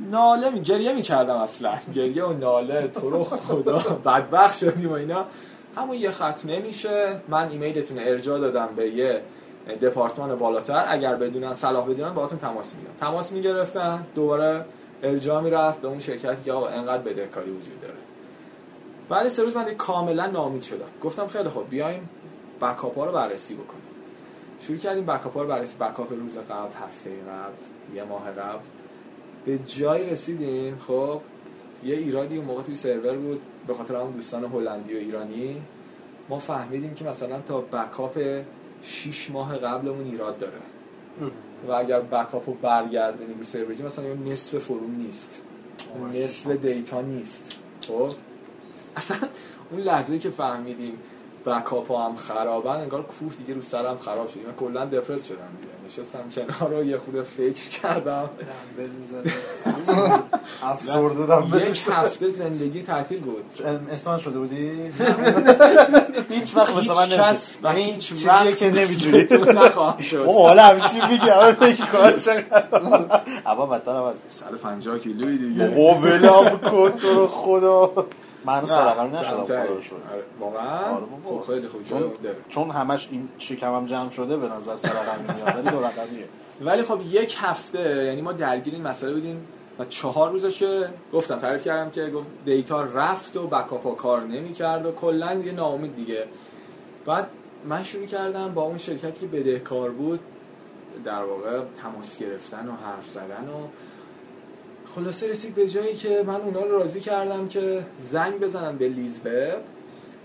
[0.00, 1.74] ناله می گریه می کردم اصلا.
[1.94, 5.24] گریه و ناله تو رو خدا بدبخت شدیم و اینا.
[5.76, 9.22] همون یه خط نمیشه من ایمیلتون ارجاع دادم به یه
[9.82, 10.84] دپارتمان بالاتر.
[10.88, 14.06] اگر بدونن صلاح بدونن باهاتون تماس می‌گیرن تماس می‌گرفتن.
[14.14, 14.64] دوباره
[15.02, 17.94] ارجاع می‌رفت به اون شرکتی که آقا انقدر بدهکاری وجود داره.
[19.08, 20.88] بعد سه روز من کاملا ناامید شدم.
[21.02, 22.08] گفتم خیلی خوب بیایم
[22.60, 23.77] بکاپ رو بررسی بکنیم.
[24.60, 25.76] شروع کردیم بکاپ ها رو بررسی.
[25.76, 28.62] بکاپ روز قبل هفته قبل یه ماه قبل.
[29.44, 31.20] به جای رسیدیم خب
[31.84, 35.62] یه ایرادی اون موقع توی سرور بود به خاطر اون دوستان هلندی و ایرانی.
[36.28, 38.42] ما فهمیدیم که مثلا تا بکاپ
[38.82, 40.58] 6 ماه قبلمون ایراد داره.
[41.68, 45.42] و اگر بکاپ رو برگردونیم رو سرور مثلا نصف فروم نیست.
[46.14, 47.56] نصف دیتا نیست.
[47.80, 48.12] خب؟
[48.96, 49.16] اصلا
[49.70, 50.98] اون لحظه که فهمیدیم
[51.48, 54.40] بکاپ هم خرابن انگار کوه دیگه رو سرم خراب شد.
[54.46, 55.72] من کلا دپرس شدم دیگه.
[55.86, 58.30] نشستم کنار رو یه خود فکر کردم.
[60.62, 63.44] افسرده دنبل یک هفته زندگی تعطیل بود.
[64.06, 64.92] من شده بودی؟
[66.30, 70.16] هیچ وقت مثل من کس و یعنی هیچ چیزیه وقت که نمی‌دونی تو نخواهم شد.
[70.16, 73.20] او حالا چی میگی؟ همه فکر کن چقدر.
[73.46, 75.64] اما بدتر هم از 150 کیلویی دیگه.
[75.64, 78.06] او ولم کن تو رو خدا.
[78.48, 79.66] من سرقمی نشدم کمتری.
[79.66, 81.04] خدا رو شد آره، واقعا؟ آره.
[81.24, 82.12] خب خیلی خوب چون,
[82.48, 86.28] چون همش این شکمم جمع شده به نظر سرقمی میاد ولی دو رقمیه.
[86.60, 89.46] ولی خب یک هفته یعنی ما درگیر این مسئله بودیم
[89.78, 94.20] و چهار روزش که گفتم تعریف کردم که گفت دیتا رفت و بکاپ ها کار
[94.20, 96.24] نمی‌کرد و کلا دیگه ناامید دیگه.
[97.06, 97.26] بعد
[97.64, 100.20] من شروع کردم با اون شرکتی که بدهکار بود
[101.04, 103.68] در واقع تماس گرفتن و حرف زدن و
[104.98, 109.20] خلاصه رسید به جایی که من اونا رو راضی کردم که زنگ بزنن به لیز
[109.24, 109.60] وب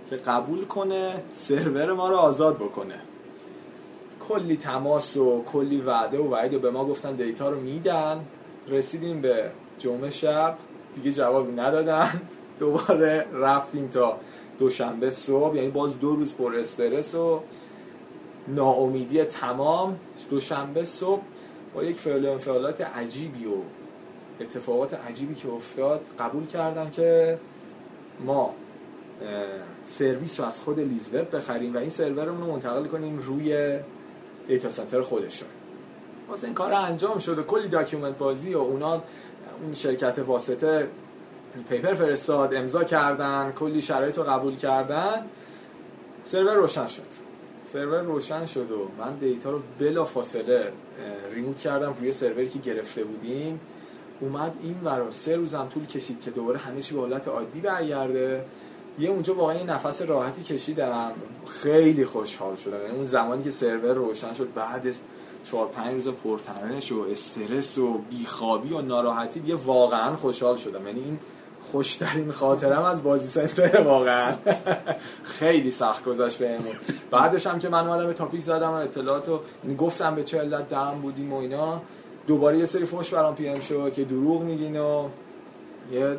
[0.10, 2.96] که قبول کنه سرور ما رو آزاد بکنه.
[4.30, 8.26] کلی تماس و کلی وعده و وعید و به ما گفتن دیتا رو میدن.
[8.68, 10.58] رسیدیم به جمعه شب.
[10.96, 12.22] دیگه جوابی ندادن.
[12.60, 14.18] دوباره رفتیم تا
[14.60, 17.42] دوشنبه صبح یعنی باز دو روز پر استرس و
[18.48, 20.00] ناامیدی تمام.
[20.30, 21.22] دوشنبه صبح
[21.74, 23.83] با یک فعل انفعالات عجیبی و
[24.44, 27.38] اتفاقات عجیبی که افتاد قبول کردن که
[28.26, 28.54] ما
[29.86, 33.80] سرویس رو از خود لیز وب بخریم و این سرورمون رو منتقل کنیم روی
[34.48, 35.50] data center خودشون.
[36.30, 38.94] واسه این کار انجام شد و کلی document بازی و اونا
[39.64, 40.88] اون شرکت واسطه
[41.70, 45.26] paper فرستاد امضا کردن کلی شرایط رو قبول کردن.
[46.24, 47.04] سرور روشن شد.
[47.74, 50.72] سرور روشن شد و من data رو بلافاصله
[51.36, 53.60] remote کردم روی سروری که گرفته بودیم.
[54.20, 58.46] اومد این ورا سه روزم طول کشید که دوباره همه چی به حالت عادی برگرده.
[59.00, 61.12] یه اونجا واقعا یه نفس راحتی کشیدم.
[61.48, 62.82] خیلی خوشحال شدم.
[62.82, 65.00] یعنی اون زمانی که سرور روشن شد بعد از
[65.46, 70.88] چهار پنج روز پرتنش و استرس و بیخوابی و ناراحتی دیگه واقعا خوشحال شدم.
[70.88, 71.20] یعنی این
[71.72, 74.34] خوشترین خاطرم از بازی سنتر واقعا.
[75.40, 76.76] خیلی سخت گذشت بهمون.
[77.12, 80.40] بعدش هم که من اومدم به تاپیک زدم و اطلاعات و یعنی گفتم به چه
[80.40, 81.82] علت دم بودیم و اینا.
[82.28, 85.10] دوباره یه سری فوش برام پی ام شد که دروغ میگین و
[85.92, 86.18] یه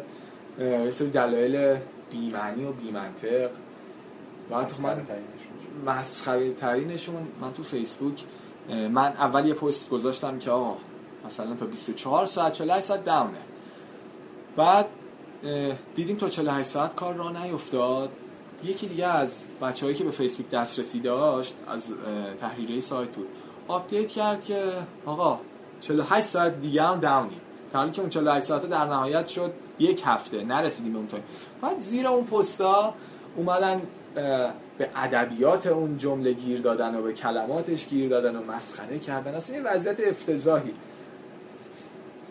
[0.58, 1.76] یه سری دلایل
[2.10, 3.50] بیمعنی و بیمنطق.
[4.50, 5.06] بعد من
[5.86, 8.24] مسخره ترینشون من تو فیسبوک
[8.68, 10.76] من اول یه پست گذاشتم که آقا
[11.26, 13.38] مثلا تا 24 ساعت 48 ساعت down ه.
[14.56, 14.86] بعد
[15.94, 18.10] دیدیم تا 48 ساعت کار راه نیفتاد.
[18.64, 23.26] یکی دیگه از بچههایی که به فیسبوک دسترسی داشت از اه، تحریریه سایت بود
[23.68, 24.72] update کرد که
[25.06, 25.38] آقا
[25.84, 27.40] 48 ساعت دیگه هم داونی
[27.72, 30.44] تا حالی که اون 48 ساعت در نهایت شد یک هفته.
[30.44, 31.22] نرسیدیم به اون تایم.
[31.62, 32.94] بعد زیر اون پستا
[33.36, 33.82] اومدن
[34.78, 39.34] به ادبیات اون جمله گیر دادن و به کلماتش گیر دادن و مسخره کردن.
[39.34, 40.74] اصلا یه وضعیت افتضاحی.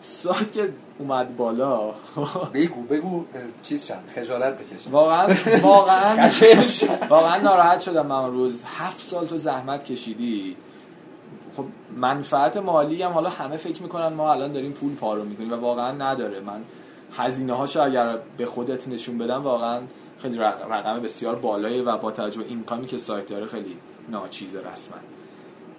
[0.00, 0.68] ساعت که
[0.98, 1.94] اومد بالا
[2.54, 3.24] بگو بگو
[3.62, 6.30] چیز شد خجالت بکشم واقعا واقعا.
[7.10, 8.30] واقعا ناراحت شدم من.
[8.30, 10.56] روز هفت سال تو زحمت کشیدی.
[11.56, 11.64] خب
[11.96, 15.92] منفعت مالی هم حالا همه فکر می‌کنن ما الان داریم پول پارو می‌کنیم و واقعا
[15.92, 16.40] نداره.
[16.40, 16.60] من
[17.16, 19.80] هزینه هاشو اگر به خودت نشون بدم واقعا
[20.18, 23.76] خیلی رق- رقم بسیار بالایی و با توجه به اینکامی که سایت داره خیلی
[24.08, 24.98] ناچیزه رسما.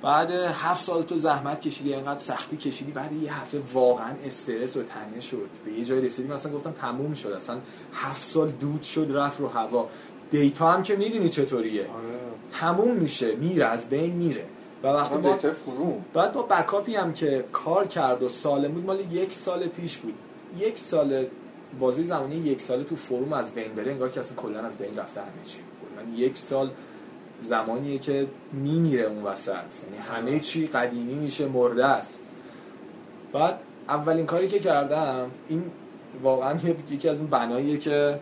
[0.01, 4.83] بعد هفت سال تو زحمت کشیدی اینقدر سختی کشیدی بعد یه هفته واقعا استرس و
[4.83, 5.49] تنه شد.
[5.65, 7.29] به یه جای رسیدیم اصلا گفتم تموم شد.
[7.29, 7.57] اصلا
[7.93, 9.89] هفت سال دود شد رفت رو هوا.
[10.31, 11.81] دیتا هم که می‌دونی چطوریه.
[11.81, 12.19] آره.
[12.51, 14.45] تموم میشه میره از بین میره.
[14.85, 16.05] و وقتی فروم.
[16.13, 20.13] بعد با بکاپی هم که کار کرد و سالم بود مال یک سال پیش بود.
[20.59, 21.25] یک سال
[21.79, 24.97] بازی زمانی یک سال تو فروم از بین بره انگار که اصلا کلا از بین
[24.97, 25.59] رفته همه چی.
[25.95, 26.71] من یک سال
[27.41, 29.51] زمانیه که میمیره اون وسط.
[29.51, 32.19] یعنی همه چی قدیمی میشه مرده است.
[33.33, 33.59] بعد
[33.89, 35.63] اولین کاری که کردم این
[36.23, 36.59] واقعا
[36.91, 38.19] یکی از اون بناییه که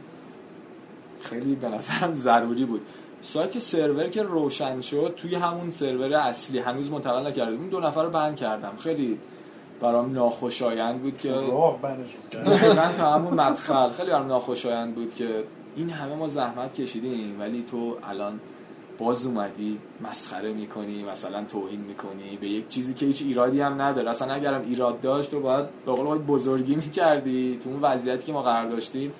[1.21, 2.81] خیلی به نظرم ضروری بود.
[3.23, 7.79] سایت که سرور که روشن شد توی همون سرور اصلی هنوز منتقل نکرده اون دو
[7.79, 8.73] نفر رو بند کردم.
[8.79, 9.17] خیلی
[9.79, 11.79] برام ناخوشایند بود که راه
[12.97, 15.43] تا همون مدخل خیلی برام ناخوشایند بود که
[15.75, 18.39] این همه ما زحمت کشیدیم ولی تو الان
[18.99, 24.09] باز اومدی مسخره می‌کنی مثلا توهین می‌کنی به یک چیزی که هیچ ایرادی هم نداره.
[24.09, 28.41] اصلا اگرم ایراد داشت تو باید به قول بزرگی می‌کردی تو اون وضعیتی که ما
[28.41, 29.13] قرار داشتیم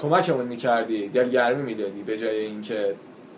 [0.00, 2.94] کمکمون می‌کردی دلگرمی می‌دادی به جای اینکه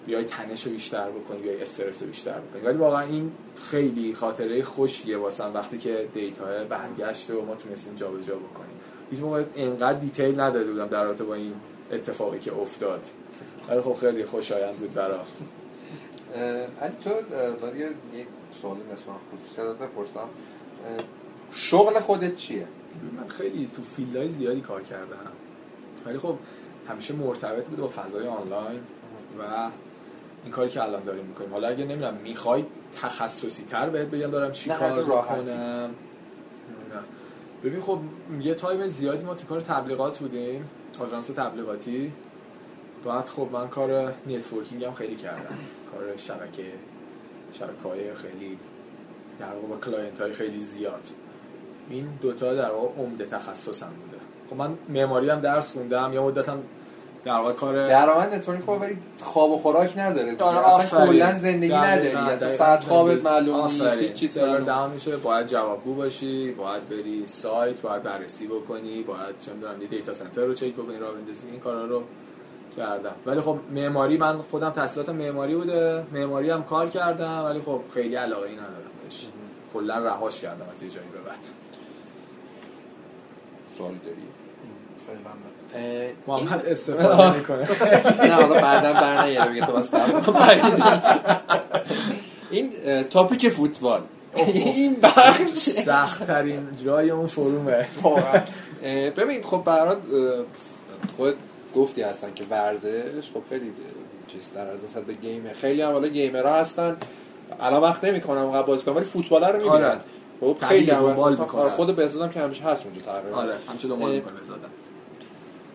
[0.07, 2.63] بیای تنش رو بیشتر بکنی بیای استرس رو بیشتر بکنی.
[2.63, 8.35] ولی واقعا این خیلی خاطره خوشیه واسم وقتی که دیتا برگشت و ما تونستیم جابجا
[8.35, 8.77] بکنیم.
[9.11, 11.53] هیچ موقع اینقدر دیتیل نداده بودم در رابطه با این
[11.93, 13.01] اتفاقی که افتاد.
[13.69, 15.25] ولی خب خیلی خوشایند بود برام.
[16.81, 17.11] علی تو
[17.61, 20.19] داری یه یه سوالی مثل من خصوصی بپرسم.
[20.19, 20.29] اه،
[21.53, 22.69] شغل خودت چیه؟
[23.17, 25.33] من خیلی تو field های زیادی کار کردم.
[26.07, 26.37] ولی خب
[26.89, 28.81] همیشه مرتبط بود با فضای آنلاین
[29.39, 29.43] و
[30.45, 31.51] این کاری که الان داریم می‌کنیم.
[31.51, 32.65] حالا اگه نمی‌دونم می‌خوای
[33.03, 35.05] تخصصی تر بهت بگم دارم چی کار
[35.53, 35.91] نه.
[37.65, 37.99] ببین خب
[38.41, 40.69] یه time زیادی ما تو کار تبلیغات بودیم
[41.01, 42.13] آژانس تبلیغاتی.
[43.05, 45.59] بعد خب من کار networking هم خیلی کردم.
[45.93, 46.73] کار شبکه
[47.53, 48.59] شبکه های خیلی
[49.39, 51.03] در واقع با client های خیلی زیاد.
[51.91, 54.12] این دوتا در واقع عمده تخصصم بوده
[54.53, 56.59] خب من معماری هم درس خوندم یا مدتم
[57.25, 60.37] در واقع کار درآمد network خب ولی خواب و خوراک نداره.
[60.37, 61.07] آره، اصلا.
[61.07, 62.09] کلا زندگی نداری.
[62.09, 63.23] اصلا ساعت خوابت.
[63.25, 64.01] معلوم نیست آفرین.
[64.01, 69.35] هیچ چیز سرور معلوم میشه باید جوابگو باشی باید بری سایت باید بررسی بکنی باید
[69.41, 71.47] چه می‌دونم data center رو چک بکنی راه بندازی.
[71.51, 72.03] این کارا رو
[72.77, 73.15] کردم.
[73.27, 76.05] ولی خب معماری من خودم تحصیلاتم معماری بوده.
[76.13, 79.27] معماری هم کار کردم ولی خب خیلی علاقه ای ندارم بهش.
[79.75, 81.39] کلا رهاش کردم از یه جایی به بعد.
[83.79, 84.23] سوالی داری؟
[85.07, 85.33] فعلا
[86.27, 87.69] محمد استفاده می‌کنه
[88.29, 89.73] نه حالا بعدا برنگره بگه تو
[92.51, 92.73] این
[93.11, 94.01] تاپیک فوتبال.
[94.37, 95.59] این بخش.
[95.59, 97.87] سخت ترین جای اون فرومه.
[98.03, 98.43] واقعا.
[98.83, 99.99] اه، ببین خب برات
[101.17, 101.35] خود
[101.77, 103.75] گفتی هستن که ورزش خب خیلی اه،
[104.29, 105.53] چیزتر از نسبت به گیمه.
[105.53, 106.97] خیلی هم حالا گیمرها هستن.
[107.61, 109.75] الان وقت نمی‌کنم قبل بازی کنم ولی فوتبال رو می‌بینن.
[109.75, 110.01] آره.
[110.41, 111.05] خب خیلی هم.
[111.05, 113.37] آره، خود بهزادم که همیشه هست اونجا تقریبا.
[113.37, 114.71] آره همچه دنبال می‌کنه بزادم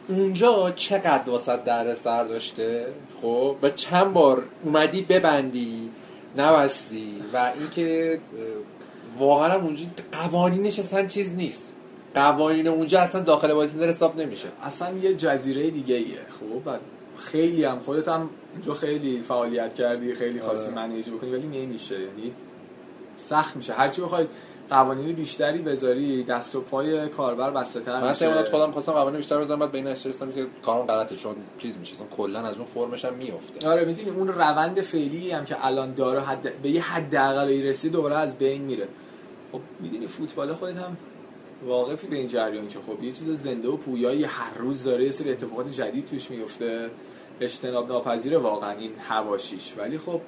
[0.07, 2.88] اونجا چقدر واسه در سر داشته؟
[3.21, 5.89] خب و چند بار اومدی ببندی
[6.38, 8.19] نبستی و اینکه
[9.19, 11.73] واقعا هم اونجا قوانینش اصلا چیز نیست.
[12.15, 14.47] قوانین اونجا اصلا داخل بازی حساب نمیشه.
[14.63, 16.79] اصلا یه جزیره دیگه ایه خب بعد
[17.17, 20.75] خیلی هم خودت هم اونجا خیلی فعالیت کردی خیلی خواستی آره.
[20.75, 21.95] منیج بکنی ولی نمیشه.
[21.95, 22.31] یعنی
[23.17, 23.73] سخت میشه.
[23.73, 24.27] هرچی بخوای
[24.69, 28.27] قوانین بیشتری بذاری دست و پای کاربر بسته تر من میشه.
[28.27, 31.35] تعداد خودم خواستم قوانین بیشتر بزنم بعد به این نتیجه رسیدم که کارم غلطه چون
[31.60, 35.45] چیز میشه چون کلا از اون فرمش هم میفته آره می‌دونی اون روند فعلی هم
[35.45, 36.61] که الان داره حد...
[36.61, 38.88] به یه حد اقلی رسید دوباره از بین میره.
[39.52, 40.98] خب می‌دونی فوتبال خودت هم
[41.65, 45.11] واقفی به این جریان که خب یه چیز زنده و پویایی هر روز داره یه
[45.11, 46.89] سری اتفاقات جدید توش میفته
[47.41, 50.22] اجتناب ناپذیر واقعا این هواشیش ولی خب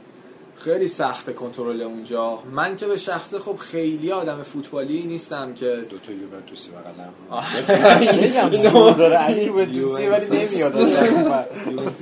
[0.60, 2.40] خیلی سخت کنترل اونجا.
[2.52, 6.69] من که به شخصه خب خیلی آدم فوتبالی نیستم که دو تا یوونتوسی
[8.69, 10.76] زور داره یوونتوسی ولی نمیاد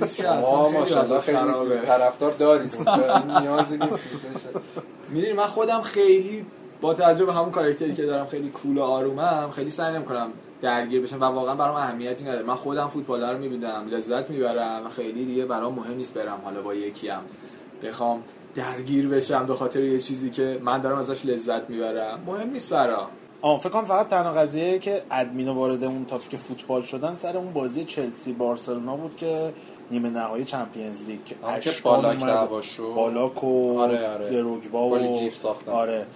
[0.02, 1.38] اصلا خیلی.
[1.86, 3.18] طرفدار دارید اونجا.
[3.40, 3.98] نیازی نیست
[5.10, 6.46] می‌دونی من خودم خیلی
[6.80, 10.28] با توجه به همون کاراکتری که دارم خیلی کول و آرومم خیلی سعی نمی‌کنم
[10.62, 12.46] درگیر بشم و واقعا برام اهمیتی نداره.
[12.46, 16.62] من خودم فوتبال رو می‌بینم لذت می‌برم و خیلی دیگه برام مهم نیست برم حالا
[16.62, 17.22] با یکی هم
[17.82, 18.22] بخوام
[18.58, 23.08] درگیر بشم به خاطر یه چیزی که من دارم ازش لذت می‌برم مهم نیست برام
[23.42, 27.52] آه فکر کنم فقط تنها قضیه که ادمین وارد اون تاپیک فوتبال شدن سر اون
[27.52, 29.52] بازی چلسی بارسلونا بود که
[29.90, 32.32] نیمه نهایی چمپیونز لیگ که که اشکان بالاک اومد.
[32.32, 32.92] دعوا شد.
[32.96, 34.30] بالاک و آره، آره.
[34.30, 34.94] دروگبا و.
[35.66, 36.06] آره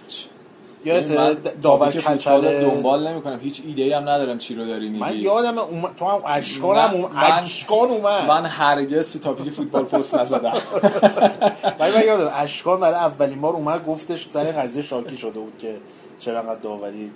[0.85, 3.39] یادت داور کچله دنبال نمی‌کنم.
[3.39, 4.99] هیچ ایده هم ندارم چی رو داری میگی.
[5.03, 8.27] من یادم اومد تو هم اشکان هم من- اشکان اومد.
[8.27, 10.53] من هرگز تو تاپیک فوتبال پست نزدم.
[11.79, 15.75] ولی من یادم اشکان برای اولین بار اومد گفتش سر قضیه شاکی شده بود که
[16.19, 17.11] چرا انقدر داوری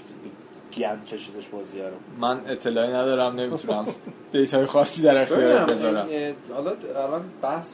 [0.77, 1.87] گند کشیدش بازی رو.
[2.27, 3.85] من اطلاعی ندارم نمی‌تونم.
[4.31, 6.07] دیتای خاصی در اختیار بذارم.
[6.55, 6.71] حالا
[7.05, 7.67] الان بحث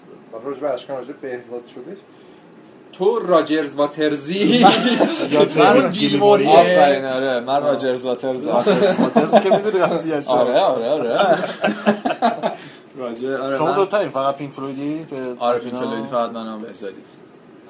[0.45, 1.97] راجع به اشکان راجع به بهزاد شدش.
[2.93, 4.43] تو راجرز واترزی.
[5.31, 6.47] یاد گیلموری.
[6.47, 7.39] آفرین آره.
[7.39, 11.37] من راجر زاترز ماترز که می‌دونی قضیه آره آره آره.
[12.97, 15.05] راجر آره شما من- دوتا این فقط پینک فلویدی؟
[15.39, 17.01] آره پینک فلویدی فقط منم بهزادی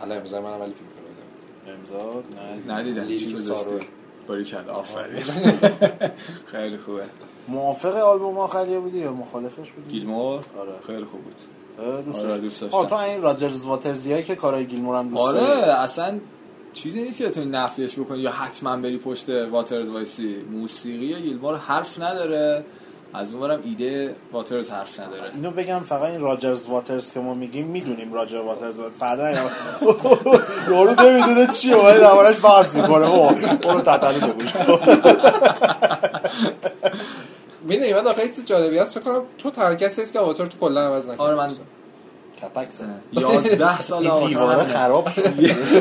[0.02, 1.80] الان امضا منم ولی پینک فلویدم.
[1.80, 2.24] امضا
[2.68, 2.74] نه.
[2.76, 3.02] ندیدم.
[3.08, 3.80] چی لیریک گذاشتی؟ سارو.
[4.28, 4.74] باریکلا.
[4.74, 5.24] آفرین.
[6.52, 7.04] خیلی خوبه.
[7.48, 10.72] موافق آلبوم آخریه بودی یا مخالفش بودی؟ گیلمور؟ آره.
[10.88, 11.36] خیلی خوب بود.
[12.06, 12.38] دوست آره،.
[12.38, 12.86] دوست داشتم.
[12.86, 15.42] تو این راجرز واترزیایی که کارای گیلمور هم دوست آره؟
[15.80, 16.20] اصلا
[16.74, 22.02] چیزی نیست که بتونی نفیش بکنی یا حتما بری پشت واترز وایسی موسیقی گیلمور حرف
[22.02, 22.64] نداره
[23.14, 27.68] از اونورم ایده واترز حرف نداره اینو بگم فقط این راجرز واترز که ما میگیم
[27.68, 29.32] می‌دونیم راجر واترز فردا
[30.70, 33.08] یارو نمی‌دونه چیه ولی دربارش بحث می‌کنه
[33.66, 34.54] اونو تتلو بگوش
[37.64, 40.58] می‌دونی من آخه چیز جالبی هست فکر کنم تو تنها کسی هست که آواتار تو
[40.58, 41.52] کلا عوض نکردی آره من
[42.42, 45.28] کپک سنه 11 سال آواتار خراب شد.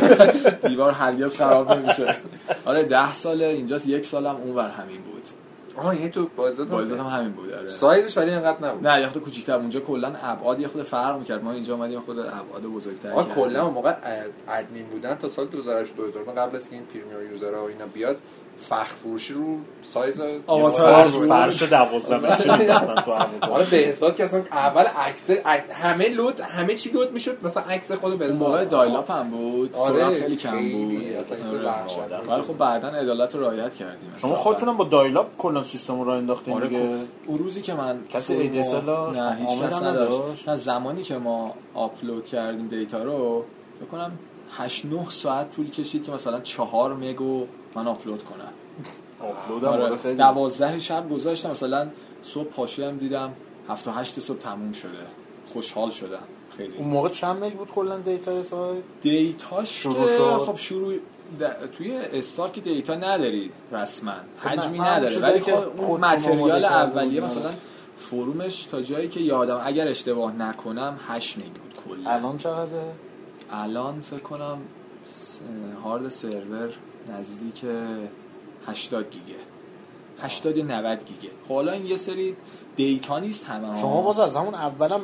[0.68, 2.16] دیوار هرگز خراب نمیشه.
[2.64, 5.22] آره 10 ساله اینجاست یک سالم اونور همین بود.
[5.76, 7.68] آها یعنی تو بازداد بایزت هم همین بود آره.
[7.68, 8.86] سایزش ولی اینقدر نبود.
[8.86, 11.44] نه یه خود کوچیک‌تر اونجا کلا ابعاد یه خود فرق می‌کرد.
[11.44, 13.34] ما اینجا اومدیم خود ابعاد بزرگتر کردیم.
[13.34, 17.22] کلا اون موقع اد- ادمین بودن تا سال 2008 2009 قبل از که این پریمیور
[17.32, 18.16] یوزرها و اینا بیاد
[18.68, 21.28] فخر فروشی رو سایز آواتار فرش بود.
[21.28, 26.09] فرش دوازده متری می‌دادن تو حالا هوا به حساب که اصلا اول عکس عک- همه
[26.09, 30.36] لود همه چی لود می‌شد مثلا عکس خود به موقع دایلاپ هم بود آره، خیلی
[30.36, 30.51] کم.
[30.72, 31.66] بود چیز آره.
[31.66, 32.28] وحشتناک.
[32.28, 34.36] ولی خب بعدا عدالت رو رعایت کردیم شما.
[34.36, 37.30] خودتونم با دایلاپ کلا سیستم رو راه انداختین آره دیگه خب.
[37.30, 38.74] اون روزی که من کسی داشت؟
[39.18, 43.44] نه هیچ کس نداشت؟ نه زمانی که ما آپلود کردیم دیتا رو
[43.80, 44.12] فکر کنم
[44.58, 48.48] 8 9 ساعت طول کشید که مثلا 4 meg و من آپلود کنم.
[49.30, 49.84] آپلود آره.
[49.84, 50.14] آره خیلی.
[50.16, 51.88] 12 شب گذاشتم مثلا
[52.22, 53.32] صبح پاشدم دیدم
[53.68, 54.90] 7 تا 8 صبح تموم شده.
[55.52, 56.18] خوشحال شدم.
[56.56, 56.76] خیلی.
[56.76, 59.88] اون موقع چند meg بود کلا data سایت؟ data ش که.
[60.38, 60.94] خب شروع
[61.40, 64.12] د- توی استارت که data نداری رسما.
[64.40, 65.18] خب حجمی نداره.
[65.18, 67.50] ولی که خب اون material اولیه مثلا.
[67.96, 72.10] forum ش تا جایی که یادم اگر اشتباه نکنم 8 meg بود کلا.
[72.10, 72.92] الان چقدره؟
[73.52, 74.58] الان فکر کنم
[75.84, 76.70] هارد سرور
[77.18, 77.64] نزدیک
[78.66, 79.34] 80 گیگه.
[80.22, 81.28] 80 یا 90 گیگه.
[81.48, 82.36] خب حالا این یه سری
[82.76, 85.00] دیتا نیست همه شما باز از همون اولم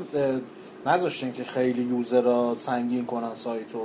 [0.87, 3.79] نذاشتین که خیلی یوزرها سنگین کنن سایت و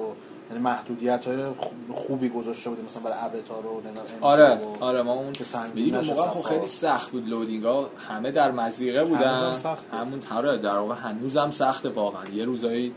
[0.49, 1.45] یعنی محدودیت های
[1.93, 5.95] خوبی گذاشته بودیم مثلا برای ابتار و نمی‌دونم آره و- آره ما اون که سنگین
[5.95, 6.41] موقع خب.
[6.41, 9.57] خیلی سخت بود لودینگ ها همه در مزیقه بودن.
[9.93, 12.29] همون آره در واقع هنوزم سخته واقعا.
[12.33, 12.93] یه روزایی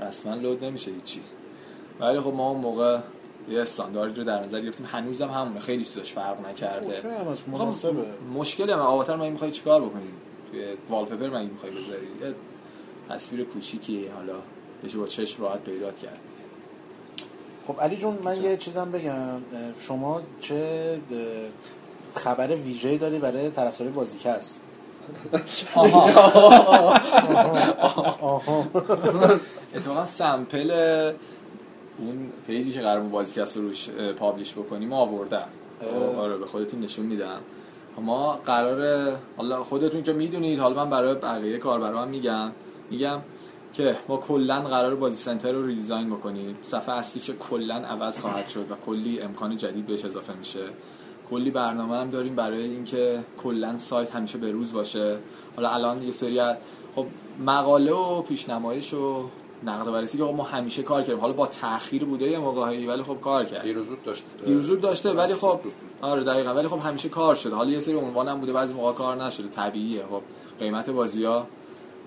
[0.00, 1.20] رسما لود نمیشه هیچی.
[2.00, 2.98] ولی خب ما اون موقع
[3.48, 4.86] یه استانداردی رو در نظر گرفتیم.
[4.86, 5.60] هنوزم همونه.
[5.60, 7.02] خیلی چیزاش فرق نکرده.
[7.02, 8.04] هم مناسبه.
[8.34, 10.08] مشکل من آواتار من می‌خوای چیکار بکنی؟
[10.50, 12.06] توی والپپر من می‌خوای بذاری.
[12.20, 12.34] یه
[13.08, 14.34] تصویر کوچیکی حالا
[14.84, 16.18] بشه با چشم راحت پیدا کرد.
[17.66, 19.42] خب علی جون من یه چیزم بگم.
[19.80, 20.98] شما چه
[22.14, 24.60] خبر ویژه‌ای داری برای طرفدارای بازیکست
[29.74, 30.70] اتفاقا sample
[31.98, 35.48] اون page ی که قرار بود بازیکست رو روش publish بکنیم آوردم
[36.18, 37.40] آره به خودتون نشون میدم.
[38.00, 42.52] ما قرار حالا خودتون که می‌دونید حالا من برای بقیه کاربرام میگم.
[42.90, 43.20] میگم
[43.74, 46.56] که ما کلا قرار بازی سنتر رو redesign بکنیم.
[46.62, 50.64] صفحه اصلی که کلا عوض خواهد شد و کلی امکان جدید بهش اضافه میشه.
[51.30, 55.16] کلی برنامه هم داریم برای اینکه کلا سایت همیشه به روز باشه.
[55.56, 56.40] حالا الان یه سری
[56.96, 57.06] خب
[57.46, 59.24] مقاله و پیشنمایش و
[59.64, 61.20] نقد و بررسی که خب ما همیشه کار کردیم.
[61.20, 63.62] حالا با تاخیر بوده یه موقعی ولی خب کار کرد.
[63.62, 64.24] دیروزود داشت.
[64.44, 65.60] دیروزود داشته ولی خب.
[66.00, 66.54] آره دقیقا.
[66.54, 67.54] ولی خب همیشه کار شده.
[67.54, 69.48] حالا یه سری عنوان هم بوده بعضی موقع کار نشده.
[69.48, 70.02] طبیعیه.
[70.10, 70.22] خب
[70.58, 71.46] قیمت بازی ها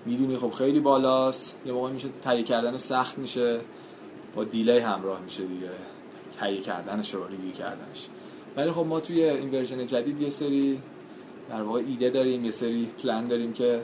[0.06, 1.56] می‌دونی خب خیلی بالاست.
[1.66, 3.60] یه موقع میشه تهیه کردن سخت میشه.
[4.36, 5.70] با delay ی همراه میشه دیگه.
[6.40, 8.08] تهیه کردنش و review کردنش.
[8.56, 10.78] ولی خب ما توی این version جدید یه سری
[11.50, 13.80] در واقع ایده داریم یه سری پلان داریم که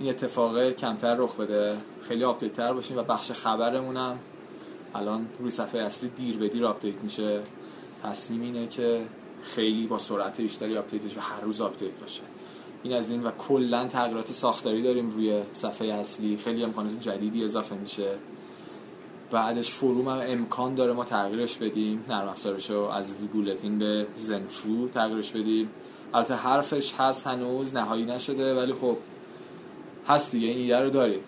[0.00, 1.76] این اتفاق کمتر رخ بده.
[2.08, 4.18] خیلی update تر باشیم و بخش خبرمون هم
[4.94, 7.40] الان روی صفحه اصلی دیر به دیر update میشه.
[8.02, 9.06] تصمیم اینه که
[9.42, 12.22] خیلی با سرعت بیشتری update بشه و هر روز update باشه.
[12.82, 16.36] این از این و کلا تغییرات ساختاری داریم روی صفحه اصلی.
[16.36, 18.10] خیلی امکانات جدیدی اضافه میشه.
[19.30, 22.04] بعدش فروم هم امکان داره ما تغییرش بدیم.
[22.08, 25.70] نرم افزارش رو از بولتین به زنفرو تغییرش بدیم.
[26.14, 28.96] البته حرفش هست هنوز نهایی نشده ولی خب
[30.08, 31.20] هست دیگه این ایده رو داریم.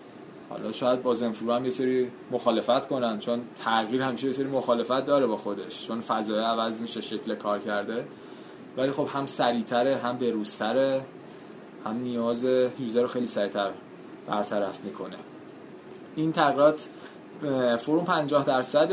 [0.49, 5.05] حالا شاید با زنفرو هم یه سری مخالفت کنن چون تغییر همیشه یه سری مخالفت
[5.05, 5.87] داره با خودش.
[5.87, 8.05] چون فضای عوض میشه شکل کار کرده.
[8.77, 11.01] ولی خب هم سریعتره هم بروزتره
[11.85, 12.43] هم نیاز
[12.79, 13.69] یوزر رو خیلی سریعتر
[14.27, 15.15] برطرف می‌کنه.
[16.15, 16.87] این تغییرات
[17.77, 18.89] فروم 50 درصد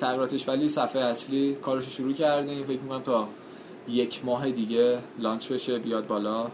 [0.00, 2.64] تغییراتش ولی صفحه اصلی کارش رو شروع کردیم.
[2.64, 3.28] فکر می‌کنم تا
[3.88, 6.46] یک ماه دیگه لانچ بشه بیاد بالا.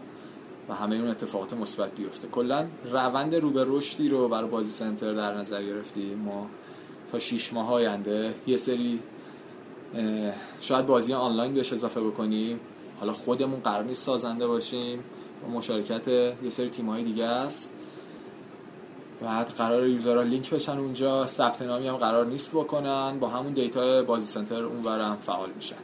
[0.69, 2.27] و همه اون اتفاقات مثبت بیفته.
[2.27, 6.17] کلا روند رو به رشدی رو برای بازی سنتر در نظر گرفتیم.
[6.17, 6.47] ما
[7.11, 8.99] تا 6 ماه آینده یه سری
[10.59, 12.59] شاید بازی آنلاین بهش اضافه بکنیم.
[12.99, 15.03] حالا خودمون قرار سازنده باشیم.
[15.41, 17.69] با مشارکت یه سری تیم‌های دیگه است.
[19.21, 21.25] بعد قرار user ها link بشن اونجا.
[21.25, 23.19] ثبت نامی هم قرار نیست بکنن.
[23.19, 25.75] با همون data بازی سنتر اونورم فعال میشن.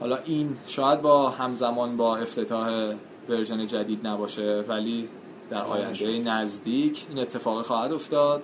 [0.00, 2.94] حالا این شاید با همزمان با افتتاح
[3.28, 5.08] version جدید نباشه ولی
[5.50, 8.42] در آینده نزدیک این اتفاق خواهد افتاد.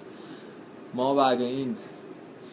[0.94, 1.76] ما بعد این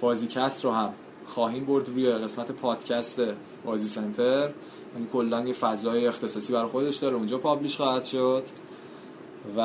[0.01, 0.93] بازیکست رو هم
[1.25, 3.21] خواهیم برد روی قسمت پادکست
[3.65, 4.49] بازی سنتر.
[4.95, 7.15] یعنی کلا یه فضای اختصاصی برای خودش داره.
[7.15, 8.43] اونجا پابلیش خواهد شد
[9.57, 9.59] و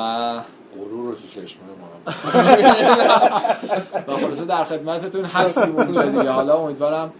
[0.75, 2.11] غرور رو تو چشم ما
[4.07, 6.29] و خلاصه در خدمتتون هستیم اونجا دیگه.
[6.29, 7.13] حالا امیدوارم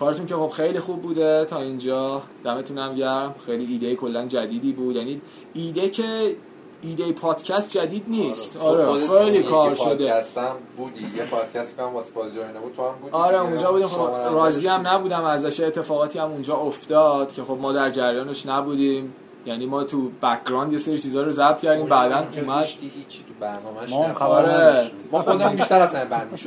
[0.00, 2.22] کارتون که خب خیلی خوب بوده تا اینجا.
[2.44, 3.34] دمتون هم گرم.
[3.46, 4.96] خیلی ایده کلا جدیدی بود.
[4.96, 5.20] یعنی
[5.54, 6.36] ایده که
[6.82, 8.56] ایده پادکست جدید نیست.
[8.56, 9.06] آره.
[9.08, 9.86] خیلی کار شده.
[9.86, 11.06] پادکستم بودی.
[11.16, 13.40] یه پادکست که هم واسه بازی بود تو هم بودی آره.
[13.40, 13.88] اونجا بودیم.
[13.88, 14.86] خب راضی هم.
[14.86, 15.60] نبودم ازش.
[15.60, 19.14] اتفاقاتی هم اونجا افتاد که خب ما در جریانش نبودیم.
[19.46, 23.34] یعنی ما تو background یه سری چیزا رو ضبط کردیم بعدا اونجا اومد هیچی تو
[23.40, 24.14] برنامه‌اش ما.
[24.14, 24.90] خبر آره.
[25.12, 26.40] ما خودمون بیشتر از همه بند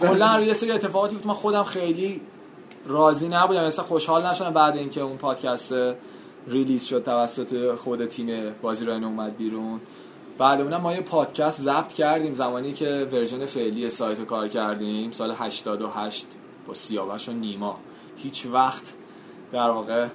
[0.08, 2.20] کلا یه سری اتفاقاتی بود من خودم خیلی
[2.86, 3.64] راضی نبودم.
[3.64, 5.74] مثلا خوشحال نشدم بعد اینکه اون پادکست
[6.46, 9.80] release شد توسط خود تیم بازی راین اومد بیرون.
[10.38, 12.34] بعد اونم ما یه پادکست ضبط کردیم.
[12.34, 16.26] زمانی که version فعلی سایت رو کار کردیم سال 88
[16.66, 17.78] با سیاوش و نیما.
[18.16, 18.82] هیچ وقت
[19.52, 20.06] در واقع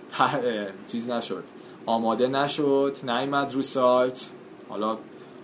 [0.88, 1.44] چیز نشد.
[1.86, 4.26] آماده نشد نیومد رو سایت.
[4.70, 4.98] حالا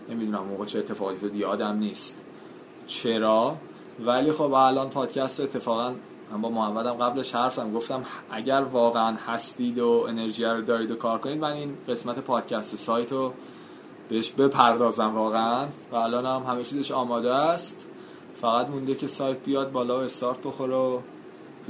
[0.09, 2.15] نمی‌دونم موقع چه اتفاقی افتاد یادم نیست.
[2.87, 3.55] چرا؟
[4.05, 5.93] ولی خب الان پادکست اتفاقا
[6.31, 10.95] من با محمدم قبلش حرف زدم گفتم اگر واقعا هستید و انرژی رو دارید و
[10.95, 13.33] کار کنید من این قسمت پادکست سایت رو
[14.09, 15.67] بهش بپردازم واقعا.
[15.91, 17.87] و الان هم همه چیزش آماده است.
[18.41, 20.99] فقط مونده که سایت بیاد بالا و استارت بخوره و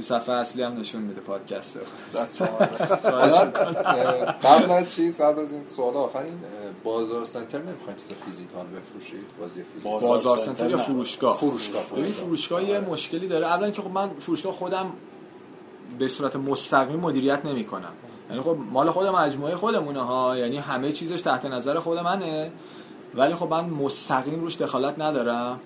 [0.02, 1.78] تو صفحه اصلی هم نشون میده پادکست
[4.42, 8.66] قبل از چیز قبل از این سوال آخر این اه، بازار سنتر نمی‌خواین چیز فیزیکال
[8.66, 10.00] بفروشید؟ بازی فیزیکال.
[10.00, 10.76] بازار سنتر یا.
[10.76, 12.64] فروشگاه؟ فروشگاه ببین فروشگاه.
[12.64, 13.46] یه مشکلی داره.
[13.46, 14.92] اولا که خب من فروشگاه خودم
[15.98, 17.92] به صورت مستقیم مدیریت نمی‌کنم.
[18.30, 20.36] یعنی خب مال خود مجموعه خودمونه ها.
[20.36, 22.50] یعنی همه چیزش تحت نظر خود منه.
[23.14, 25.60] ولی خب من مستقیم روش دخالت ندارم.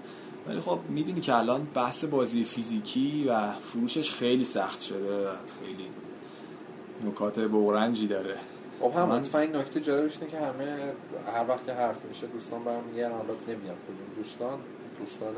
[0.49, 5.89] ولی خب می‌دونی که الان بحث بازی فیزیکی و فروشش خیلی سخت شده و خیلی
[7.05, 8.37] نکات بورنجی داره.
[8.81, 10.93] خب هم من- این نکته جالبش اینه که همه
[11.35, 14.59] هر وقت که حرف میشه دوستان برمیگردن حالا نمیگم کدوم دوستان
[14.99, 15.35] دوستان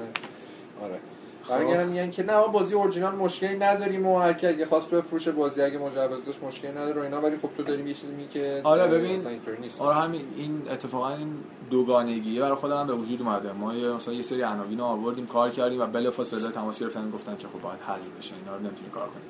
[0.82, 1.00] آره.
[1.48, 5.32] برگردن میگن که نه ما بازی اورجینال مشکلی نداریم و هر کی اگه خواست بفروشه
[5.32, 7.20] بازی اگه مجوز داشت مشکلی نداره و اینا.
[7.20, 9.26] ولی خب تو داریم یه چیزی میگی که آره، ببین.
[9.60, 9.80] نیست.
[9.80, 11.28] آره همین این اتفاقا این
[11.70, 13.52] دوگانگیه برای خودم به وجود اومده.
[13.52, 17.48] ما یه مثلا یه سری عناوین آوردیم کار کردیم و بلافاصله تماس گرفتن گفتن که
[17.48, 19.22] خب باید حذف بشه اینا رو نمی‌تونی کار کنی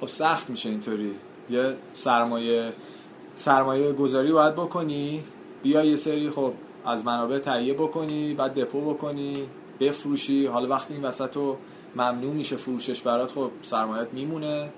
[0.00, 1.14] خب سخت میشه اینطوری.
[1.50, 2.72] یه سرمایه
[3.36, 5.24] سرمایه گذاری باید بکنی
[5.62, 6.52] بیا یه سری خب
[6.86, 9.48] از منابع تهیه بکنی بعد دپو بکنی.
[9.80, 10.46] بفروشی.
[10.46, 11.56] حالا وقتی این وسط تو
[11.96, 14.68] ممنوع میشه فروشش برات خب سرمایت میمونه.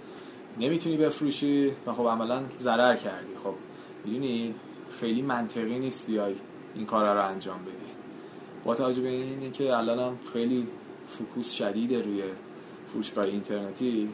[0.61, 1.73] نمی‌تونی بفروشی.
[1.87, 3.37] و خب عملا ضرر کردی.
[3.45, 3.55] خب
[4.05, 4.55] می‌دونی
[4.91, 6.35] خیلی منطقی نیست بیای
[6.75, 7.89] این کار رو انجام بدی.
[8.65, 10.67] با توجه به اینه که هم خیلی
[11.19, 12.23] focus شدیده روی
[12.93, 14.09] فروشگاه اینترنتی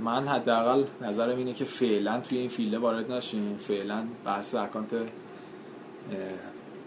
[0.00, 4.88] من حداقل نظرم اینه که فعلا توی این field ه وارد نشیم فعلا بحث account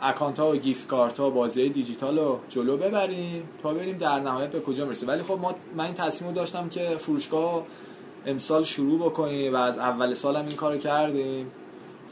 [0.05, 4.51] account ها و gift card ها بازی دیجیتال رو جلو ببریم تا بریم در نهایت
[4.51, 7.63] به کجا می‌رسه ولی خب ما من این تصمیم رو داشتم که فروشگاه
[8.25, 11.51] امسال شروع بکنیم و از اول سالم این کارو کردیم.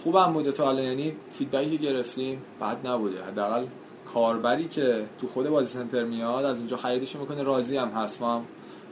[0.03, 3.23] خوبم بوده تا الان یعنی فیدبکی که گرفتیم بد نبوده.
[3.23, 3.65] حداقل
[4.13, 7.43] کاربری که تو خود بازی سنتر میاد از اونجا خریدش می‌کنه.
[7.43, 8.21] راضی هم هست.
[8.21, 8.45] ما هم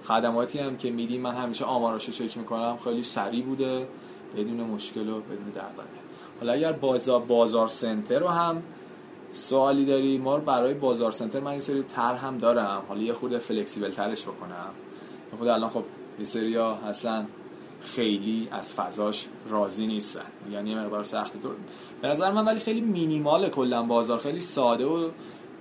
[0.04, 1.22] خدماتی هم که میدیم.
[1.22, 2.78] من همیشه آماراشو چک می‌کنم.
[2.84, 3.88] خیلی سریع بوده.
[4.38, 6.02] بدون مشکل و بدون دغدغه
[6.40, 8.64] حالا اگر بازار بازار سنتر رو هم
[9.34, 12.84] سوالی داری؟ ما رو برای بازار سنتر من این سری تر هم دارم.
[12.88, 14.70] حالا یه خورده فلکسیبل ترش بکنم.
[15.40, 15.84] خود الان خب
[16.20, 17.28] یه سری ها هستن.
[17.82, 20.22] خیلی از فضاش راضی نیستن.
[20.52, 21.56] یعنی یه مقدار سخته دور
[22.02, 24.20] به نظر من ولی خیلی مینیمال کلا بازار.
[24.20, 25.10] خیلی ساده و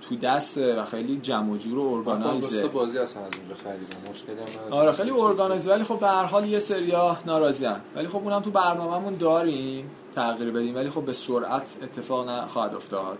[0.09, 2.67] تو دسته و خیلی جمع و جور و ارگانایزه.
[2.67, 4.71] بازی اصلا از اونجا خریدم مشکلی.
[4.71, 8.51] آره خیلی ارگانایز ولی خب به هر حال یه سریا ناراضیان ولی خب اونم تو
[8.51, 10.75] برنامه‌مون داریم تغییر بدیم.
[10.75, 13.17] ولی خب به سرعت اتفاق نخواهد افتاد.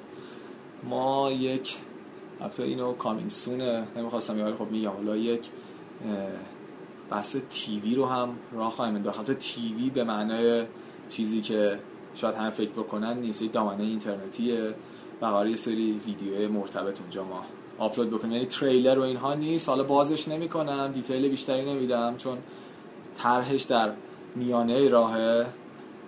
[0.83, 1.77] ما یک
[2.41, 5.41] البته اینو coming soon ه نمی‌خواستم ولی خب میگم حالا یک
[7.09, 9.31] بحث TV رو هم راه خواهیم انداخت.
[9.31, 10.65] TV به معنای
[11.09, 11.79] چیزی که
[12.15, 13.41] شاید همه فکر بکنن نیست.
[13.41, 14.73] یک دامنه اینترنتیه
[15.21, 17.45] و قراره یه سری ویدیو مرتبط اونجا ما
[17.77, 18.33] آپلود بکنیم.
[18.33, 19.69] یعنی تریلر و اینها نیست.
[19.69, 22.37] حالا بازش نمی‌کنم detail بیشتری نمیدم چون
[23.17, 23.91] طرحش در
[24.35, 25.45] میانه راهه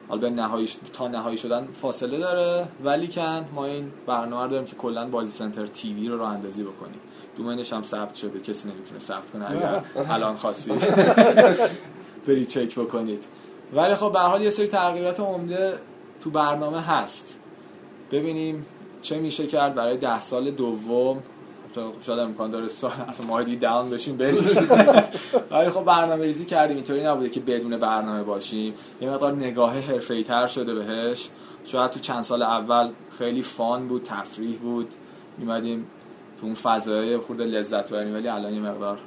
[0.08, 2.68] حالا به نهایی تا نهایی شدن فاصله داره.
[2.84, 7.00] ولیکن ما این برنامه رو داریم که کلا بازی سنتر TV رو راه اندازی بکنیم.
[7.38, 8.40] دومینش هم ثبت شده.
[8.40, 9.52] کسی نمی‌تونه ثبت کنه.
[9.52, 10.84] اگر الان خواستید
[12.28, 13.24] برید چک بکنید.
[13.74, 15.78] ولی خب به حال یه سری تغییرات عمده
[16.22, 17.40] تو برنامه هست.
[18.12, 18.66] ببینیم
[19.02, 21.24] چه میشه کرد برای ده سال دوم.
[22.06, 24.44] شاید امکان داره سال اصلا ماه دیگه داون بشیم بریم.
[25.52, 28.74] ولی خب برنامه ریزی کردیم اینطوری نبوده که بدون برنامه باشیم.
[29.02, 31.30] یه مقدار نگاه حرفه‌ای تر شده بهش.
[31.66, 34.88] شاید تو چند سال اول خیلی فان بود تفریح بود.
[35.38, 35.88] میمدیم
[36.40, 39.00] تو اون فضای خود لذت بریم ولی الان یه مقدار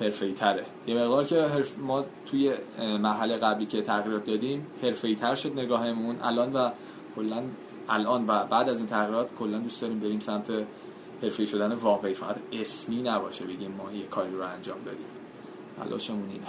[0.00, 0.64] حرفه‌ای تره.
[0.86, 6.16] یه مقدار که حرف ما توی مرحله قبلی که تغییرات دادیم حرفه‌ای تر شد نگاهمون.
[6.22, 6.70] الان و
[7.16, 7.42] کلا
[7.88, 10.50] الان و بعد از این تغییرات کلا دوست داریم بریم سمت
[11.24, 15.06] حرفه‌ای شدن واقعی فقط اسمی نباشه بگیم ما یه کاری رو انجام دادیم.
[15.84, 16.46] تلاشمون اینه.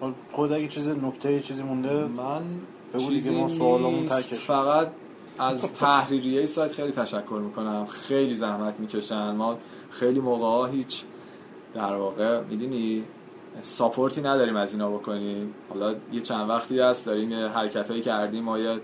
[0.00, 2.42] حالا خود اگه چیز نکته چیزی مونده من
[2.98, 4.08] چیزی ما.
[4.08, 4.32] تکش.
[4.32, 4.88] فقط
[5.38, 7.86] از تحریریه سایت خیلی تشکر می‌کنم.
[7.86, 9.30] خیلی زحمت می‌کشن.
[9.30, 9.58] ما
[9.90, 11.04] خیلی موقع ها هیچ
[11.74, 13.04] در واقع می‌دونی
[13.60, 15.54] ساپورتی نداریم از اینا بکنیم.
[15.68, 18.44] حالا یه چند وقتی هست داریم یه حرکت هایی کردیم.
[18.44, 18.80] ما یه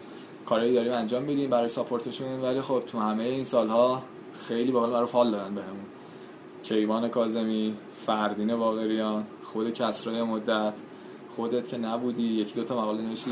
[0.48, 4.02] کارهایی داریم انجام میدیم برای ساپورتشون ولی خب تو همه این سالها
[4.48, 5.86] خیلی باقل برای فال دادن بهمون.
[6.62, 7.74] کیوان کازمی
[8.06, 10.72] فردین باقریان خود کسرای مدت
[11.36, 13.30] خودت که نبودی یکی دوتا مقاله نوشتی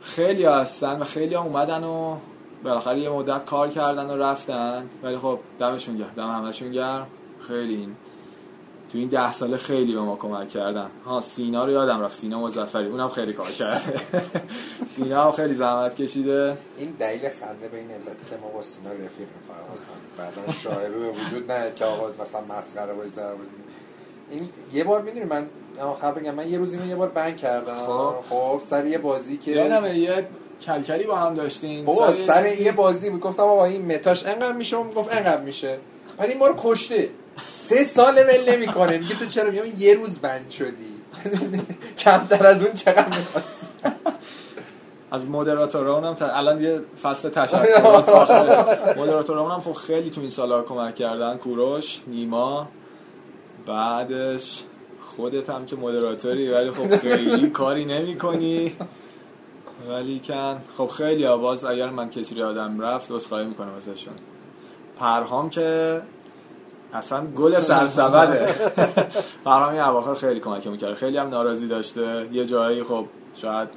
[0.00, 2.16] خیلی هستن و خیلی ها اومدن و
[2.64, 4.86] بالاخره یه مدت کار کردن و رفتن.
[5.02, 7.06] ولی خب دمشون گرم دم همشون گرم.
[7.40, 7.96] خیلی این.
[8.96, 10.86] تو این ده ساله خیلی به ما کمک کردن.
[11.04, 12.16] ها سینا رو یادم رفت.
[12.16, 14.00] سینا مزفری اونم خیلی کار کرده
[14.86, 16.56] سینا هم خیلی زحمت کشیده.
[16.78, 19.26] این دلیل خنده به این علت که ما با سینا رفیق
[20.18, 23.10] بعدا شایبه به وجود نیاد که آقا مثلا مسخره آوردی.
[24.30, 24.48] این.
[24.72, 25.46] یه بار می‌دونی من
[25.80, 27.74] آخر بگم من یه روز اینو یه بار بند کردم.
[27.86, 28.14] خب.
[28.30, 30.26] خب سر یه بازی که یادمه یه
[30.62, 33.20] کلکلی با هم داشتین بابا سر چیزی- یه بازی بود.
[33.20, 35.78] گفتم آقا این متاش انقدر میشه؟ اون گفت انقدر میشه.
[36.28, 37.08] این ما رو کشته.
[37.48, 38.98] سه سال ول نمی‌کنه.
[38.98, 40.96] میگه تو چرا میگم یه روز بند شدی.
[41.98, 43.52] کمتر از اون چقدر می‌خواست
[45.10, 47.58] از مدراتورا اونم تا الان یه فصل تشکر.
[49.00, 51.36] مدراتورا اونم خب خیلی تو این سالا کمک کردن.
[51.36, 52.68] کوروش نیما
[53.66, 54.62] بعدش
[55.16, 58.76] خودت هم که مدراتوری ولی خب خیلی کاری نمی کنی
[59.88, 61.64] ولی کن خب خیلی آواز.
[61.64, 64.14] اگر من کسی رو یادم رفت عذرخواهی می‌کنم ازشون.
[64.98, 66.02] پرهام که
[66.92, 68.54] اصلا گل سرسبده.
[69.46, 72.28] این اواخر خیلی کمک می‌کرد خیلی هم ناراضی داشته.
[72.32, 73.68] یه جایی خب شاید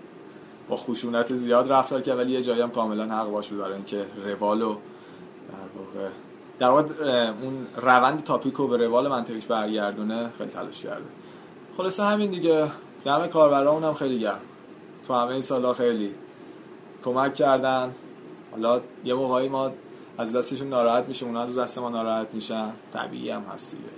[0.70, 4.06] با خشونت زیاد رفتار کرد ولی یه جایی هم کاملا حق باش بود برای اینکه
[4.26, 4.76] روالو
[5.50, 6.10] در واقع
[6.60, 11.06] در واقع اون روند تاپیکو به روال منطقیش برگردونه خیلی تلاش کرده.
[11.78, 12.68] خلاصه همین دیگه.
[13.06, 14.40] دم کاربرامون هم خیلی گرم.
[15.08, 16.16] تو همه این سالا خیلی
[17.06, 17.92] کمک کردن.
[18.52, 19.72] حالا یه موقعی ما
[20.20, 22.74] از دستشون ناراحت میشه اونا از دست ما ناراحت میشن.
[22.94, 23.90] طبیعی هم هست دیگه.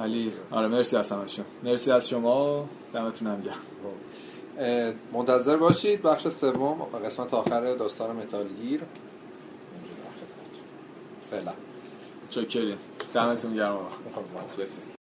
[0.00, 3.54] ولی آره مرسی از همشون مرسی از شما دمتون هم گرم.
[4.58, 8.80] اه، منتظر باشید بخش سوم قسمت آخر داستان متالگیر.
[11.30, 11.52] فعلا.
[12.30, 12.78] چکریم.
[13.14, 14.93] دمتون گرم آقا.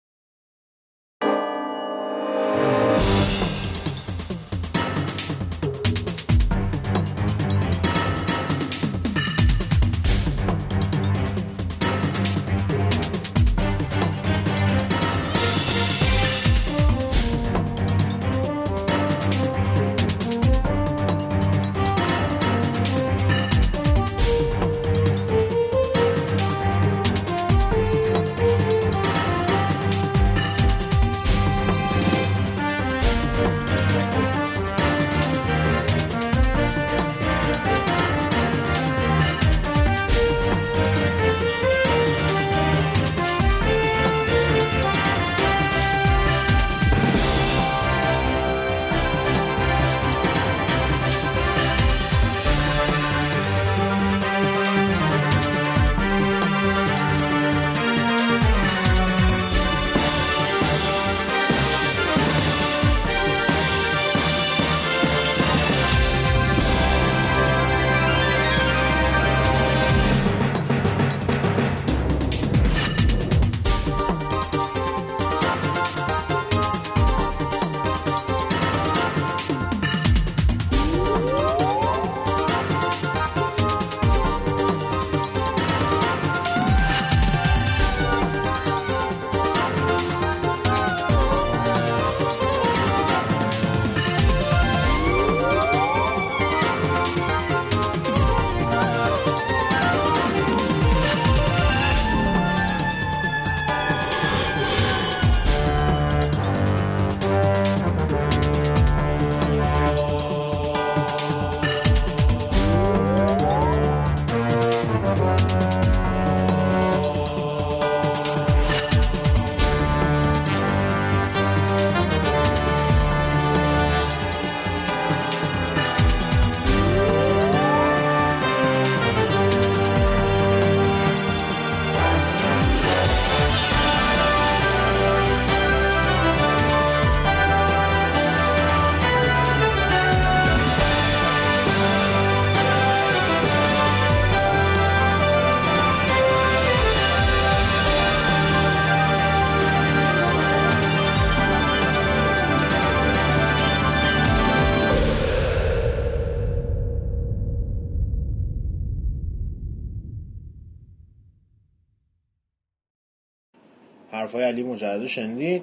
[164.33, 165.63] حرفای علی مجدد رو شنیدید؟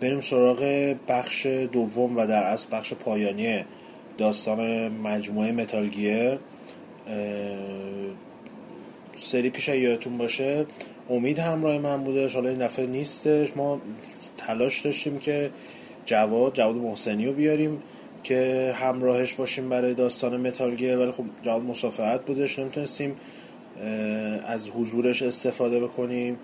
[0.00, 3.64] بریم سراغ بخش دوم و در اصل بخش پایانی
[4.18, 6.38] داستان مجموعه Metal Gear اه،
[9.16, 10.66] سری پیش یادتون باشه
[11.10, 13.56] امید همراه من بودش حالا این دفعه نیستش.
[13.56, 13.80] ما
[14.36, 15.50] تلاش داشتیم که
[16.06, 17.82] جواد جواد محسنی رو بیاریم
[18.22, 22.58] که همراهش باشیم برای داستان Metal Gear ولی خب جواد مسافرت بودش.
[22.58, 23.16] نمی‌تونستیم
[24.46, 26.38] از حضورش استفاده بکنیم.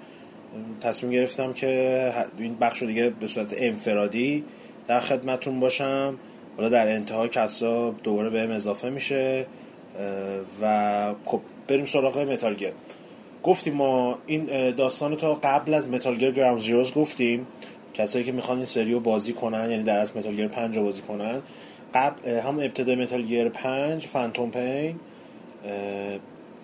[0.81, 4.45] تصمیم گرفتم که این بخش رو دیگه به صورت انفرادی
[4.87, 6.15] در خدمتون باشم.
[6.57, 9.47] حالا در انتها کسرا دوباره بهم اضافه میشه
[10.63, 12.73] و خب بریم سراغ Metal Gear
[13.43, 17.47] گفتیم ما این داستان تا قبل از Metal Gear Ground Zeroes گفتیم.
[17.95, 20.85] کسایی که می‌خوان این سری رو بازی کنن یعنی در اصل Metal Gear 5 رو
[20.85, 21.39] بازی کنن.
[21.95, 25.01] قبل هم ابتدای Metal Gear 5 Phantom Pain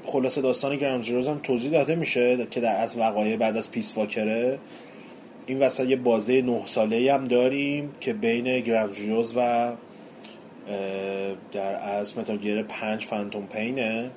[0.06, 3.98] خلاصه داستان Ground Zeroes هم توضیح داده میشه که در اصل وقایع بعد از Peace
[3.98, 4.58] Walker ه
[5.46, 9.72] این وسط یه بازه نه ساله هم داریم که بین Ground Zeroes و
[11.52, 14.10] در اصل Metal Gear 5 Phantom Pain ه.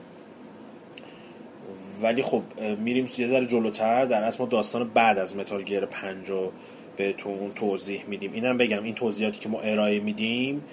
[2.01, 2.41] ولی خب
[2.79, 4.05] میریم یه ذره جلوتر.
[4.05, 6.51] در اصل ما داستان بعد از Metal Gear 5 رو
[6.97, 8.33] بهتون توضیح میدیم.
[8.33, 10.63] اینم بگم این توضیحاتی که ما ارائه میدیم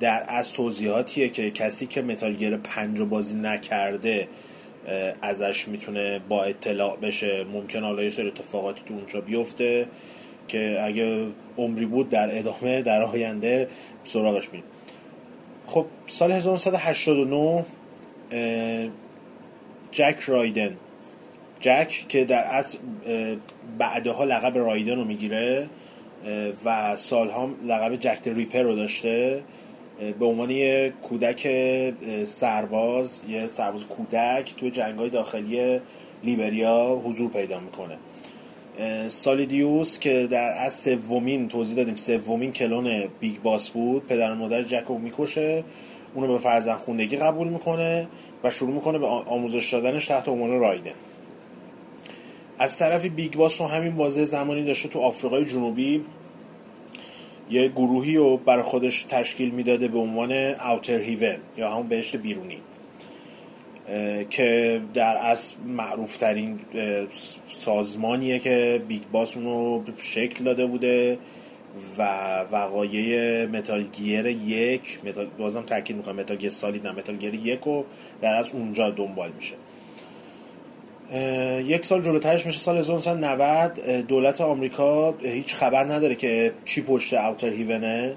[0.00, 4.28] در از توضیحاتیه که کسی که متال گیر 5 رو بازی نکرده
[5.22, 7.44] ازش می‌تونه با اطلاع بشه.
[7.44, 9.86] ممکن حالا یه سری اتفاقاتی تو اونجا بیفته
[10.48, 11.26] که اگه
[11.58, 13.68] عمری بود در ادامه در آینده
[14.04, 14.64] سراغش میریم.
[15.66, 17.64] خب سال 1989
[18.30, 18.88] اه،
[19.90, 20.76] جک رایدن
[21.60, 22.78] جک که در اصل
[23.78, 25.68] بعدها لقب رایدن رو می‌گیره.
[26.64, 29.42] و سالها لقب Jack Ripper رو داشته
[30.18, 31.48] به عنوان یه کودک
[32.24, 35.80] سرباز یه سرباز کودک توی جنگ داخلی
[36.24, 37.96] لیبریا حضور پیدا می‌کنه.
[39.08, 44.62] Solidus که در اصل سومین توضیح دادیم سومین clone Big Boss بود پدر و مادر
[44.62, 45.64] Jack رو می‌کشه
[46.14, 48.06] اونو به فرزند خوندگی قبول می‌کنه
[48.44, 50.90] و شروع می‌کنه به آموزش دادنش تحت عنوان Raiden.
[52.58, 56.04] از طرفی Big Boss تو همین بازه زمانی داشته تو آفریقای جنوبی.
[57.50, 62.58] یه گروهی رو برای خودش تشکیل می‌داده به عنوان Outer Heaven یا همون بهشت بیرونی
[64.30, 66.60] که در اصل معروف ترین
[67.54, 71.18] سازمانیه که Big Boss اونو شکل داده بوده
[71.98, 72.02] و
[72.52, 77.60] وقایع Metal Gear یک متال بازم تاکید می‌کنم Metal Gear Solid نه Metal Gear یک
[77.60, 77.84] رو
[78.20, 79.54] در اصل اونجا دنبال میشه.
[81.66, 87.14] یک سال جلوترش میشه سال 1990 اه، دولت آمریکا هیچ خبر نداره که کی پشت
[87.14, 88.14] Outer Heaven ه.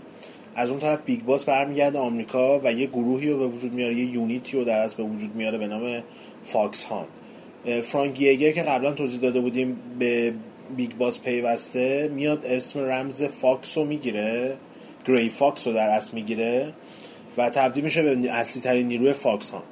[0.56, 4.06] از اون طرف Big Boss برمیگرده آمریکا و یه گروهی رو به وجود میاره یه
[4.06, 6.04] unit ی رو در اصل به وجود میاره به نام
[6.44, 7.06] Foxhound.
[7.82, 10.34] Frank Jaeger که قبلا توضیح داده بودیم به
[10.78, 14.56] Big Boss پیوسته میاد اسم رمز Fox رو می‌گیره
[15.08, 16.74] Gray Fox رو در اصل می‌گیره
[17.38, 19.64] و تبدیل میشه به اصلی ترین نیروی Foxhound.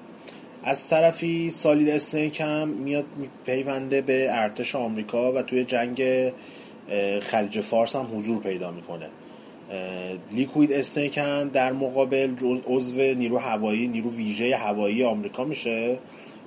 [0.67, 3.05] از طرفی Solid Snake هم میاد
[3.45, 6.03] می‌پیونده به ارتش آمریکا و توی جنگ
[7.21, 9.05] خلیج فارس هم حضور پیدا می‌کنه.
[10.31, 12.29] Liquid Snake هم در مقابل
[12.67, 15.97] عضو نیرو هوایی نیرو ویژه هوایی آمریکا میشه.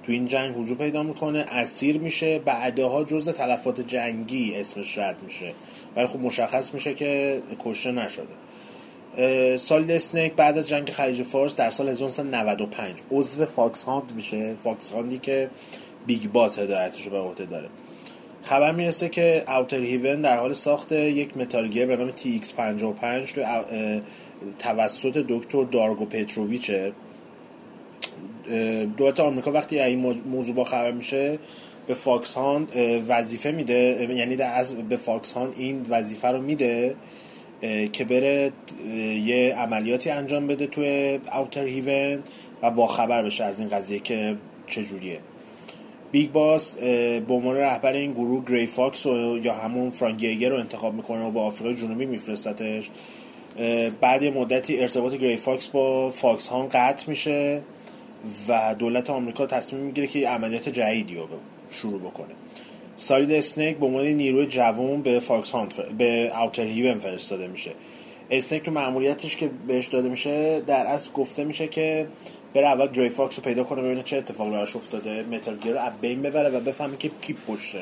[0.07, 2.39] تو این جنگ حضور پیدا می‌کنه اسیر میشه.
[2.39, 5.53] بعدها جزء تلفات جنگی اسمش رد میشه.
[5.97, 8.48] ولی خب مشخص میشه که کشته نشده.
[9.57, 14.55] Solid Snake بعد از جنگ خلیج فارس در سال 1995 عضو Foxhound میشه.
[14.55, 15.51] Foxhound ی که
[16.07, 17.69] Big Boss هدایتش رو به عهده داره.
[18.43, 23.43] خبر می‌رسه که Outer Heaven در حال ساخت یک Metal Gear به نام TX55 تو
[24.59, 26.93] توسط دکتر Drago Pettrovich ه.
[28.97, 29.99] دولت آمریکا وقتی این
[30.31, 31.39] موضوع- با خبر میشه
[31.87, 32.73] به Foxhound
[33.09, 34.09] وظیفه میده.
[34.15, 36.95] یعنی در اصل به Foxhound این وظیفه رو میده
[37.93, 38.53] که بره
[39.25, 42.23] یه عملیاتی انجام بده توی Outer Heaven
[42.63, 44.37] و با خبر بشه از این قضیه که
[44.67, 45.19] چجوریه.
[46.13, 50.57] Big Boss به عنوان رهبر این گروه Gray Fox رو یا همون Frank Jaeger رو
[50.57, 52.91] انتخاب می‌کنه و به آفریقای جنوبی میفرستتش.
[54.01, 57.61] بعد یه مدتی ارتباط Gray Fox با Foxhound قطع میشه
[58.49, 61.27] و دولت آمریکا تصمیم می‌گیره که عملیات جدیدی رو
[61.71, 62.35] شروع بکنه.
[63.01, 65.83] Solid Snake به عنوان نیروی جوان به FOXHOUND فر...
[65.83, 67.71] به Outer Heaven فرستاده میشه.
[68.31, 72.07] Snake تو مأموریتش که بهش داده میشه در اصل گفته میشه که
[72.55, 75.91] بره اول Gray Fox رو پیدا کنه ببینه چه اتفاقی براش افتاده Metal Gear رو
[76.01, 77.77] بین ببره و بفهمه که کی پشت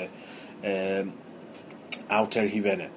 [2.10, 2.88] Outer Heaven ه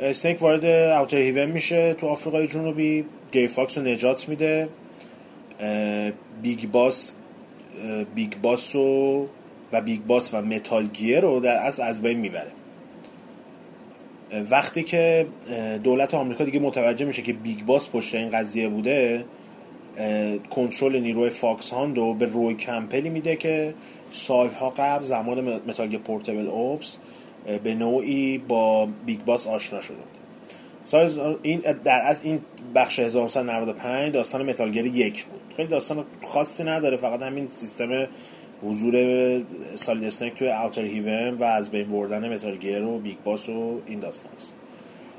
[0.00, 0.64] Snake وارد
[1.00, 4.68] Outer Heaven میشه تو آفریقای جنوبی Gray Fox رو نجات میده.
[6.42, 7.14] Big Boss
[8.14, 9.28] Big Boss رو
[9.74, 12.50] و Big Boss و Metal Gear رو در اصل از بین می‌بره.
[14.50, 15.26] وقتی که
[15.82, 19.24] دولت آمریکا دیگه متوجه میشه که Big Boss پشت این قضیه بوده
[20.50, 23.74] کنترل نیروی FOXHOUND رو به Roy Campbell میده که
[24.10, 26.98] سالها قبل زمان Metal Gear Portable Ops
[27.64, 29.96] به نوعی با Big Boss آشنا شده
[30.84, 32.40] سال این در از این
[32.74, 35.40] بخش 1995 داستان Metal Gear یک بود.
[35.56, 38.06] خیلی داستان خاصی نداره فقط همین سیستم
[38.64, 38.94] حضور
[39.74, 43.80] Solid Snake توی Outer Heaven و از بین بردن Metal Gear و Big Boss و
[43.86, 44.54] این داستان است.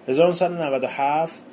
[0.08, 1.44] 1997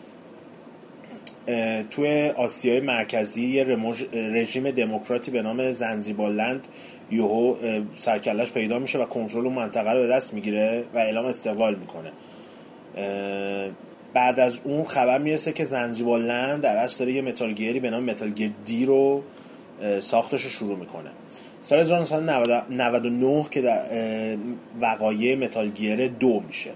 [1.47, 3.64] اه، توی آسیای مرکزی یه
[4.12, 6.66] رژیم دموکراتی به نام Zanzibar Land
[7.10, 7.54] یهو
[7.96, 11.27] سر و کله‌ش پیدا میشه و کنترل اون منطقه رو به دست می‌گیره و اعلام
[11.27, 12.12] استقلال می‌کنه.
[14.14, 17.80] بعد از اون خبر می‌رسه که Zanzibar Land در اصل داره یه Metal Gear ی
[17.81, 19.23] به نام Metal Gear D رو
[20.01, 21.10] ساختش رو شروع می‌کنه.
[21.62, 23.80] سال 1999 که در
[24.80, 26.70] وقایع Metal Gear دو میشه.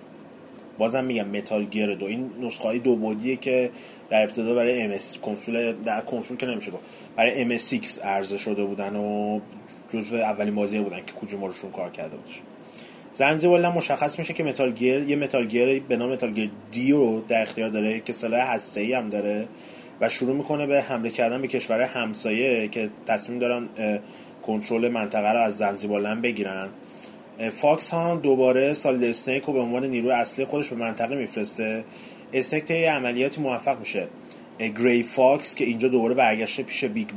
[0.78, 2.06] بازم میگم Metal Gear دو.
[2.06, 3.70] این نسخه های دو بعدیه که
[4.10, 6.82] در ابتدا برای MSX کنسول در کنسول که نمیشه گفت
[7.16, 9.40] برای MSX عرضه شده بودن و
[9.88, 12.40] جزو اولین بازی بودن که کوجیما روشون کار کرده بودش.
[13.14, 16.92] Zanzibar Land مشخص میشه که Metal Gear یه Metal Gear به نام Metal Gear D
[16.92, 19.48] رو در اختیار داره که سلاح هسته‌ای هم داره
[20.00, 23.68] و شروع می‌کنه به حمله کردن به کشور همسایه که تصمیم دارن
[24.46, 26.68] کنترل منطقه رو از Zanzibar Land بگیرن.
[27.50, 31.84] فاکس هم دوباره Solid Snake رو به عنوان نیروی اصلی خودش به منطقه میفرسته.
[32.32, 34.06] Snake طی عملیاتی موفق میشه.
[34.58, 37.08] Gray Fox که اینجا دوباره برگشته پیش Big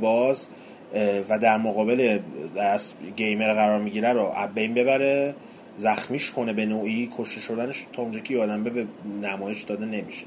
[0.94, 2.18] اه، و در مقابل
[2.56, 5.34] دست گیمر قرار می‌گیره رو بین ببره
[5.76, 8.86] زخمیش کنه به نوعی کشته شدنش تا اونجا که یادم به
[9.22, 10.24] نمایش داده نمیشه.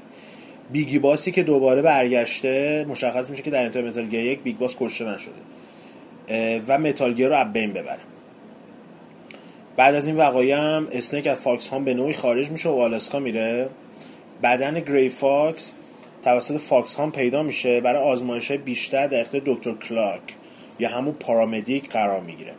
[0.72, 4.56] Big Boss ی که دوباره برگشته مشخص میشه که در انتهای Metal Gear یک Big
[4.56, 5.32] Boss کشته نشده.
[6.68, 8.00] و Metal Gear رو از بین ببره
[9.76, 13.68] بعد از این وقایع هم Snake از FOXHOUND به نوعی خارج میشه و آلاسکا میره.
[14.42, 15.74] بدن Gray Fox
[16.22, 17.80] توسط FOXHOUND پیدا میشه.
[17.80, 20.22] برای آزمایش بیشتر در اختیار دکتر کلارک
[20.78, 22.52] یا همون Para-Medic قرار می‌گیره.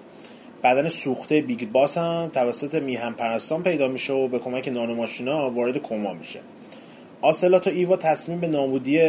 [0.64, 5.78] بدن سوخته Big Boss هم توسط میهن پرستان پیدا میشه و به کمک نانوماشینا وارد
[5.78, 6.40] کما میشه.
[7.26, 9.00] Ocelot و EVA تصمیم به نابودی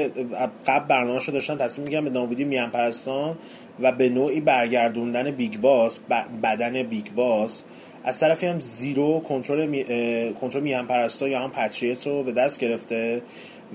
[0.66, 3.38] قبل برنامه‌شو داشتن تصمیم می‌گیرن به نابودی میهن پرستان
[3.80, 5.98] و به نوعی برگردوندن Big Boss
[6.42, 7.64] بدن Big Boss.
[8.04, 9.84] از طرفی هم Zero کنترل می...
[10.40, 13.22] کنترل میهن پرستان یا هم پتریت رو به دست گرفته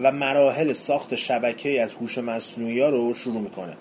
[0.01, 3.73] و مراحل ساخت شبکه از هوش مصنوعی ها رو شروع می‌کنه.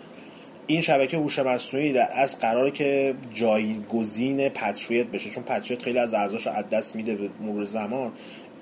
[0.66, 6.14] این شبکه هوش مصنوعی در از قراره که جایگزین پتریت بشه چون پتریت خیلی از
[6.14, 8.12] رو از دست میده به مرور زمان.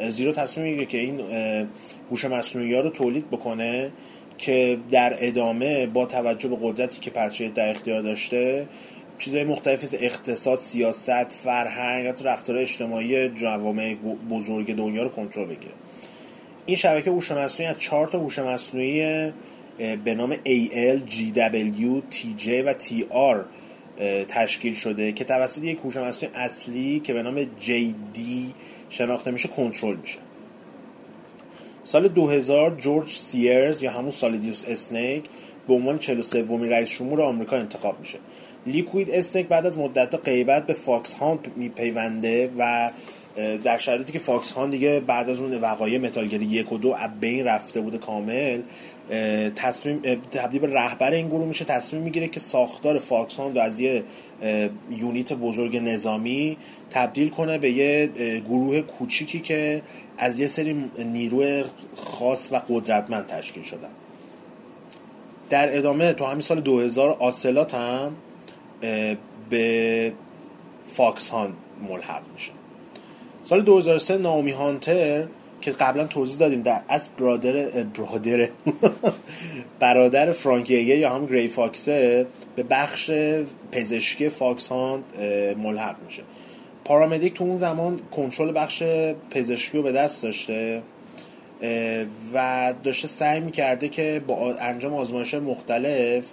[0.08, 1.20] زیرو تصمیم می‌گیره که این
[2.10, 3.90] هوش مصنوعی ها رو تولید بکنه
[4.38, 8.66] که در ادامه با توجه به قدرتی که پتریت در اختیار داشته
[9.18, 13.94] چیزهای مختلف از اقتصاد سیاست فرهنگ حتی رفتار اجتماعی جوامع
[14.30, 15.72] بزرگ دنیا رو کنترل بگیره.
[16.66, 19.32] این شبکه هوش مصنوعی از چهار تا هوش مصنوعی
[20.04, 23.36] به نام AL, GW, TJ و TR
[24.28, 28.18] تشکیل شده که توسط یک هوش مصنوعی اصلی که به نام JD
[28.88, 30.18] شناخته میشه کنترل میشه.
[31.84, 35.24] سال 2000 جورج سیرز یا همون Solidus Snake
[35.68, 38.18] به عنوان 43 ومی رئیس جمهور آمریکا انتخاب میشه.
[38.66, 42.90] Liquid Snake بعد از مدت غیبت به FOXHOUND میپیونده و
[43.64, 47.44] در شرایطی که FOXHOUND دیگه بعد از اون وقایع Metal Gear یک و دو بین
[47.44, 48.60] رفته بوده کامل
[49.56, 50.00] تصمیم
[50.30, 54.02] تبدیل به رهبر این گروه میشه تصمیم می‌گیره که ساختار FOXHOUND رو از یه
[54.90, 56.56] unit بزرگ نظامی
[56.90, 58.06] تبدیل کنه به یه
[58.48, 59.82] گروه کوچیکی که
[60.18, 61.64] از یه سری نیروی
[61.96, 63.88] خاص و قدرتمند تشکیل شدن.
[65.50, 68.16] در ادامه تو همین سال 2000 Ocelot هم
[69.50, 70.12] به
[70.84, 71.52] FOXHOUND
[71.88, 72.52] ملحق میشه.
[73.42, 75.24] سال 2003 ناومی هانتر
[75.60, 77.52] که قبلا توضیح دادیم در اصل برادر
[77.82, 78.48] برادر
[79.80, 82.26] برادر فرانک یا هم Gray Fox ه
[82.56, 83.10] به بخش
[83.72, 85.04] پزشکی FOXHOUND
[85.62, 86.22] ملحق میشه.
[86.88, 88.82] Para-Medic تو اون زمان کنترل بخش
[89.30, 90.82] پزشکی رو به دست داشته
[92.34, 96.24] و داشته سعی می‌کرده که با انجام آزمایش مختلف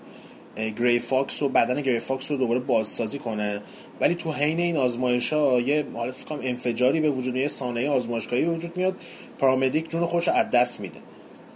[0.80, 3.62] Gray Fox و بدن Gray Fox رو دوباره بازسازی کنه.
[4.02, 7.90] ولی تو حین این آزمایش ها یه حالا فکر کنم انفجاری به وجود یه سانحه
[7.90, 8.96] آزمایشگاهی به وجود میاد
[9.40, 11.00] Para-Medic جون خودش از دست میده.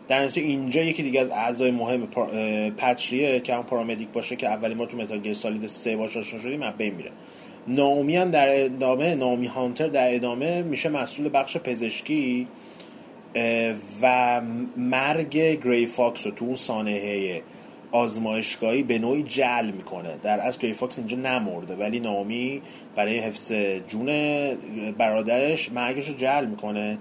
[0.07, 2.07] در نتیجه اینجا یکی دیگه از اعضای مهم
[2.77, 6.61] پتریه که هم Para-Medic باشه که اولین بار تو Metal Solid سه باش آشنا شدیم
[6.61, 7.11] از بین میره.
[7.67, 12.47] ناومی هم در ادامه ناومی هانتر در ادامه میشه مسئول بخش پزشکی
[14.01, 14.41] و
[14.77, 15.29] مرگ
[15.59, 17.41] Gray Fox رو تو اون سانحه
[17.91, 20.09] آزمایشگاهی به نوعی جعل می‌کنه.
[20.23, 22.61] در از Gray Fox اینجا نمرده ولی ناومی
[22.95, 23.51] برای حفظ
[23.87, 24.07] جون
[24.97, 26.97] برادرش مرگش رو جعل می‌کنه.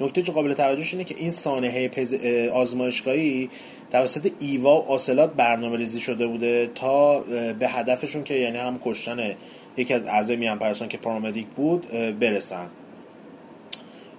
[0.00, 2.16] نکته که قابل توجهش اینه که این سانحه پز...
[2.22, 3.50] اه، آزمایشگاهی
[3.92, 7.20] توسط EVA و Ocelot برنامه ریزی شده بوده تا
[7.58, 9.34] به هدفشون که یعنی هم کشتن
[9.78, 11.86] یکی از اعضای میهن پرستان که Para-Medic بود
[12.20, 12.66] برسن.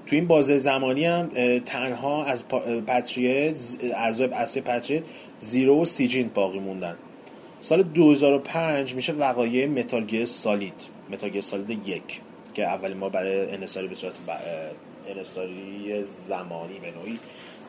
[0.08, 1.30] تو این بازه زمانی هم
[1.66, 2.48] تنها از
[2.88, 3.56] پتریت
[3.96, 5.04] اعضای اصلی Patriot
[5.40, 6.96] Zero و Sigint باقی موندن.
[7.62, 10.88] سال 2005 میشه وقایع Metal Gear Solid.
[11.10, 12.22] Metal Gear Solid یک
[12.54, 14.14] که اولین ما برای انحصاری به صورت
[15.10, 17.20] انحصاری زمانی به نوعی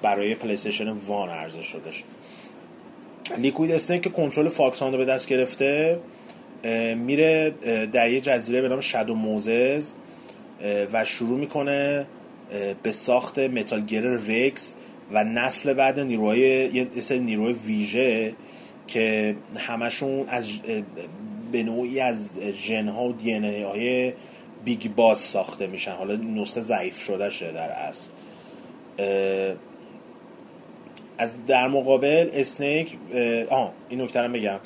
[0.03, 2.05] برای PlayStation One عرضه شدش.
[3.39, 5.99] Liquid Snake که کنترل فاکس رو به دست گرفته
[6.97, 7.55] میره
[7.93, 9.93] در یه جزیره به نام Shadow Moses
[10.93, 12.07] و شروع می‌کنه
[12.83, 14.75] به ساخت Metal Gear Rex
[15.13, 18.33] و نسل بعد نیروهای یه سری نیروی ویژه
[18.87, 20.51] که همشون از
[21.53, 23.33] به نوعی از ژن ها و DNA
[23.63, 24.13] های
[24.65, 25.93] Big Boss ساخته میشن.
[25.93, 28.11] حالا نسخه ضعیف شده شه در اصل.
[31.19, 32.97] از در مقابل Snake
[33.51, 34.59] آه این نکته بگم.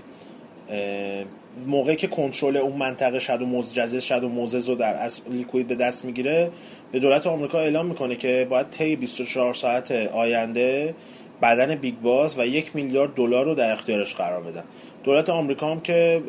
[1.67, 5.75] موقعی که کنترل اون منطقه Shadow Moses جزیره Shadow Moses رو در اصل Liquid به
[5.75, 6.51] دست می‌گیره
[6.93, 10.95] به دولت آمریکا اعلام می‌کنه که باید طی 24 ساعت آینده
[11.43, 14.63] بدن Big Boss و یک میلیارد دلار رو در اختیارش قرار بدن.
[15.05, 16.23] دولت آمریکا هم که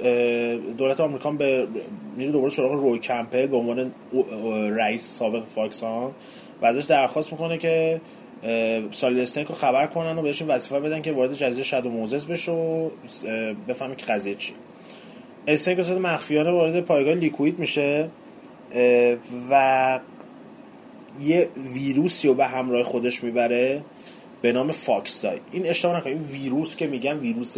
[0.78, 1.68] دولت آمریکا هم به
[2.18, 3.92] میره دوباره سراغ Roy Campbell به عنوان
[4.78, 6.12] رئیس سابق فاکس ها
[6.62, 8.02] و ازش درخواست می‌کنه که
[9.04, 12.52] Snake رو خبر کنن و بهش این وظیفه بدن که وارد جزیره Shadow Moses بشه
[12.52, 12.90] و
[13.68, 14.54] بفهمه که قضیه چی
[15.48, 18.10] Snake به مخفیانه وارد پایگاه Liquid میشه
[19.50, 20.00] و
[21.22, 23.82] یه ویروسی رو به همراه خودش می‌بره
[24.42, 25.40] به نام فاکسای.
[25.52, 27.58] این اشتباه نکنید ویروس که میگن ویروس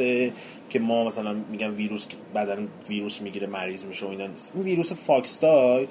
[0.70, 2.06] که ما مثلا میگن ویروس
[2.36, 4.52] بدن ویروس می‌گیره مریض میشه و اینا نیست.
[4.56, 5.88] این ویروس FoxDie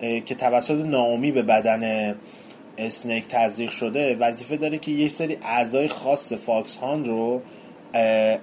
[0.00, 2.14] که توسط Naomi به بدن
[2.78, 7.42] Snake تزریق شده وظیفه داره که یه سری اعضای خاص Foxhound رو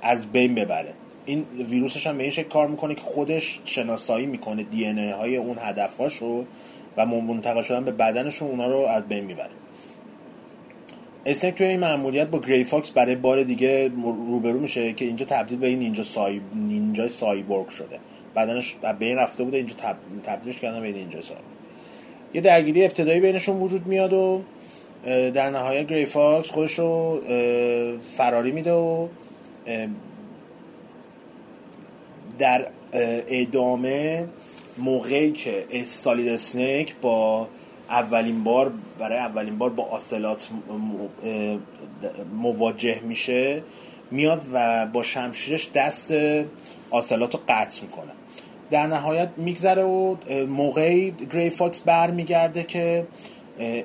[0.02, 0.94] از بین ببره.
[1.26, 5.56] این ویروسش هم به این شکل کار می‌کنه که خودش شناسایی می‌کنه DNA های اون
[5.60, 6.46] هدفاشو
[6.98, 9.50] و منتقل شدن به بدنشون اونا رو از بین می‌بره.
[11.26, 13.92] Snake توی این مأموریت با Gray Fox برای بار دیگه
[14.28, 18.00] روبرو میشه که اینجا تبدیل به این ninja cy ninja cyborg شده.
[18.36, 19.96] بدنش از بین رفته بوده اینجا تب...
[20.24, 21.48] تبدیلش کردن به ninja cyborg.
[22.34, 24.42] یه درگیری ابتدایی بینشون وجود میاد و
[25.06, 27.22] در نهایت Gray Fox خودش رو
[28.18, 29.08] فراری میده و
[32.40, 32.68] در
[33.28, 34.26] ادامه
[34.78, 37.48] موقعی که Solid Snake با
[37.90, 40.50] اولین بار برای اولین بار با Ocelot
[42.34, 43.64] مواجه میشه
[44.12, 46.14] میاد و با شمشیرش دست
[46.90, 48.12] Ocelot رو قطع می‌کنه.
[48.70, 50.16] در نهایت میگذره و
[50.48, 53.08] موقعی Gray Fox برمیگرده که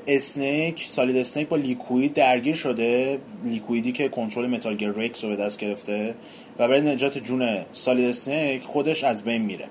[0.07, 3.19] Snake Solid Snake با Liquid درگیر شده.
[3.45, 6.15] Liquid ی که کنترل Metal Rex رو به دست گرفته.
[6.59, 9.67] و برای نجات جون Solid Snake خودش از بین میره.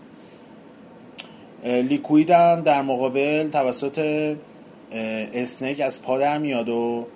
[1.64, 4.36] Liquid هم در مقابل توسط
[5.34, 7.07] Snake از پا در میاد و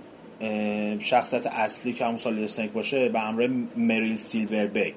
[0.41, 4.93] اه، شخصیت اصلی که همون Solid Snake باشه به همراه Meryl Silverburgh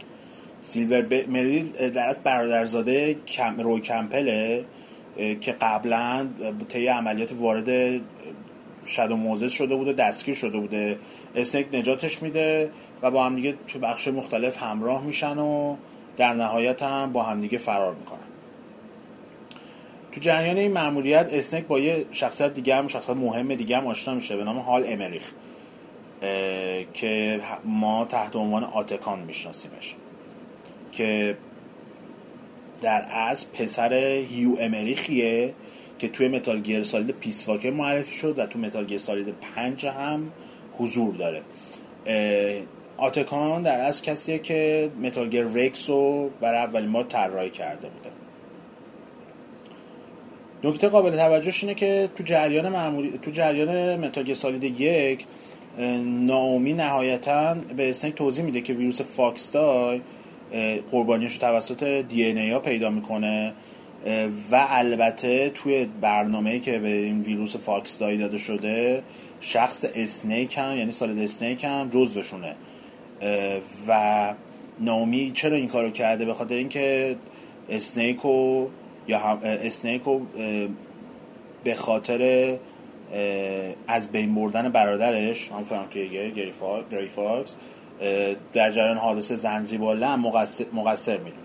[0.61, 1.15] Silver b...
[1.29, 3.17] Meryl در اصل برادرزاده.
[3.59, 4.65] Roy Campbell ه
[5.41, 6.27] که قبلا
[6.69, 8.01] طی عملیات وارد
[8.85, 10.99] Shadow Moses شده بوده دستگیر شده بوده.
[11.37, 12.71] Snake نجاتش میده.
[13.03, 15.77] و با هم دیگه تو بخش مختلف همراه میشن و
[16.17, 18.19] در نهایت هم با همدیگه فرار می‌کنن.
[20.13, 24.15] تو جریان این مأموریت Snake با یه شخصیت دیگه هم شخصیت مهم دیگه هم آشنا
[24.15, 25.33] میشه به نام Hal Emmerich
[26.95, 29.95] که ما تحت عنوان Otacon میشناسیمش
[30.93, 31.37] که
[32.81, 35.55] در اصل پسر Huey Emmerich یه
[35.99, 39.87] که توی Metal Gear Solid Peace Walker معرفی شد و تو Metal Gear Solid پنج
[39.87, 40.33] هم
[40.79, 41.43] حضور داره.
[43.03, 48.11] Otacon در اصل کسیه که Metal Gear Rex رو برای اولین بار طراحی کرده بوده.
[50.65, 55.27] نکته قابل توجهش اینه که تو جریان معمولی تو جریان Metal Gear Solid یک
[56.05, 60.01] Naomi نهایتا به Snake توضیح میده که ویروس FoxDie
[60.91, 63.53] قربانیش رو توسط DNA ها پیدا می‌کنه
[64.51, 69.03] و البته توی برنامه‌ای که به این ویروس FoxDie داده شده
[69.41, 72.55] شخص Snake هم یعنی Solid Snake هم جزوشونه.
[73.89, 74.35] و
[74.81, 77.17] Naomi چرا این کارو کرده؟ به خاطر اینکه
[77.71, 78.25] Snake
[79.09, 80.03] یا هم Snake
[81.65, 82.55] به خاطر
[83.87, 87.57] از بین بردن برادرش هم Frank Jaeger Gray Fo- Gray Fox
[88.53, 91.43] در جریان حادثه Zanzibar Land هم مقصر, مقصر می‌دونه.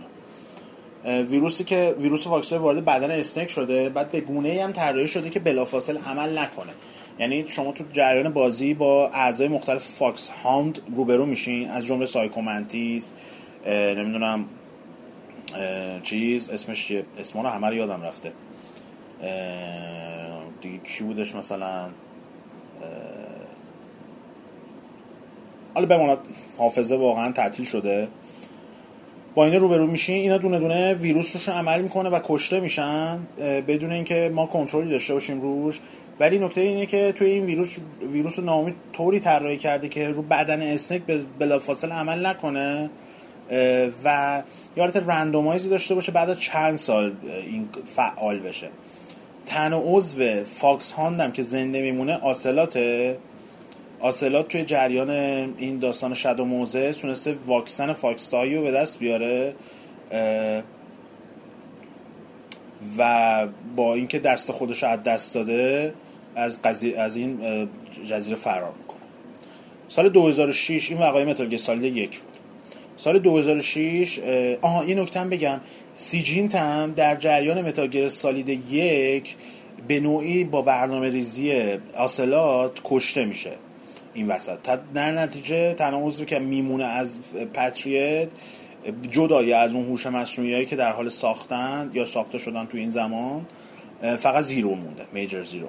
[1.23, 5.29] ویروسی که ویروس فاکس وارد بدن Snake شده بعد به گونه ای هم طراحی شده
[5.29, 6.71] که بلافاصله عمل نکنه.
[7.19, 13.11] یعنی شما تو جریان بازی با اعضای مختلف Foxhound روبرو میشین از جمله Psycho Mantis
[13.67, 14.45] نمی‌دونم
[16.03, 18.31] چیز اسمش چیه؟ اسمان همه یادم رفته.
[20.61, 21.89] دیگه کی بودش مثلا؟
[25.73, 26.17] حالا بماند
[26.57, 28.07] حافظه واقعا تعطیل شده.
[29.35, 33.19] با اینا روبرو میشین اینا دونه دونه ویروس روشون عمل می‌کنه و کشته میشن.
[33.67, 35.79] بدون اینکه ما کنترلی داشته باشیم روش
[36.19, 37.77] ولی نکته اینه که توی این ویروس
[38.11, 42.89] ویروس رو Naomi طوری طراحی کرده که رو بدن Snake به بلافاصله عمل نکنه
[44.03, 44.43] و
[44.77, 47.13] یه حالت randomize ی داشته باشه بعد چند سال
[47.45, 48.67] این فعال بشه.
[49.45, 53.17] تنها عضو Foxhound م که زنده میمونه Ocelot
[53.99, 54.11] ه.
[54.11, 55.09] Ocelot توی جریان
[55.57, 59.53] این داستان Shadow Moses تونسته واکسن FoxDie رو به دست بیاره
[62.97, 65.93] و با اینکه دست خودش از دست داده
[66.37, 66.59] از,
[66.97, 67.39] از این
[68.09, 68.97] جزیره فرار می‌کنه.
[69.87, 72.37] سال 2006 این وقایع Metal Gear Solid یک بود.
[72.97, 75.59] سال 2006 اه، آها این نکته بگم.
[75.93, 79.35] سیجینت هم در جریان Metal Gear Solid یک
[79.87, 83.51] به نوعی با برنامه ریزی آسلات کشته میشه
[84.13, 84.57] این وسط.
[84.93, 87.17] در نتیجه تنها عضوی که میمونه از
[87.53, 88.27] پتریت
[89.11, 93.45] جدای از اون هوش مصنوعی که در حال ساختن یا ساخته شدن تو این زمان
[94.01, 95.67] فقط زیرو مونده میجر زیرو.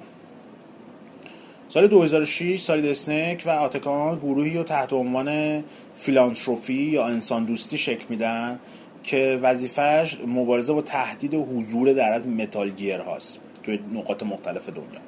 [1.71, 5.63] سال 2006 سالید اسنیک و آتکان گروهی رو تحت عنوان
[5.97, 8.59] فیلانتروفی یا انسان دوستی شکل میدن
[9.03, 14.99] که وظیفهش مبارزه با تهدید حضور در از متال گیر هاست توی نقاط مختلف دنیا.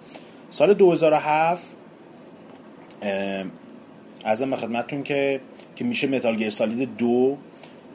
[0.49, 1.75] سال 2007
[4.25, 5.39] ازم به خدمتتون که
[5.75, 7.37] که میشه Metal Gear Solid دو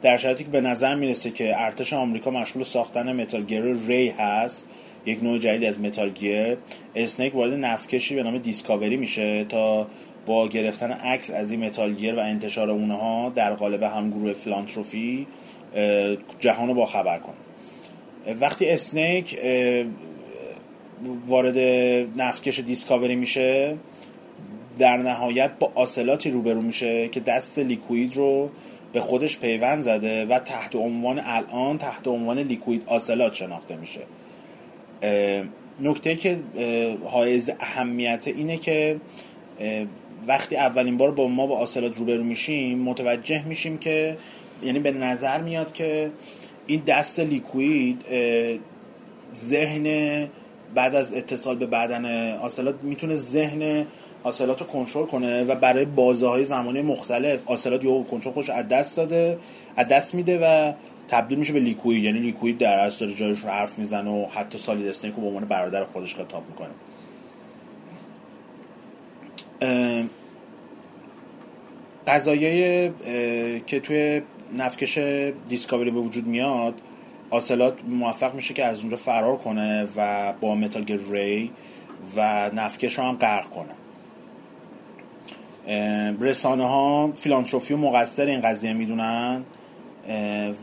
[0.01, 4.67] در شرایطی که به نظر می‌رسه که ارتش آمریکا مشغول ساختن Metal Gear Ray هست
[5.07, 6.57] یک نوع جدید از Metal Gear
[6.95, 9.87] اسنیک وارد نفکشی به نام Discovery میشه تا
[10.25, 15.27] با گرفتن عکس از این Metal Gear و انتشار اونها در قالب هم گروه Philanthropy
[16.39, 17.35] جهان رو با خبر کنه
[18.39, 19.39] وقتی اسنیک
[21.27, 21.57] وارد
[22.17, 23.75] نفتکش دیسکاوری میشه
[24.77, 28.49] در نهایت با آسلاتی روبرو میشه که دست لیکوید رو
[28.93, 33.99] به خودش پیوند زده و تحت عنوان الان تحت عنوان لیکوید آسلات شناخته میشه.
[35.79, 36.39] نکته که
[37.05, 38.99] حائز اهمیت اینه که
[40.27, 44.17] وقتی اولین بار با ما با آسلات روبرو میشیم متوجه میشیم که
[44.63, 46.11] یعنی به نظر میاد که
[46.67, 48.05] این دست لیکوید
[49.35, 50.27] ذهن
[50.75, 53.85] بعد از اتصال به بدن آسلات می‌تونه ذهن
[54.23, 58.55] آسلات رو کنترل کنه و برای بازه های زمانی مختلف آسلات یا کنترل خودش رو
[58.55, 59.37] از دست داده
[59.75, 60.73] از دست میده و
[61.07, 64.57] تبدیل میشه به لیکوید یعنی لیکوید در اصل داره جایش رو حرف می‌زنه و حتی
[64.57, 66.69] سالید اسنیک رو به عنوان برادر خودش خطاب می‌کنه.
[69.61, 70.03] اه،
[73.59, 74.21] که توی
[74.57, 74.97] نفکش
[75.47, 76.81] Discovery به وجود میاد
[77.29, 81.51] آسلات موفق میشه که از اونجا فرار کنه و با Metal Gear Ray
[82.15, 83.73] و نفکش رو هم غرق کنه.
[86.21, 89.43] رسانه ها Philanthropy و مقصر این قضیه می‌دونن.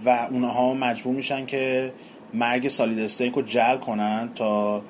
[0.05, 1.93] و اونها مجبور میشن که
[2.35, 4.83] مرگ سالید اسنیک رو جعل کنن تا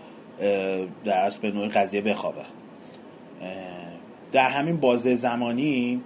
[1.05, 2.43] در اصل به نوعی قضیه بخوابه.
[4.33, 6.01] در همین بازه زمانی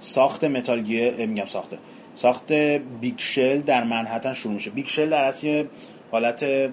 [0.00, 1.78] ساخت Metal Gear اه، میگم ساخته
[2.14, 2.52] ساخت
[3.00, 4.70] Big Shell در منحتن شروع میشه.
[4.70, 5.66] Big Shell در اصل یه
[6.10, 6.70] حالت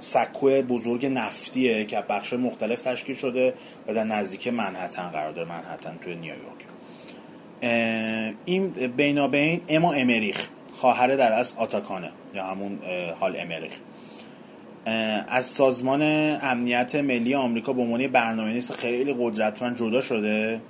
[0.00, 3.54] سکو بزرگ نفتیه که بخش مختلف تشکیل شده
[3.86, 5.48] و در نزدیکی منحتن قرار داره.
[5.48, 6.63] منحتن توی نیویورک.
[8.44, 12.78] این بینابین اما امریک خواهر در اصل آتاکانه یا همون
[13.20, 13.72] هال امریک.
[15.28, 16.02] از سازمان
[16.42, 20.60] امنیت ملی آمریکا به عنوان یه برنامه‌نویس خیلی قدرتمند جدا شده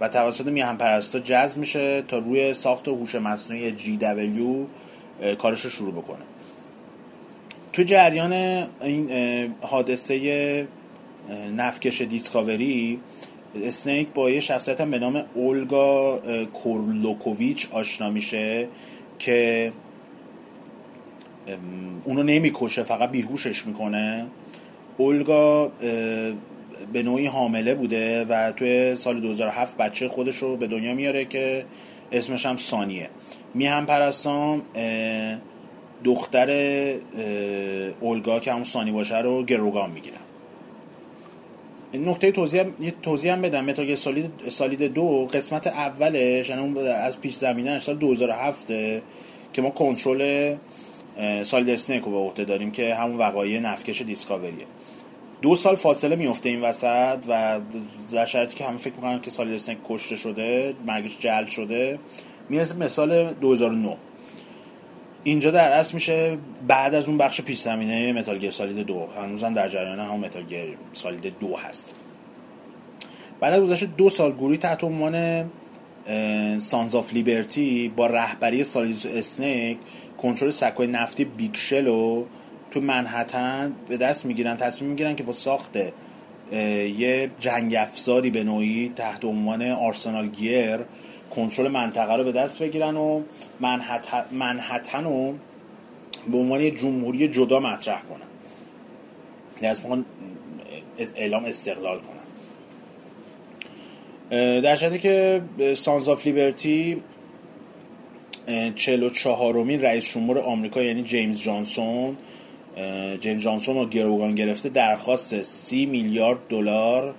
[0.00, 4.64] و توسط میهن پرستا جذب میشه تا روی ساخت هوش مصنوعی GW
[5.38, 6.22] کارش رو شروع بکنه.
[7.72, 8.32] تو جریان
[8.82, 9.10] این
[9.60, 10.66] حادثه
[11.56, 13.00] نفکش Discovery
[13.54, 16.20] اسنیک با یه شخصیت هم به نام اولگا
[16.54, 18.68] گورلوکوویچ آشنا میشه
[19.18, 19.72] که
[22.04, 24.26] اونو نمی‌کشه فقط بیهوشش می‌کنه.
[24.96, 25.72] اولگا
[26.92, 31.64] به نوعی حامله بوده و توی سال 2007 بچه خودش رو به دنیا میاره که
[32.12, 33.08] اسمش هم سانیه.
[33.54, 34.62] میهم پرستام
[36.04, 36.50] دختر
[38.00, 40.21] اولگا که همون سانی باشه رو گروگان می‌گیرن
[41.94, 43.64] نقطه توضیح یه توضیح هم بدم.
[43.64, 48.66] متال سالید سالید دو قسمت اولش یعنی از پیش زمینش سال 2007
[49.52, 50.54] که ما کنترل
[51.42, 54.66] سالید اسنیک رو به عهده داریم که همون وقایع نفکش Discovery ه
[55.42, 57.60] دو سال فاصله میفته این وسط و
[58.12, 61.98] در شرایطی که همه فکر می‌کنن که سالید اسنیک کشته شده مرگش جعل شده
[62.48, 63.96] می‌رسه سال 2009
[65.24, 66.38] اینجا در اصل میشه
[66.68, 69.08] بعد از اون بخش پیش زمینه Metal Gear Solid دو.
[69.16, 71.94] هنوزم در جریان هم Metal Gear Solid دو هست.
[73.40, 75.44] بعد از گذشت دو سال گروهی تحت عنوان
[76.58, 79.78] Sons of Liberty با رهبری سالید اسنیک
[80.18, 82.26] کنترل سکوی نفتی Big Shell رو
[82.70, 84.56] تو منحتن به دست می‌گیرن.
[84.56, 85.76] تصمیم می‌گیرن که با ساخت
[86.52, 90.78] یه جنگ افزاری به نوعی تحت عنوان Arsenal Gear
[91.34, 93.22] کنترل منطقه رو به دست بگیرن و
[94.30, 95.34] منحتن, رو
[96.30, 98.26] به عنوان یه جمهوری جدا مطرح کنن.
[99.62, 100.04] دست می‌خوان
[101.16, 102.22] اعلام استقلال کنن.
[104.60, 105.42] در شرایطی که
[105.74, 107.02] Sons of Liberty
[108.74, 112.16] 44 امین رئیس جمهور آمریکا یعنی جیمز جانسون
[113.20, 117.14] جیمز جانسون رو گروگان گرفته درخواست سی میلیارد دلار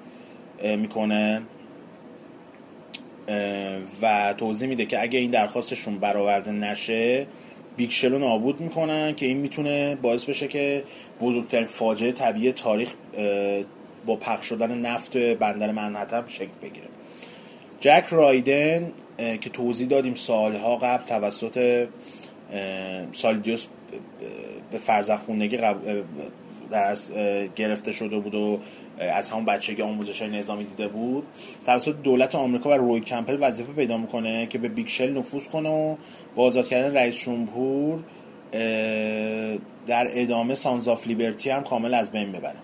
[0.63, 1.41] می‌کنه.
[4.01, 7.27] و توضیح میده که اگه این درخواستشون برآورده نشه
[7.77, 10.83] Big Shell رو نابود می‌کنن که این می‌تونه باعث بشه که
[11.21, 12.93] بزرگترین فاجعه طبیعی تاریخ
[14.05, 16.87] با پخش شدن نفت بندر منحتن شکل بگیره.
[17.79, 21.87] جک رایدن که توضیح دادیم سالها قبل توسط
[22.53, 23.65] اه، سالیدیوس
[24.71, 26.01] به فرزندخوندگی قبل-
[26.71, 27.11] در از
[27.55, 28.59] گرفته شده بود و
[28.99, 31.23] از همون بچگی آموزش های نظامی دیده بود
[31.65, 35.95] توسط دولت آمریکا و روی کمپل وظیفه پیدا می‌کنه که به بیکشل نفوذ کنه و
[36.35, 37.99] با آزاد کردن رئیس جمهور
[39.87, 42.55] در ادامه سانز آف لیبرتی هم کامل از بین ببره.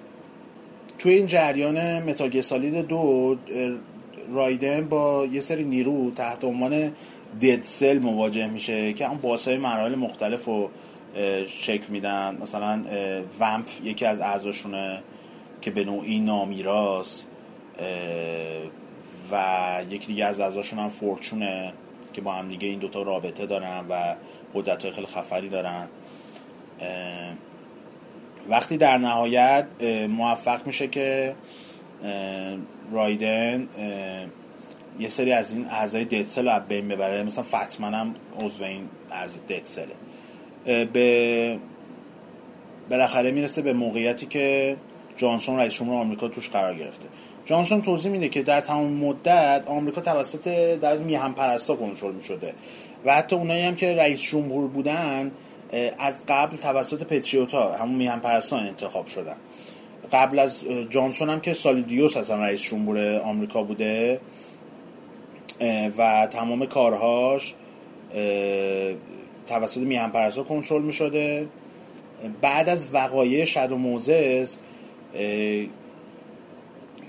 [1.00, 3.36] توی این جریان متاگه سالید دو
[4.34, 6.92] رایدن با یه سری نیرو تحت عنوان
[7.42, 10.70] دد سل مواجه میشه که هم باسای مراحل مختلف رو
[11.48, 12.38] شکل میدن.
[12.42, 12.84] مثلا
[13.40, 15.02] ومپ یکی از اعضاشونه.
[15.62, 17.28] که به نوعی نامیراست
[17.80, 17.88] اه،
[19.32, 21.74] و یکی دیگه از اعضاشون هم فورچونه
[22.14, 24.16] که با هم دیگه این دوتا رابطه دارن و
[24.54, 25.88] قدرت های خیلی خفری دارن.
[28.50, 29.66] وقتی در نهایت
[30.10, 31.36] موفق میشه که
[32.92, 33.68] رایدن
[35.00, 37.24] یه سری از این اعضای ددسل رو از بین ببره.
[37.24, 39.38] مثلا فتمن هم عضو این از
[40.68, 41.60] اه، به
[42.90, 44.78] بالاخره می‌رسه به موقعیتی که
[45.20, 47.06] جانسون رئیس جمهور آمریکا توش قرار گرفته.
[47.46, 50.48] جانسون توضیح میده که در تمام مدت آمریکا توسط
[50.82, 52.54] در از میهم پرستا کنترل می‌شده
[53.06, 55.32] و حتی اونایی هم که رئیس جمهور بودن
[56.00, 59.36] از قبل توسط پتریوتا همون میهم پرستان انتخاب شدن.
[60.12, 64.20] قبل از جانسون هم که سالیدیوس اصلا رئیس جمهور آمریکا بوده
[65.98, 67.54] و تمام کارهاش
[69.48, 71.48] توسط میهم پرستا کنترل می شده
[72.42, 74.58] بعد از وقایع شد و موزس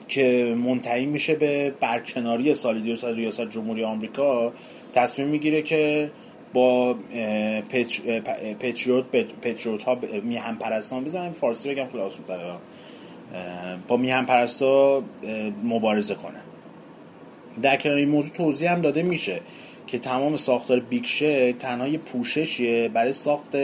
[0.08, 4.52] که منتهی میشه به برکناری سالیدیوس از ریاست جمهوری آمریکا
[4.92, 6.10] تصمیم می‌گیره که
[6.52, 6.96] با
[8.60, 9.04] پتریوت
[9.42, 11.86] پتریوت ها میهم پرستان بزنم فارسی بگم
[12.26, 12.52] تره.
[13.88, 15.02] با میهم پرستا
[15.64, 16.40] مبارزه کنه.
[17.62, 19.40] در کنار این موضوع توضیح هم داده میشه
[19.86, 23.56] که تمام ساختار بیکشه تنها یه پوششیه برای ساخت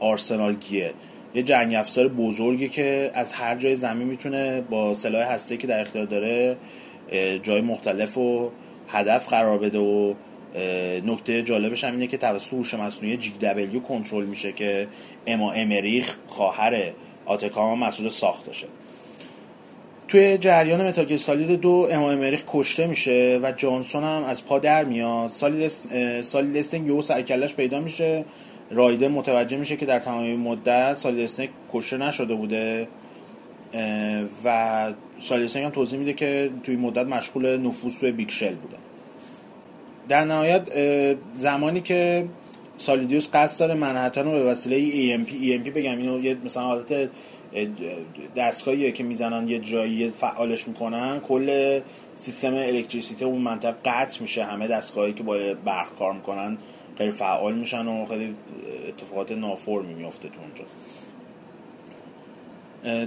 [0.00, 0.92] آرسنال گیه.
[1.34, 5.80] یه جنگ افزار بزرگی که از هر جای زمین می‌تونه با سلاح هسته که در
[5.80, 6.56] اختیار داره
[7.42, 8.50] جای مختلف و
[8.88, 10.14] هدف قرار بده و
[11.06, 14.88] نکته جالبش هم اینه که توسط هوش مصنوعی جی دبلیو کنترل میشه که
[15.26, 16.82] اما امریخ خواهر
[17.26, 18.66] آتکام هم مسئول ساختشه
[20.08, 24.84] توی جریان متاگل سالید دو اما امریخ کشته میشه و جانسون هم از پا در
[24.84, 25.30] میاد.
[25.30, 25.68] سالید
[26.22, 28.24] سالید یهو سرکلش پیدا میشه.
[28.70, 32.88] رایده متوجه میشه که در تمام مدت سالید استنگ کشته نشده بوده
[34.44, 38.76] و سالید استنگ هم توضیح میده که توی مدت مشغول نفوذ توی بیکشل بوده.
[40.08, 40.68] در نهایت
[41.36, 42.28] زمانی که
[42.78, 47.66] سالیدیوس قصد داره منحتن رو به وسیله EMP EMP بگم اینو یه مثلا حالت اه،
[48.36, 51.80] دستگاهیه که می‌زنن یه جایی فعالش می‌کنن کل
[52.14, 56.58] سیستم الکتریسیته اون منطقه قطع میشه همه دستگاهی که با برق کار می‌کنن.
[56.98, 58.34] غیر فعال میشن و خیلی
[58.88, 60.64] اتفاقات نافرمی میفته تو اونجا.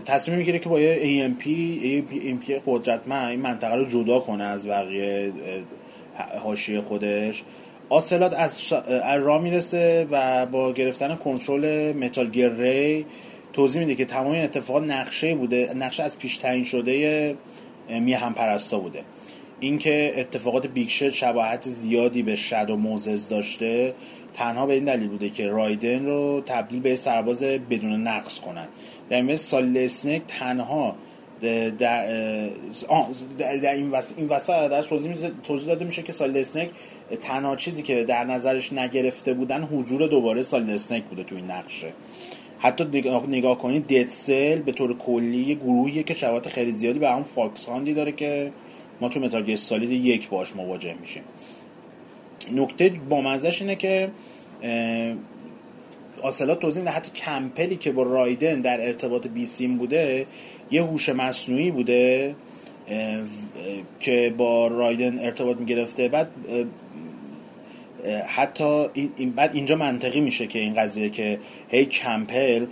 [0.06, 1.44] تصمیم می‌گیره که با یه AMP
[2.12, 5.34] AMP قدرتمند این منطقه رو جدا کنه از بقیه
[6.44, 7.44] حاشیه خودش.
[7.90, 8.74] آسلات از
[9.20, 13.06] راه می‌رسه و با گرفتن کنترل متال گیر ری
[13.54, 17.36] توضیح میده که تمام این اتفاقات نقشه بوده نقشه از پیش تعیین شده
[17.90, 19.04] میهن پرستا بوده.
[19.62, 23.94] اینکه اتفاقات Big Shell شباهت زیادی به Shadow Moses داشته
[24.34, 28.68] تنها به این دلیل بوده که رایدن رو تبدیل به سرباز بدون نقص کنن.
[29.10, 30.96] در این سالید اسنیک تنها
[31.42, 36.70] در, در, این وسط این وسط در توضیح, داده میشه که سالید اسنیک
[37.22, 41.88] تنها چیزی که در نظرش نگرفته بودن حضور دوباره سالید اسنیک بوده تو این نقشه.
[42.60, 42.84] حتی
[43.28, 47.24] نگاه, کنید Dead Cell به طور کلی یه گروهیه که شباهت خیلی زیادی به همون
[47.24, 48.52] Foxhound ی داره که
[49.02, 51.24] ما تو Metal Gear Solid یک باش مواجه میشیم.
[52.52, 54.12] نکته با اینه که
[54.64, 55.14] اه،
[56.22, 60.26] آسلات توضیح میده حتی کمپبلی که با رایدن در ارتباط بیسیم بوده
[60.72, 62.36] یه هوش مصنوعی بوده
[64.00, 66.08] که با رایدن ارتباط می‌گرفته.
[66.08, 66.30] بعد
[68.28, 68.86] حتی
[69.18, 72.66] این بعد اینجا منطقی میشه که این قضیه که هی کمپل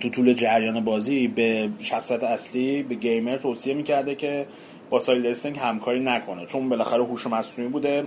[0.00, 4.46] تو طول جریان بازی به شخصیت اصلی به گیمر توصیه می‌کرده که
[4.92, 6.46] با استنگ همکاری نکنه.
[6.46, 8.04] چون بالاخره هوش مصنوعی بوده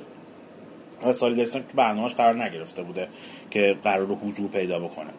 [1.06, 3.07] و سالیل استنگ تو برنامه‌اش قرار نگرفته بوده
[3.52, 5.10] که قرار حضور پیدا بکنه.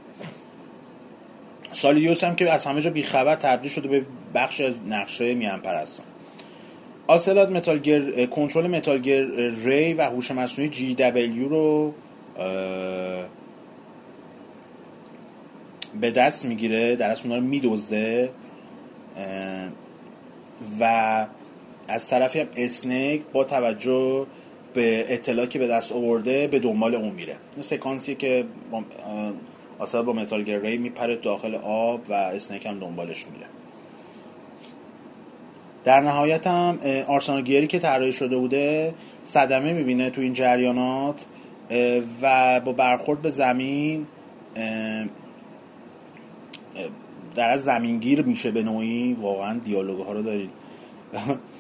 [1.73, 6.07] سالیوس هم که از همه جا بیخبر تبدیل شده به بخش از نقشه میان پرستان.
[7.07, 9.23] آسلات متالگر کنترل متالگر
[9.65, 11.95] Ray و هوش مصنوعی GW رو
[16.01, 17.45] به دست می‌گیره در اصل اونا رو
[19.17, 19.69] اه،
[20.81, 21.27] و
[21.89, 24.27] از طرفی هم اسنیک با توجه
[24.75, 27.37] به اطلاعی که به دست آورده به دنبال اون میره.
[27.53, 28.83] این سکانسیه که با
[30.03, 33.47] با Metal Gear Ray میپره داخل آب و اسنیک هم دنبالش میره.
[35.85, 38.95] در نهایت هم آرسنال گیری که طراحی شده بوده
[39.25, 41.25] صدمه می‌بینه تو این جریانات
[42.23, 44.07] و با برخورد به زمین
[47.35, 49.17] در از زمینگیر میشه به نوعی.
[49.21, 50.51] واقعا دیالوگ ها رو دارید.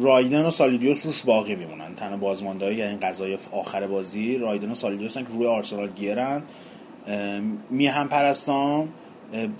[0.00, 1.94] رایدن و سالیدیوس روش باقی میمونن.
[1.94, 6.42] تنها بازمانده های این قضای آخر بازی رایدن و سالیدیوس که روی آرسنال گیرن
[7.70, 8.88] می هم پرستان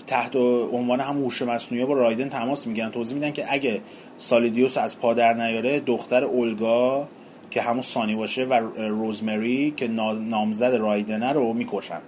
[0.07, 0.35] تحت
[0.73, 2.91] عنوان هم هوش مصنوعی با رایدن تماس می‌گیرن.
[2.91, 3.81] توضیح میدن که اگه
[4.17, 7.07] سالیدیوس از پا در نیاره دختر اولگا
[7.51, 11.99] که همون سانی باشه و روزمری که نا- نامزد رایدنه رو می‌کشن.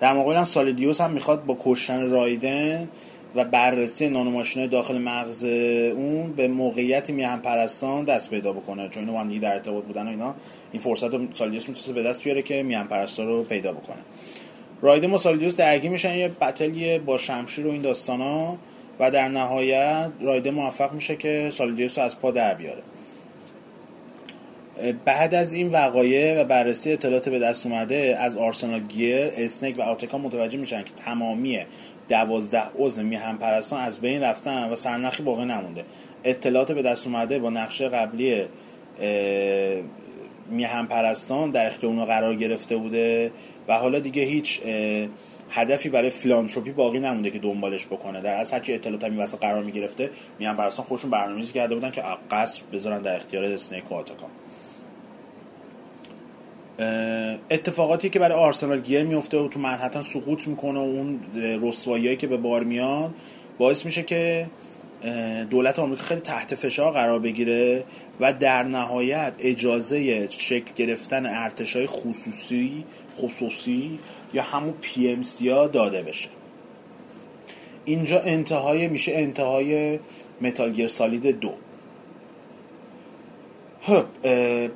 [0.00, 2.88] در مقابل هم سالیدیوس هم می‌خواد با کشتن رایدن
[3.36, 8.88] و بررسی نانوماشینای داخل مغز اون به موقعیت میهم پرستان دست پیدا بکنه.
[8.88, 10.34] چون اینا با هم در ارتباط بودن و اینا
[10.72, 13.98] این فرصت رو سالیدیوس می‌تونه به دست بیاره که میهم پرستان رو پیدا بکنه.
[14.82, 18.56] رایدن و سالیدیوس درگیر میشن یه بتلیه با شمشیر و این داستانا.
[19.00, 22.82] و در نهایت رایدن موفق میشه که سالیدیوس رو از پا در بیاره.
[25.04, 29.82] بعد از این وقایع و بررسی اطلاعات به دست اومده از آرسنال گیر اسنیک و
[29.82, 31.60] آتکا متوجه میشن که تمامی
[32.08, 35.84] دوازده عضو میهم پرستان از بین رفتن و سرنخی باقی نمونده.
[36.24, 38.48] اطلاعات به دست اومده با نقشه قبلی اه،
[40.50, 43.32] میهم پرستان در اختیار اونها قرار گرفته بوده
[43.68, 44.62] و حالا دیگه هیچ
[45.50, 48.20] هدفی برای فیلانتروپی باقی نمونده که دنبالش بکنه.
[48.20, 51.90] در اصل هرچی اطلاعات هم این وسط قرار می‌گرفته میهم پرستان خودشون برنامه‌ریزی کرده بودن
[51.90, 54.30] که قصد بذارن در اختیار اسنیک و آتاکا اه،
[57.50, 61.20] اتفاقاتی که برای آرسنال گیر میفته و تو منحتن سقوط می‌کنه و اون
[61.62, 63.14] رسوایی که به بار میاد
[63.58, 64.46] باعث میشه که
[65.50, 67.84] دولت آمریکا خیلی تحت فشار قرار بگیره
[68.20, 72.84] و در نهایت اجازه شکل گرفتن ارتشای خصوصی
[73.18, 73.98] خصوصی
[74.34, 76.28] یا همون PMC ها داده بشه.
[77.84, 79.98] اینجا انتهای میشه انتهای
[80.40, 81.54] Metal Gear Solid دو.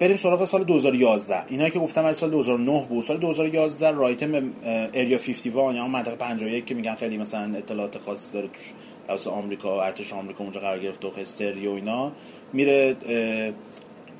[0.01, 3.05] بریم سراغ سال 2011 اینا که گفتم از سال 2009 بود.
[3.05, 4.53] سال 2011 رایدنم
[4.95, 8.73] Area 51 یا منطقه 51 که میگن خیلی مثلا اطلاعات خاصی داره توش
[9.09, 12.13] توسط آمریکا ارتش آمریکا اونجا قرار گرفته و سری و اینا.
[12.53, 12.97] میره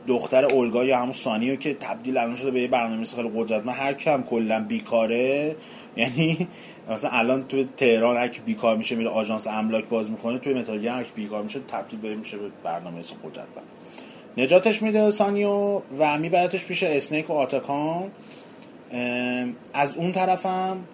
[0.07, 3.77] دختر اولگا یا همون سانیو که تبدیل الان شده به یه برنامه‌نویس خیلی قدرتمند.
[3.77, 5.57] هر کم کلا بیکاره
[5.97, 6.49] یعنی
[6.91, 10.87] مثلا الان تو تهران هر کی بیکار میشه میره آژانس املاک باز می‌کنه توی متال
[10.87, 13.80] هر کی بیکار میشه تبدیل به میشه به برنامه‌نویس قدرتمند.
[14.37, 18.11] نجاتش میده سانیو و میبرتش پیش اسنیک و آتاکان.
[19.73, 20.85] از اون طرفم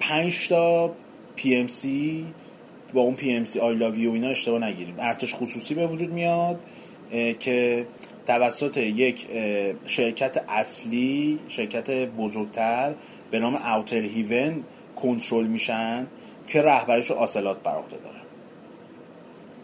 [0.00, 0.94] پنج تا
[1.36, 2.26] PMC
[2.94, 4.94] با اون PMC I love you اینا اشتباه نگیریم.
[4.98, 6.60] ارتش خصوصی به وجود میاد
[7.40, 7.86] که
[8.26, 9.26] توسط یک
[9.86, 12.92] شرکت اصلی شرکت بزرگتر
[13.30, 14.64] به نام Outer Haven
[14.96, 16.06] کنترل میشن
[16.46, 18.23] که رهبریش رو Ocelot بر عهده داره.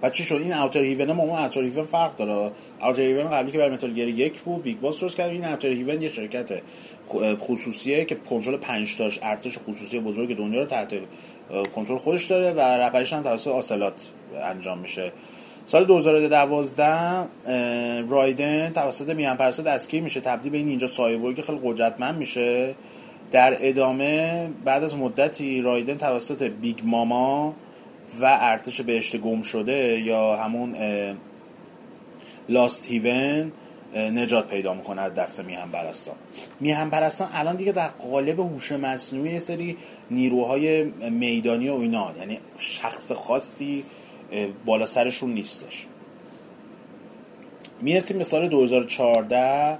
[0.02, 2.50] و چی شد؟ این Outer Haven ما اون Outer Haven فرق داره.
[2.82, 5.30] Outer Haven قبلی که برای Metal Gear یک بود Big Boss درست کرد.
[5.30, 6.62] این Outer Haven یه شرکت
[7.40, 10.94] خصوصیه که کنترل 5 تاش ارتش خصوصی بزرگ دنیا رو تحت
[11.74, 14.10] کنترل خودش داره و رهبریش هم توسط Ocelot
[14.42, 15.12] انجام میشه.
[15.66, 20.20] سال 2012 اه، Raiden توسط میهن پرستا دستگیر میشه.
[20.20, 22.74] تبدیل به این اینجا سایبورگ خیلی قدرتمند میشه.
[23.30, 27.54] در ادامه بعد از مدتی Raiden توسط Big Mama
[28.20, 30.76] و ارتش بهشت گم شده یا همون
[32.48, 33.52] لاست هیون
[33.94, 36.14] نجات پیدا می‌کنه از دست میهم پرستان.
[36.60, 39.76] میهم پرستان الان دیگه در قالب هوش مصنوعی یه سری
[40.10, 43.84] نیروهای میدانی و اینا یعنی شخص خاصی
[44.64, 45.86] بالا سرشون نیستش.
[47.80, 49.78] می‌رسیم به سال 2014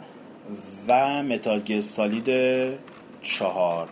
[0.89, 2.29] و متال گیر سالید
[3.23, 3.89] چهار.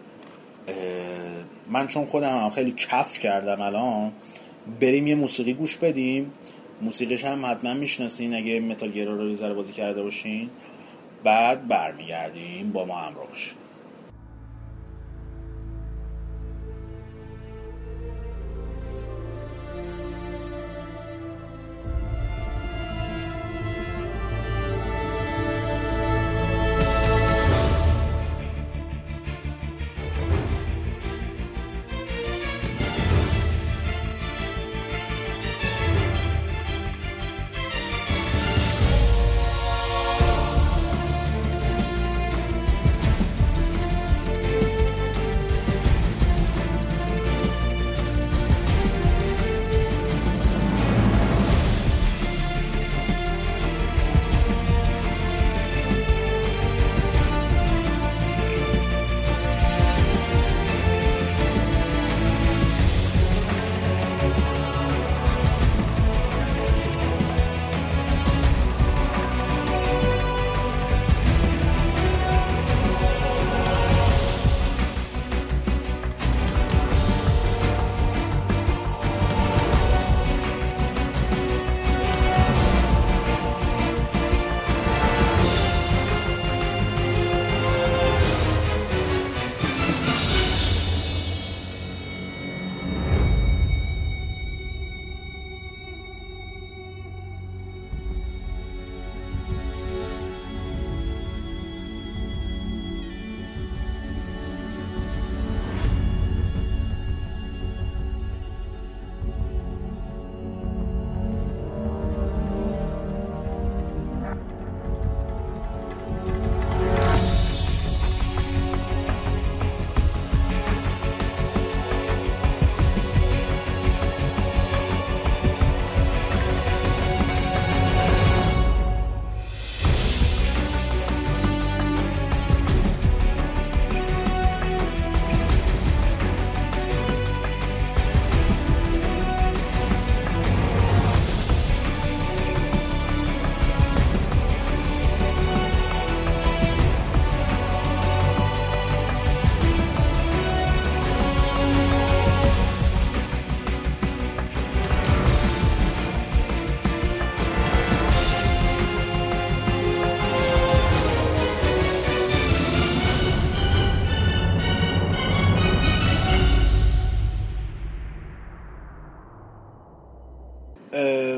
[1.71, 4.13] من چون خودم هم خیلی کف کردم الان
[4.81, 6.33] بریم یه موسیقی گوش بدیم.
[6.83, 10.51] موسیقیش هم حتما می‌شناسین اگه متال گیر رو ذره بازی کرده باشین.
[11.25, 13.55] بعد برمیگردیم با ما همراه باشین.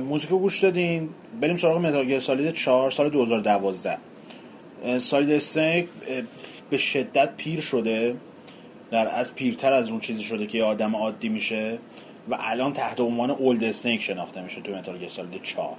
[0.09, 1.09] موزیک گوش دادین.
[1.41, 3.99] بریم سراغ Metal Solid 4 سال 2012
[4.85, 5.83] اه، Solid اه،
[6.71, 8.15] به شدت پیر شده.
[8.91, 11.79] در از پیرتر از اون چیزی شده که یه آدم عادی میشه
[12.29, 15.77] و الان تحت عنوان Old Snake شناخته میشه تو Metal Solid 4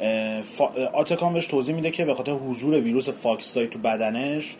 [0.00, 0.66] اه، فا...
[0.66, 4.56] اه، Otacon بهش توضیح میده که به خاطر حضور ویروس FOXDIE تو بدنش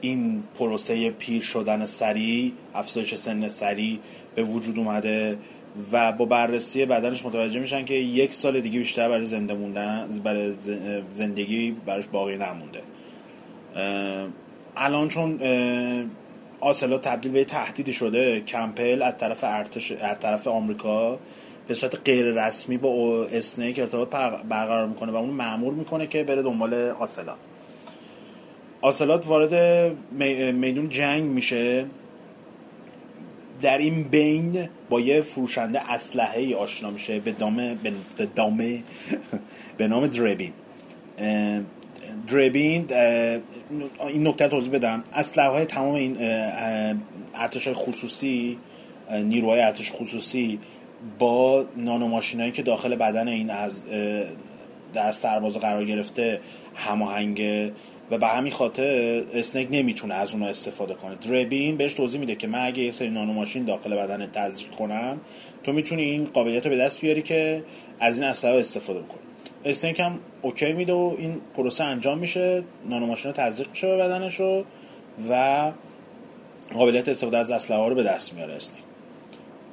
[0.00, 3.98] این پروسه پیر شدن سریع افزایش سن سریع
[4.34, 5.38] به وجود اومده.
[5.92, 10.52] و با بررسی بدنش متوجه میشن که یک سال دیگه بیشتر برای زنده موندن برای
[11.14, 12.82] زندگی براش باقی نمونده.
[14.76, 15.40] الان چون
[16.60, 21.18] آسلا تبدیل به تهدیدی شده کمپل از طرف ارتش از طرف آمریکا
[21.68, 24.08] به صورت غیر رسمی با اسنیک ارتباط
[24.48, 27.36] برقرار می‌کنه و اون مأمور می‌کنه که بره دنبال آسلات
[28.80, 29.54] آسلات وارد
[30.12, 31.86] می- میدون جنگ میشه.
[33.62, 37.74] در این بین با یه فروشنده اسلحه ای آشنا میشه به دامه
[38.16, 38.82] به دامه
[39.78, 40.52] به نام دربین.
[42.28, 42.86] دربین
[44.08, 45.04] این نکته توضیح بدم.
[45.12, 46.16] اسلحه های تمام این
[47.34, 48.58] ارتش خصوصی
[49.10, 50.58] نیروهای ارتش خصوصی
[51.18, 53.82] با نانوماشینایی که داخل بدن این از
[54.94, 56.40] در سرباز قرار گرفته
[56.74, 57.72] هماهنگه
[58.10, 58.84] و به همین خاطر
[59.34, 61.14] Snake نمی‌تونه از اونها استفاده کنه.
[61.14, 65.20] Drebin بهش توضیح میده که من اگه یک سری نانوماشین داخل بدن تزریق کنم
[65.64, 67.62] تو می‌تونی این قابلیت رو به دست بیاری که
[68.00, 69.20] از این اسلحه استفاده بکنی.
[69.64, 72.62] Snake هم اوکی میده و این پروسه انجام میشه.
[72.88, 74.64] نانوماشین تزریق میشه به بدنش رو
[75.30, 75.72] و
[76.74, 78.82] قابلیت استفاده از اسلحه ها رو به دست میاره Snake.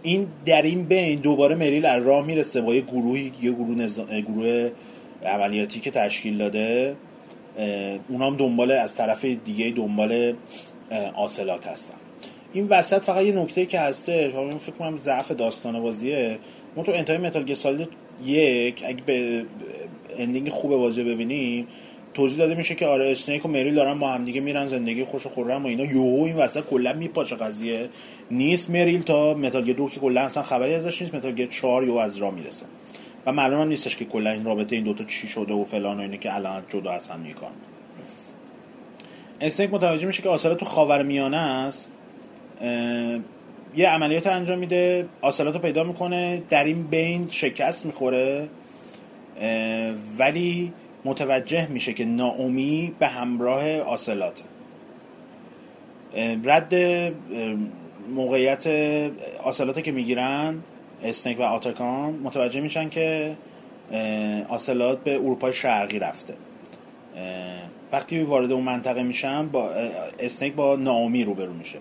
[0.03, 4.21] این در این بین دوباره Meryl از راه می‌رسه با یه گروهی یه گروه, نظا-
[4.21, 4.69] گروه
[5.25, 6.95] عملیاتی که تشکیل داده.
[8.09, 10.33] اونا هم دنبال از طرف دیگه دنبال
[11.15, 11.95] Ocelot هستن.
[12.53, 16.37] این وسط فقط یه نکته که هسته فکر کنم ضعف داستان بازیه.
[16.75, 17.89] ما تو انتهای Metal Gear Solid
[18.25, 19.45] یک اگه به
[20.17, 21.67] ending خوب بازی ببینیم
[22.13, 25.25] توضیح داده میشه که آره Snake و Meryl دارن با هم دیگه میرن زندگی خوش
[25.25, 25.85] و خرم و اینا.
[25.85, 27.89] یوهو این وسط کلا میپاچه قضیه.
[28.31, 31.15] نیست Meryl تا Metal Gear دو که کلا اصلا خبری ازش نیست.
[31.15, 32.65] Metal Gear 4 یو از راه می‌رسه.
[33.25, 36.17] و معلوم نیستش که کلا این رابطه این دوتا چی شده و فلان و اینه
[36.17, 37.51] که الان جدا از هم کار.
[39.41, 41.89] اسنیک متوجه میشه که آسلا تو خاورمیانه است
[43.75, 48.47] یه عملیات انجام میده آسلات رو پیدا می‌کنه در این بین شکست می‌خوره
[50.17, 50.73] ولی
[51.05, 54.43] متوجه میشه که ناامی به همراه آسلات
[56.43, 56.75] رد
[58.15, 58.67] موقعیت
[59.43, 60.55] آسلاته که می‌گیرن
[61.03, 63.35] اسنیک و آتاکان متوجه میشن که
[64.49, 66.33] آسلات به اروپای شرقی رفته.
[67.91, 71.79] وقتی وارد اون منطقه میشن با اه، اسنیک با ناامی روبرو میشه.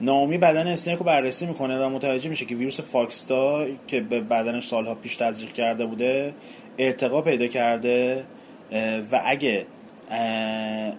[0.00, 4.66] ناامی بدن اسنیک رو بررسی می‌کنه و متوجه میشه که ویروس فاکستا که به بدنش
[4.66, 6.34] سالها پیش تزریق کرده بوده
[6.78, 8.24] ارتقا پیدا کرده
[9.12, 9.66] و اگه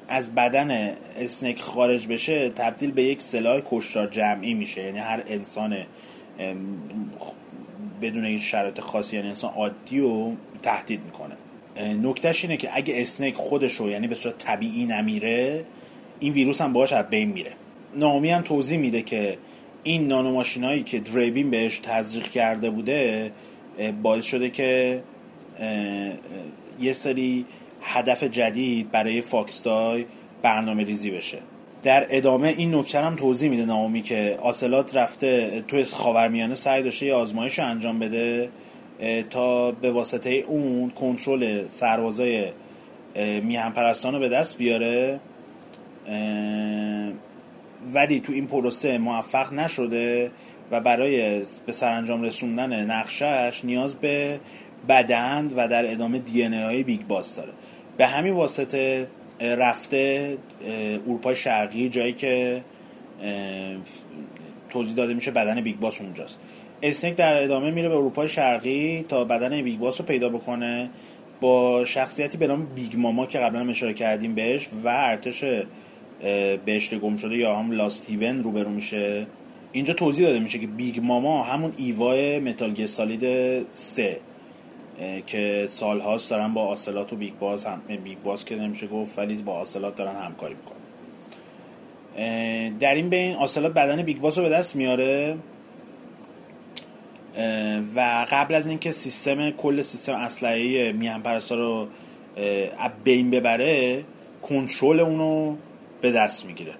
[0.08, 4.84] از بدن اسنیک خارج بشه تبدیل به یک سلاح کشتار جمعی میشه.
[4.84, 5.78] یعنی هر انسان
[8.02, 11.36] بدون این شرایط خاصی یعنی انسان عادی رو تهدید می‌کنه.
[12.10, 15.66] نکتهش اینه که اگه اسنیک خودش رو یعنی به صورت طبیعی نمیره
[16.20, 17.52] این ویروس هم باهاش از بین میره.
[17.96, 19.38] نامی هم توضیح میده که
[19.84, 23.32] این نانوماشینایی که دریبین بهش تزریق کرده بوده
[24.02, 25.02] باعث شده که
[26.82, 27.46] یه سری
[27.82, 30.06] هدف جدید برای فاکستای
[30.42, 31.38] برنامه ریزی بشه.
[31.84, 37.06] در ادامه این نکته هم توضیح میده نامی که آسلات رفته توی خاورمیانه سعی داشته
[37.06, 38.50] یه آزمایش رو انجام بده
[39.30, 42.46] تا به واسطه اون کنترل سربازای
[43.16, 45.20] میهن پرستان رو به دست بیاره.
[47.94, 50.32] ولی تو این پروسه موفق نشده
[50.72, 54.40] و برای به سرانجام رسوندن نقشش نیاز به
[54.90, 57.52] بدن و در ادامه دی های بیگ باس داره.
[57.98, 59.08] به همین واسطه
[59.42, 62.62] رفته اه، اروپای شرقی جایی که
[64.70, 66.40] توضیح داده میشه بدن Big Boss اونجاست.
[66.84, 70.90] Snake در ادامه میره به اروپای شرقی تا بدن Big Boss رو پیدا بکنه
[71.42, 75.44] با شخصیتی به نام Big Mama که قبلا اشاره کردیم بهش و ارتش
[76.66, 79.28] بهشت گم شده یا هم لاستیون روبرو میشه.
[79.72, 83.22] اینجا توضیح داده میشه که Big Mama همون EVA ی Metal Gear Solid
[83.72, 84.04] سه.
[84.04, 84.18] اه،
[85.26, 89.42] که سالهاست دارن با Ocelot و Big Boss هم Big Boss که نمیشه گفت ولی
[89.42, 90.78] با Ocelot دارن همکاری می‌کنن.
[92.78, 95.38] در این بین Ocelot بدن Big Boss رو به دست میاره.
[97.96, 101.88] و قبل از اینکه سیستم کل سیستم اسلحه میهن پرستا رو
[103.04, 104.04] بین ببره
[104.42, 105.56] کنترل اونو
[106.02, 106.74] به دست می‌گیره.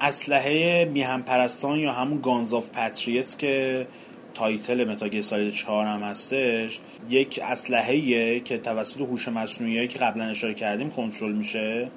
[0.00, 3.86] اسلحه میهن پرستان یا همون Guns of the Patriots که
[4.38, 6.78] title Metal Gear Solid 4 هم هستش.
[7.10, 11.88] یک اسلحه‌ایه که توسط هوش مصنوعی که قبلا اشاره کردیم کنترل میشه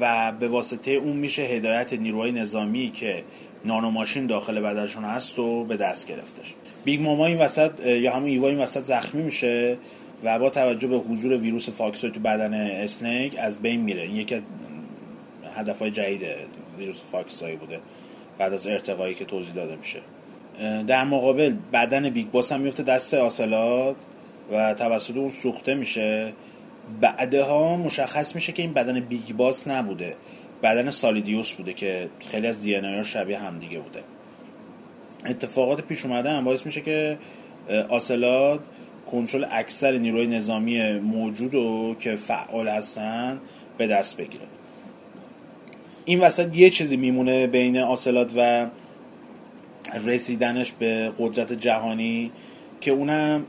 [0.00, 3.24] و به واسطه اون میشه هدایت نیروهای نظامی که
[3.64, 6.54] نانو ماشین داخل بدنشون هست و به دست گرفتش.
[6.84, 9.76] Big Mama این وسط یا همون EVA این وسط زخمی میشه
[10.24, 14.02] و با توجه به حضور ویروس فاکسوی تو بدن Snake از بین میره.
[14.02, 14.42] این یکی
[15.56, 16.22] هدفهای جدید
[16.78, 17.80] ویروس فاکسایی بوده
[18.38, 20.00] بعد از ارتقایی که توضیح داده میشه.
[20.86, 23.96] در مقابل بدن Big Boss هم میفته دست Ocelot
[24.52, 26.32] و توسط اون سوخته میشه.
[27.00, 30.14] بعدها مشخص میشه که این بدن بیگ باس نبوده.
[30.62, 34.02] بدن سالیدیوس بوده که خیلی از دی ها شبیه همدیگه بوده.
[35.26, 37.18] اتفاقات پیش اومده هم باعث میشه که
[37.88, 38.60] آسلات
[39.12, 43.40] کنترل اکثر نیروی نظامی موجود و که فعال هستن
[43.78, 44.44] به دست بگیره.
[46.04, 48.66] این وسط یه چیزی میمونه بین آسلات و
[50.06, 52.32] رسیدنش به قدرت جهانی
[52.80, 53.46] که اونم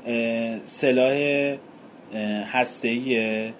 [0.65, 1.55] سلاح
[2.51, 3.53] هسته‌ایه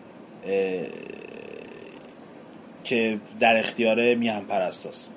[2.84, 5.10] که در اختیار میان پرستاست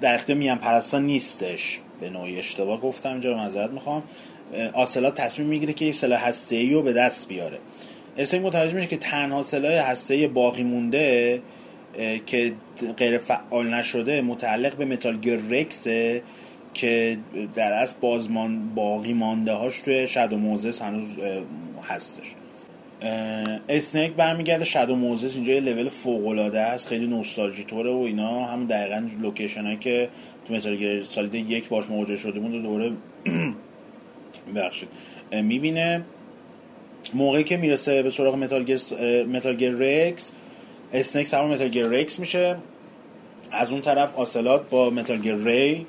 [0.00, 1.80] در, اختیار میان پرستا نیستش.
[2.00, 4.02] به نوعی اشتباه گفتم رو معذرت می‌خوام.
[4.72, 7.58] آسلات تصمیم می‌گیره که یک سلاح هسته‌ای رو به دست بیاره.
[8.18, 11.42] اسنگ متوجه میشه که تنها سلاح هسته‌ای باقی مونده
[12.26, 12.52] که
[12.96, 15.66] غیر فعال نشده متعلق به متال گیر
[16.74, 17.18] که
[17.54, 21.04] در اصل بازمان باقی مانده هاش توی Shadow Moses هنوز
[21.82, 22.34] هستش.
[23.68, 28.44] Snake برمیگرده Shadow Moses اینجا یه لول فوق العاده است خیلی نوستالژی طوره و اینا.
[28.44, 30.08] هم دقیقا لوکیشن هایی که
[30.44, 32.92] تو Metal Gear Solid یک باش مواجه شده بود و دوره
[34.54, 34.88] ببخشید.
[35.32, 36.04] اه، می‌بینه
[37.14, 40.32] موقعی که می‌رسه به سراغ Metal Gear REX
[40.92, 42.56] Snake سوار Metal Gear REX میشه.
[43.50, 45.86] از اون طرف Ocelot با Metal Gear RAY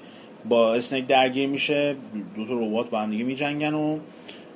[0.49, 1.95] با Snake درگیر میشه.
[2.35, 3.99] دو تا ربات با هم دیگه میجنگن و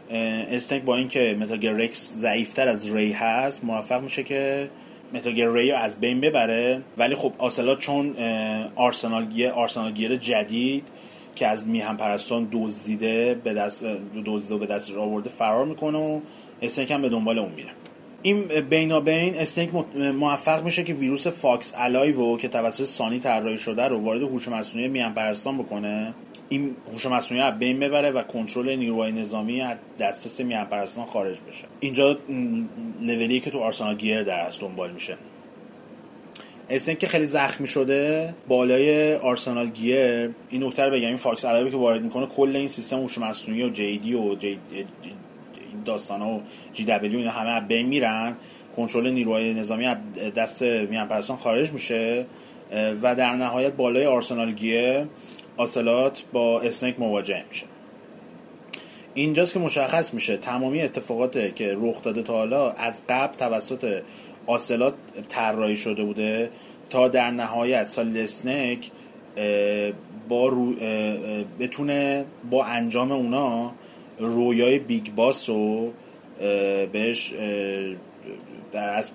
[0.10, 0.20] اه،
[0.56, 4.70] Snake با اینکه Metal Gear REX ضعیفتر از RAY هست موفق میشه که
[5.14, 6.82] Metal Gear RAY از بین ببره.
[6.98, 8.16] ولی خب Ocelot چون
[8.76, 10.88] Arsenal Gear Arsenal Gear جدید
[11.36, 13.82] که از میهن پرستان دزدیده به دست
[14.26, 16.20] دزدیده به دست آورده فرار می‌کنه و
[16.62, 17.70] Snake هم به دنبال اون میره.
[18.22, 24.22] این بینابین Snake موفق میشه که ویروس FOXALIVE که توسط Sunny طراحی شده رو وارد
[24.22, 26.14] هوش مصنوعی میهن پرستان بکنه.
[26.50, 31.38] این هوش مصنوعی از بین ببره و کنترل نیروهای نظامی از دسترس میهن پرستان خارج
[31.50, 31.66] بشه.
[31.80, 32.18] اینجا
[33.02, 35.18] لولی که تو Arsenal Gear در از دنبال میشه.
[36.70, 40.30] Snake که خیلی زخمی شده بالای Arsenal Gear.
[40.50, 43.70] این نکته رو بگم این FOXALIVE که وارد می‌کنه کل این سیستم هوش مصنوعی و
[43.70, 44.36] JD و
[45.86, 46.42] داستان ها و
[46.74, 48.36] جی دبلیو اینا همه بین میرن.
[48.76, 49.96] کنترل نیروهای نظامی
[50.36, 52.26] دست میان پرستان خارج میشه.
[53.02, 55.08] و در نهایت بالای آرسنال گیه
[55.58, 57.66] آسلات با اسنیک مواجه میشه.
[59.14, 64.02] اینجاست که مشخص میشه تمامی اتفاقات که رخ داده تا حالا از قبل توسط
[64.48, 64.94] آسلات
[65.28, 66.50] طراحی شده بوده
[66.90, 68.92] تا در نهایت سال اسنیک
[69.38, 69.92] اه،
[70.30, 70.74] با رو...
[71.60, 73.74] بتونه با انجام اونا
[74.20, 75.94] رویای Big Boss رو
[76.92, 77.34] بهش
[78.72, 79.12] در اصل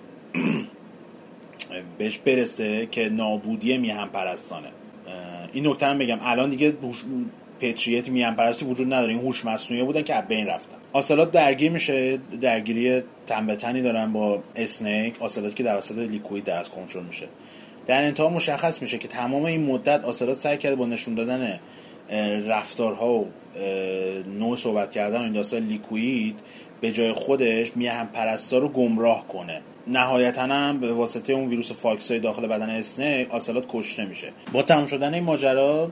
[1.99, 4.69] بهش برسه که نابودی میهن پرستانه
[5.53, 6.19] این نکته هم بگم.
[6.23, 6.75] الان دیگه
[7.61, 9.13] پتریت میهم پرستی وجود نداره.
[9.13, 10.77] این هوش مصنوعی بودن که از بین رفتن.
[10.93, 12.19] Ocelot درگیر میشه.
[12.41, 15.23] درگیری تن به تنی دارن با Snake.
[15.23, 17.27] Ocelot که توسط Liquid در از کنترل میشه.
[17.87, 21.61] در انتها مشخص میشه که تمام این مدت آسلات سعی کرده با نشون دادن
[22.47, 23.27] رفتارها و
[24.39, 26.39] نوع صحبت کردن و این داستان لیکوید
[26.81, 29.61] به جای خودش میهم پرستا رو گمراه کنه.
[29.87, 34.29] نهایتا هم به واسطه اون ویروس فاکسای داخل بدن اسنیک آسلات کشته میشه.
[34.53, 35.91] با تمام شدن این ماجرا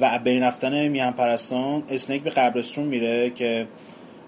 [0.00, 3.66] و بین رفتن میهم پرستان اسنیک به قبرستون میره که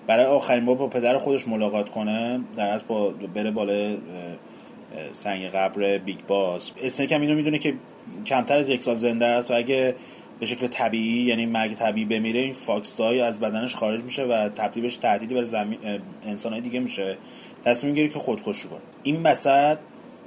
[0.06, 3.96] برای آخرین بار با پدر خودش ملاقات کنه در از با بره بالا
[5.12, 7.74] سنگ قبر بیگ باس اسنیک هم اینو می‌دونه که
[8.26, 9.94] کمتر از یک سال زنده است و اگه
[10.40, 14.82] به شکل طبیعی یعنی مرگ طبیعی بمیره این فاکس از بدنش خارج میشه و تبدیل
[14.82, 15.78] بهش تهدیدی برای زمین
[16.26, 17.16] انسانهای دیگه میشه.
[17.64, 18.78] تصمیم می‌گیره که خودکشی کنه.
[19.02, 19.78] این وسط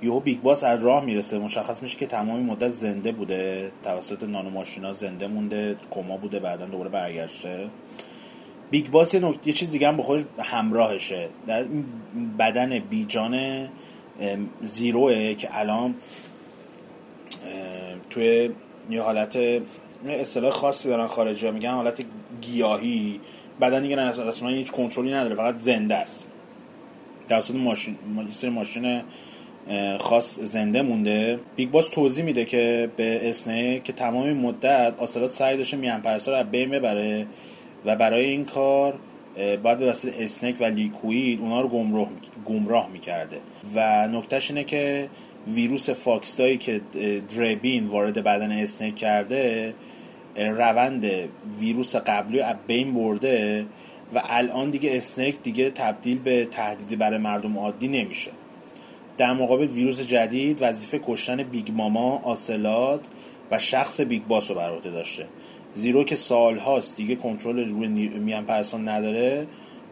[0.02, 1.40] یهو بیگ باس از راه می‌رسه.
[1.40, 3.72] مشخص میشه که تمام مدت زنده بوده.
[3.84, 7.68] توسط نانو ماشینا زنده مونده کما بوده بعدا دوباره برگشته.
[8.72, 11.30] بیگ باس یه, نکته- چیز دیگه هم با خودش همراهشه.
[11.48, 11.86] در این
[12.40, 13.68] بدن بیجان
[14.64, 15.96] زیروه که الان
[18.10, 18.50] توی
[18.90, 19.38] یه حالت
[20.06, 21.52] اصطلاح خاصی دارن خارجی ها.
[21.52, 22.02] میگن حالت
[22.42, 23.20] گیاهی.
[23.62, 26.28] بدن دیگه اصلا هیچ کنترلی نداره فقط زنده است.
[27.30, 29.02] توسط ماشین ما- یه سری ماشین
[30.00, 31.40] خاص زنده مونده.
[31.56, 36.34] بیگ باس توضیح میده که به اسنیک که تمام مدت آسلات سعی داشته میهن پرستا
[36.34, 37.28] رو از بین ببره
[37.86, 38.94] و برای این کار
[39.64, 42.08] باید به وسیله اسنیک و لیکوید اونا رو گمراه
[42.46, 43.38] گمراه می‌کرده.
[43.76, 45.10] و نکتهش اینه که
[45.48, 46.82] ویروس FOXDIE ای که
[47.36, 49.74] درِبین وارد بدن اسنیک کرده
[50.36, 51.12] روند
[51.60, 53.66] ویروس قبلی از بین برده
[54.14, 58.32] و الان دیگه اسنیک دیگه تبدیل به تهدیدی برای مردم عادی نمیشه.
[59.18, 63.06] در مقابل ویروس جدید وظیفه کشتن بیگ ماما آسلات
[63.52, 65.26] و شخص بیگ باس رو بر عهده داشته.
[65.74, 69.48] زیرو که سالهاست دیگه کنترل روی میهن پرستان نداره.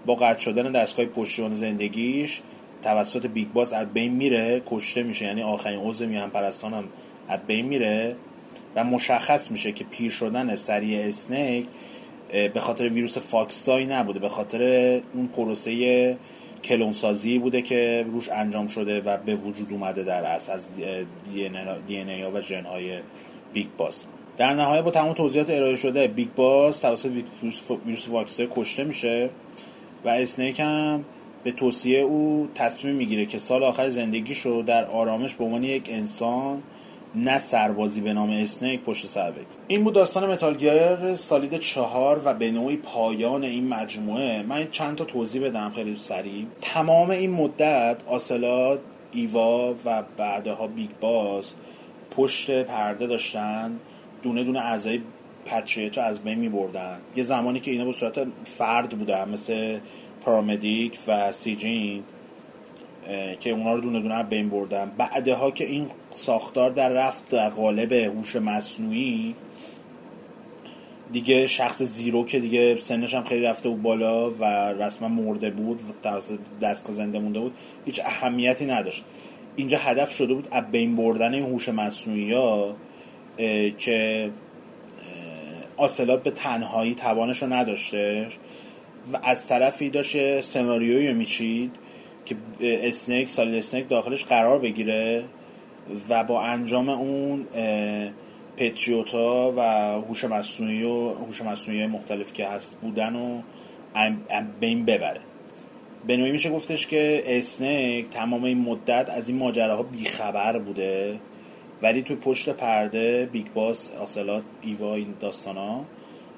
[0.05, 2.41] با قطع شدن دستگاه پشتیبان زندگیش
[2.81, 5.25] توسط بیگ باس از بین میره کشته میشه.
[5.25, 6.83] یعنی آخرین عضو میهن پرستان هم
[7.27, 8.15] از بین میره
[8.75, 11.65] و مشخص میشه که پیر شدن سریع اسنیک
[12.31, 14.19] به خاطر ویروس FOXDIE نبوده.
[14.19, 14.61] به خاطر
[15.13, 16.17] اون پروسه
[16.63, 20.69] کلونسازی بوده که روش انجام شده و به وجود اومده در اصل از
[21.29, 22.99] DNA و ژن های
[23.53, 24.03] بیگ باس.
[24.37, 29.29] در نهایت با تمام توضیحات ارائه شده بیگ باس توسط ویروس ویروس FOXDIE کشته میشه
[30.05, 31.05] و اسنیک هم
[31.43, 35.89] به توصیه او تصمیم می‌گیره که سال آخر زندگیش رو در آرامش به عنوان یک
[35.89, 36.63] انسان
[37.15, 39.63] نه سربازی به نام اسنیک پشت سر بگذاره.
[39.67, 44.43] این بود داستان Metal Gear Solid چهار و به نوعی پایان این مجموعه.
[44.43, 46.45] من چند تا توضیح بدم خیلی سریع.
[46.61, 48.79] تمام این مدت آسلات
[49.11, 51.53] ایوا و بعدها بیگ باس
[52.11, 53.79] پشت پرده داشتن.
[54.23, 55.01] دونه دونه اعضای
[55.45, 59.79] پتریت رو از بین می بردن یه زمانی که اینا به صورت فرد بودن مثل
[60.27, 62.03] پارامدیک و سیجینت
[63.39, 64.91] که اونا رو دونه دونه بین بردن.
[64.97, 69.35] بعدها که این ساختار در رفت در قالب هوش مصنوعی
[71.11, 75.81] دیگه شخص زیرو که دیگه سنش هم خیلی رفته بود بالا و رسما مرده بود
[75.81, 76.09] و
[76.61, 77.53] دستگاه زنده مونده بود
[77.85, 79.03] هیچ اهمیتی نداشت.
[79.55, 82.75] اینجا هدف شده بود از بین بردن این هوش مصنوعی ها
[83.77, 84.29] که
[85.77, 88.27] آسلات به تنهایی توانش رو نداشته.
[89.13, 91.75] و از طرفی داشت سناریویی رو میچید
[92.25, 95.23] که اسنیک سالید اسنیک داخلش قرار بگیره
[96.09, 97.47] و با انجام اون
[98.57, 99.61] پتریوتا و
[100.01, 103.41] هوش مصنوعی و هوش مصنوعی مختلف که هست بودن و
[103.95, 104.21] ام-
[104.59, 105.19] بین ببره.
[106.07, 111.19] به نوعی میشه گفتش که اسنیک تمام این مدت از این ماجراها بیخبر بوده
[111.81, 115.85] ولی توی پشت پرده بیگ باس آسلات ایوا این داستانا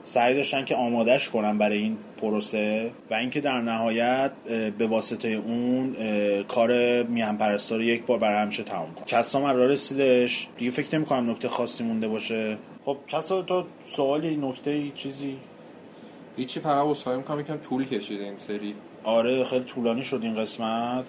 [0.03, 4.31] سعی داشتن که آمادش کنن برای این پروسه و اینکه در نهایت
[4.77, 5.95] به واسطه اون
[6.47, 10.71] کار میان پرستا رو یک بار برای همیشه تمام کنن کسا من راه رسیدش دیگه
[10.71, 12.57] فکر نمی کنم نکته خاصی مونده باشه.
[12.85, 13.63] خب کسا تو
[13.95, 15.37] سوالی نکته چیزی؟
[16.37, 18.73] هیچی فقط واسه می‌کنم یکم طول کشیده این سری.
[19.03, 21.05] آره خیلی طولانی شد این قسمت.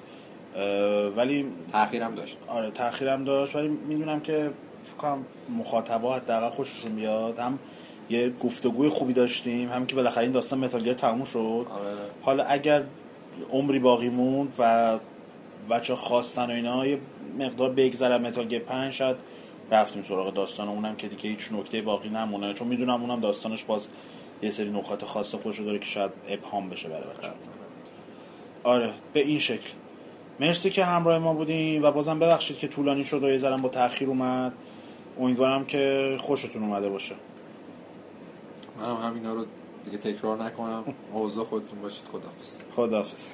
[1.17, 2.39] ولی تاخیرم داشت.
[2.49, 4.51] آره تاخیرم داشت ولی می‌دونم که
[4.85, 5.25] فکر کنم
[5.59, 7.39] مخاطبا حداقل خوششون بیاد.
[7.39, 7.59] هم
[8.11, 9.71] یه گفتگوی خوبی داشتیم.
[9.71, 11.39] هم که بالاخره این داستان متالگر تموم شد.
[11.39, 11.67] آره.
[12.23, 12.83] حالا اگر
[13.53, 14.99] عمری باقی موند و
[15.71, 16.99] بچه خواستن و اینا یه
[17.39, 19.17] مقدار بگذره متالگر پنج شاید
[19.71, 22.55] رفتیم سراغ داستان اونم که دیگه هیچ نکته باقی نمونه.
[22.55, 23.89] چون می‌دونم اونم داستانش باز
[24.43, 27.31] یه سری نکات خاص خودشو داره که شاید ابهام بشه برای بچه
[28.65, 29.71] آره به این شکل.
[30.41, 34.09] مرسی که همراه ما بودیم و بازم ببخشید که طولانی شد و یه با تاخیر
[34.09, 34.53] اومد.
[35.21, 37.15] امیدوارم که خوشتون اومده باشه.
[38.81, 39.47] منم همینا رو
[39.85, 40.85] دیگه تکرار نکنم.
[41.13, 42.05] موضوع خودتون باشید.
[42.13, 43.31] خدافظ خداحافظ.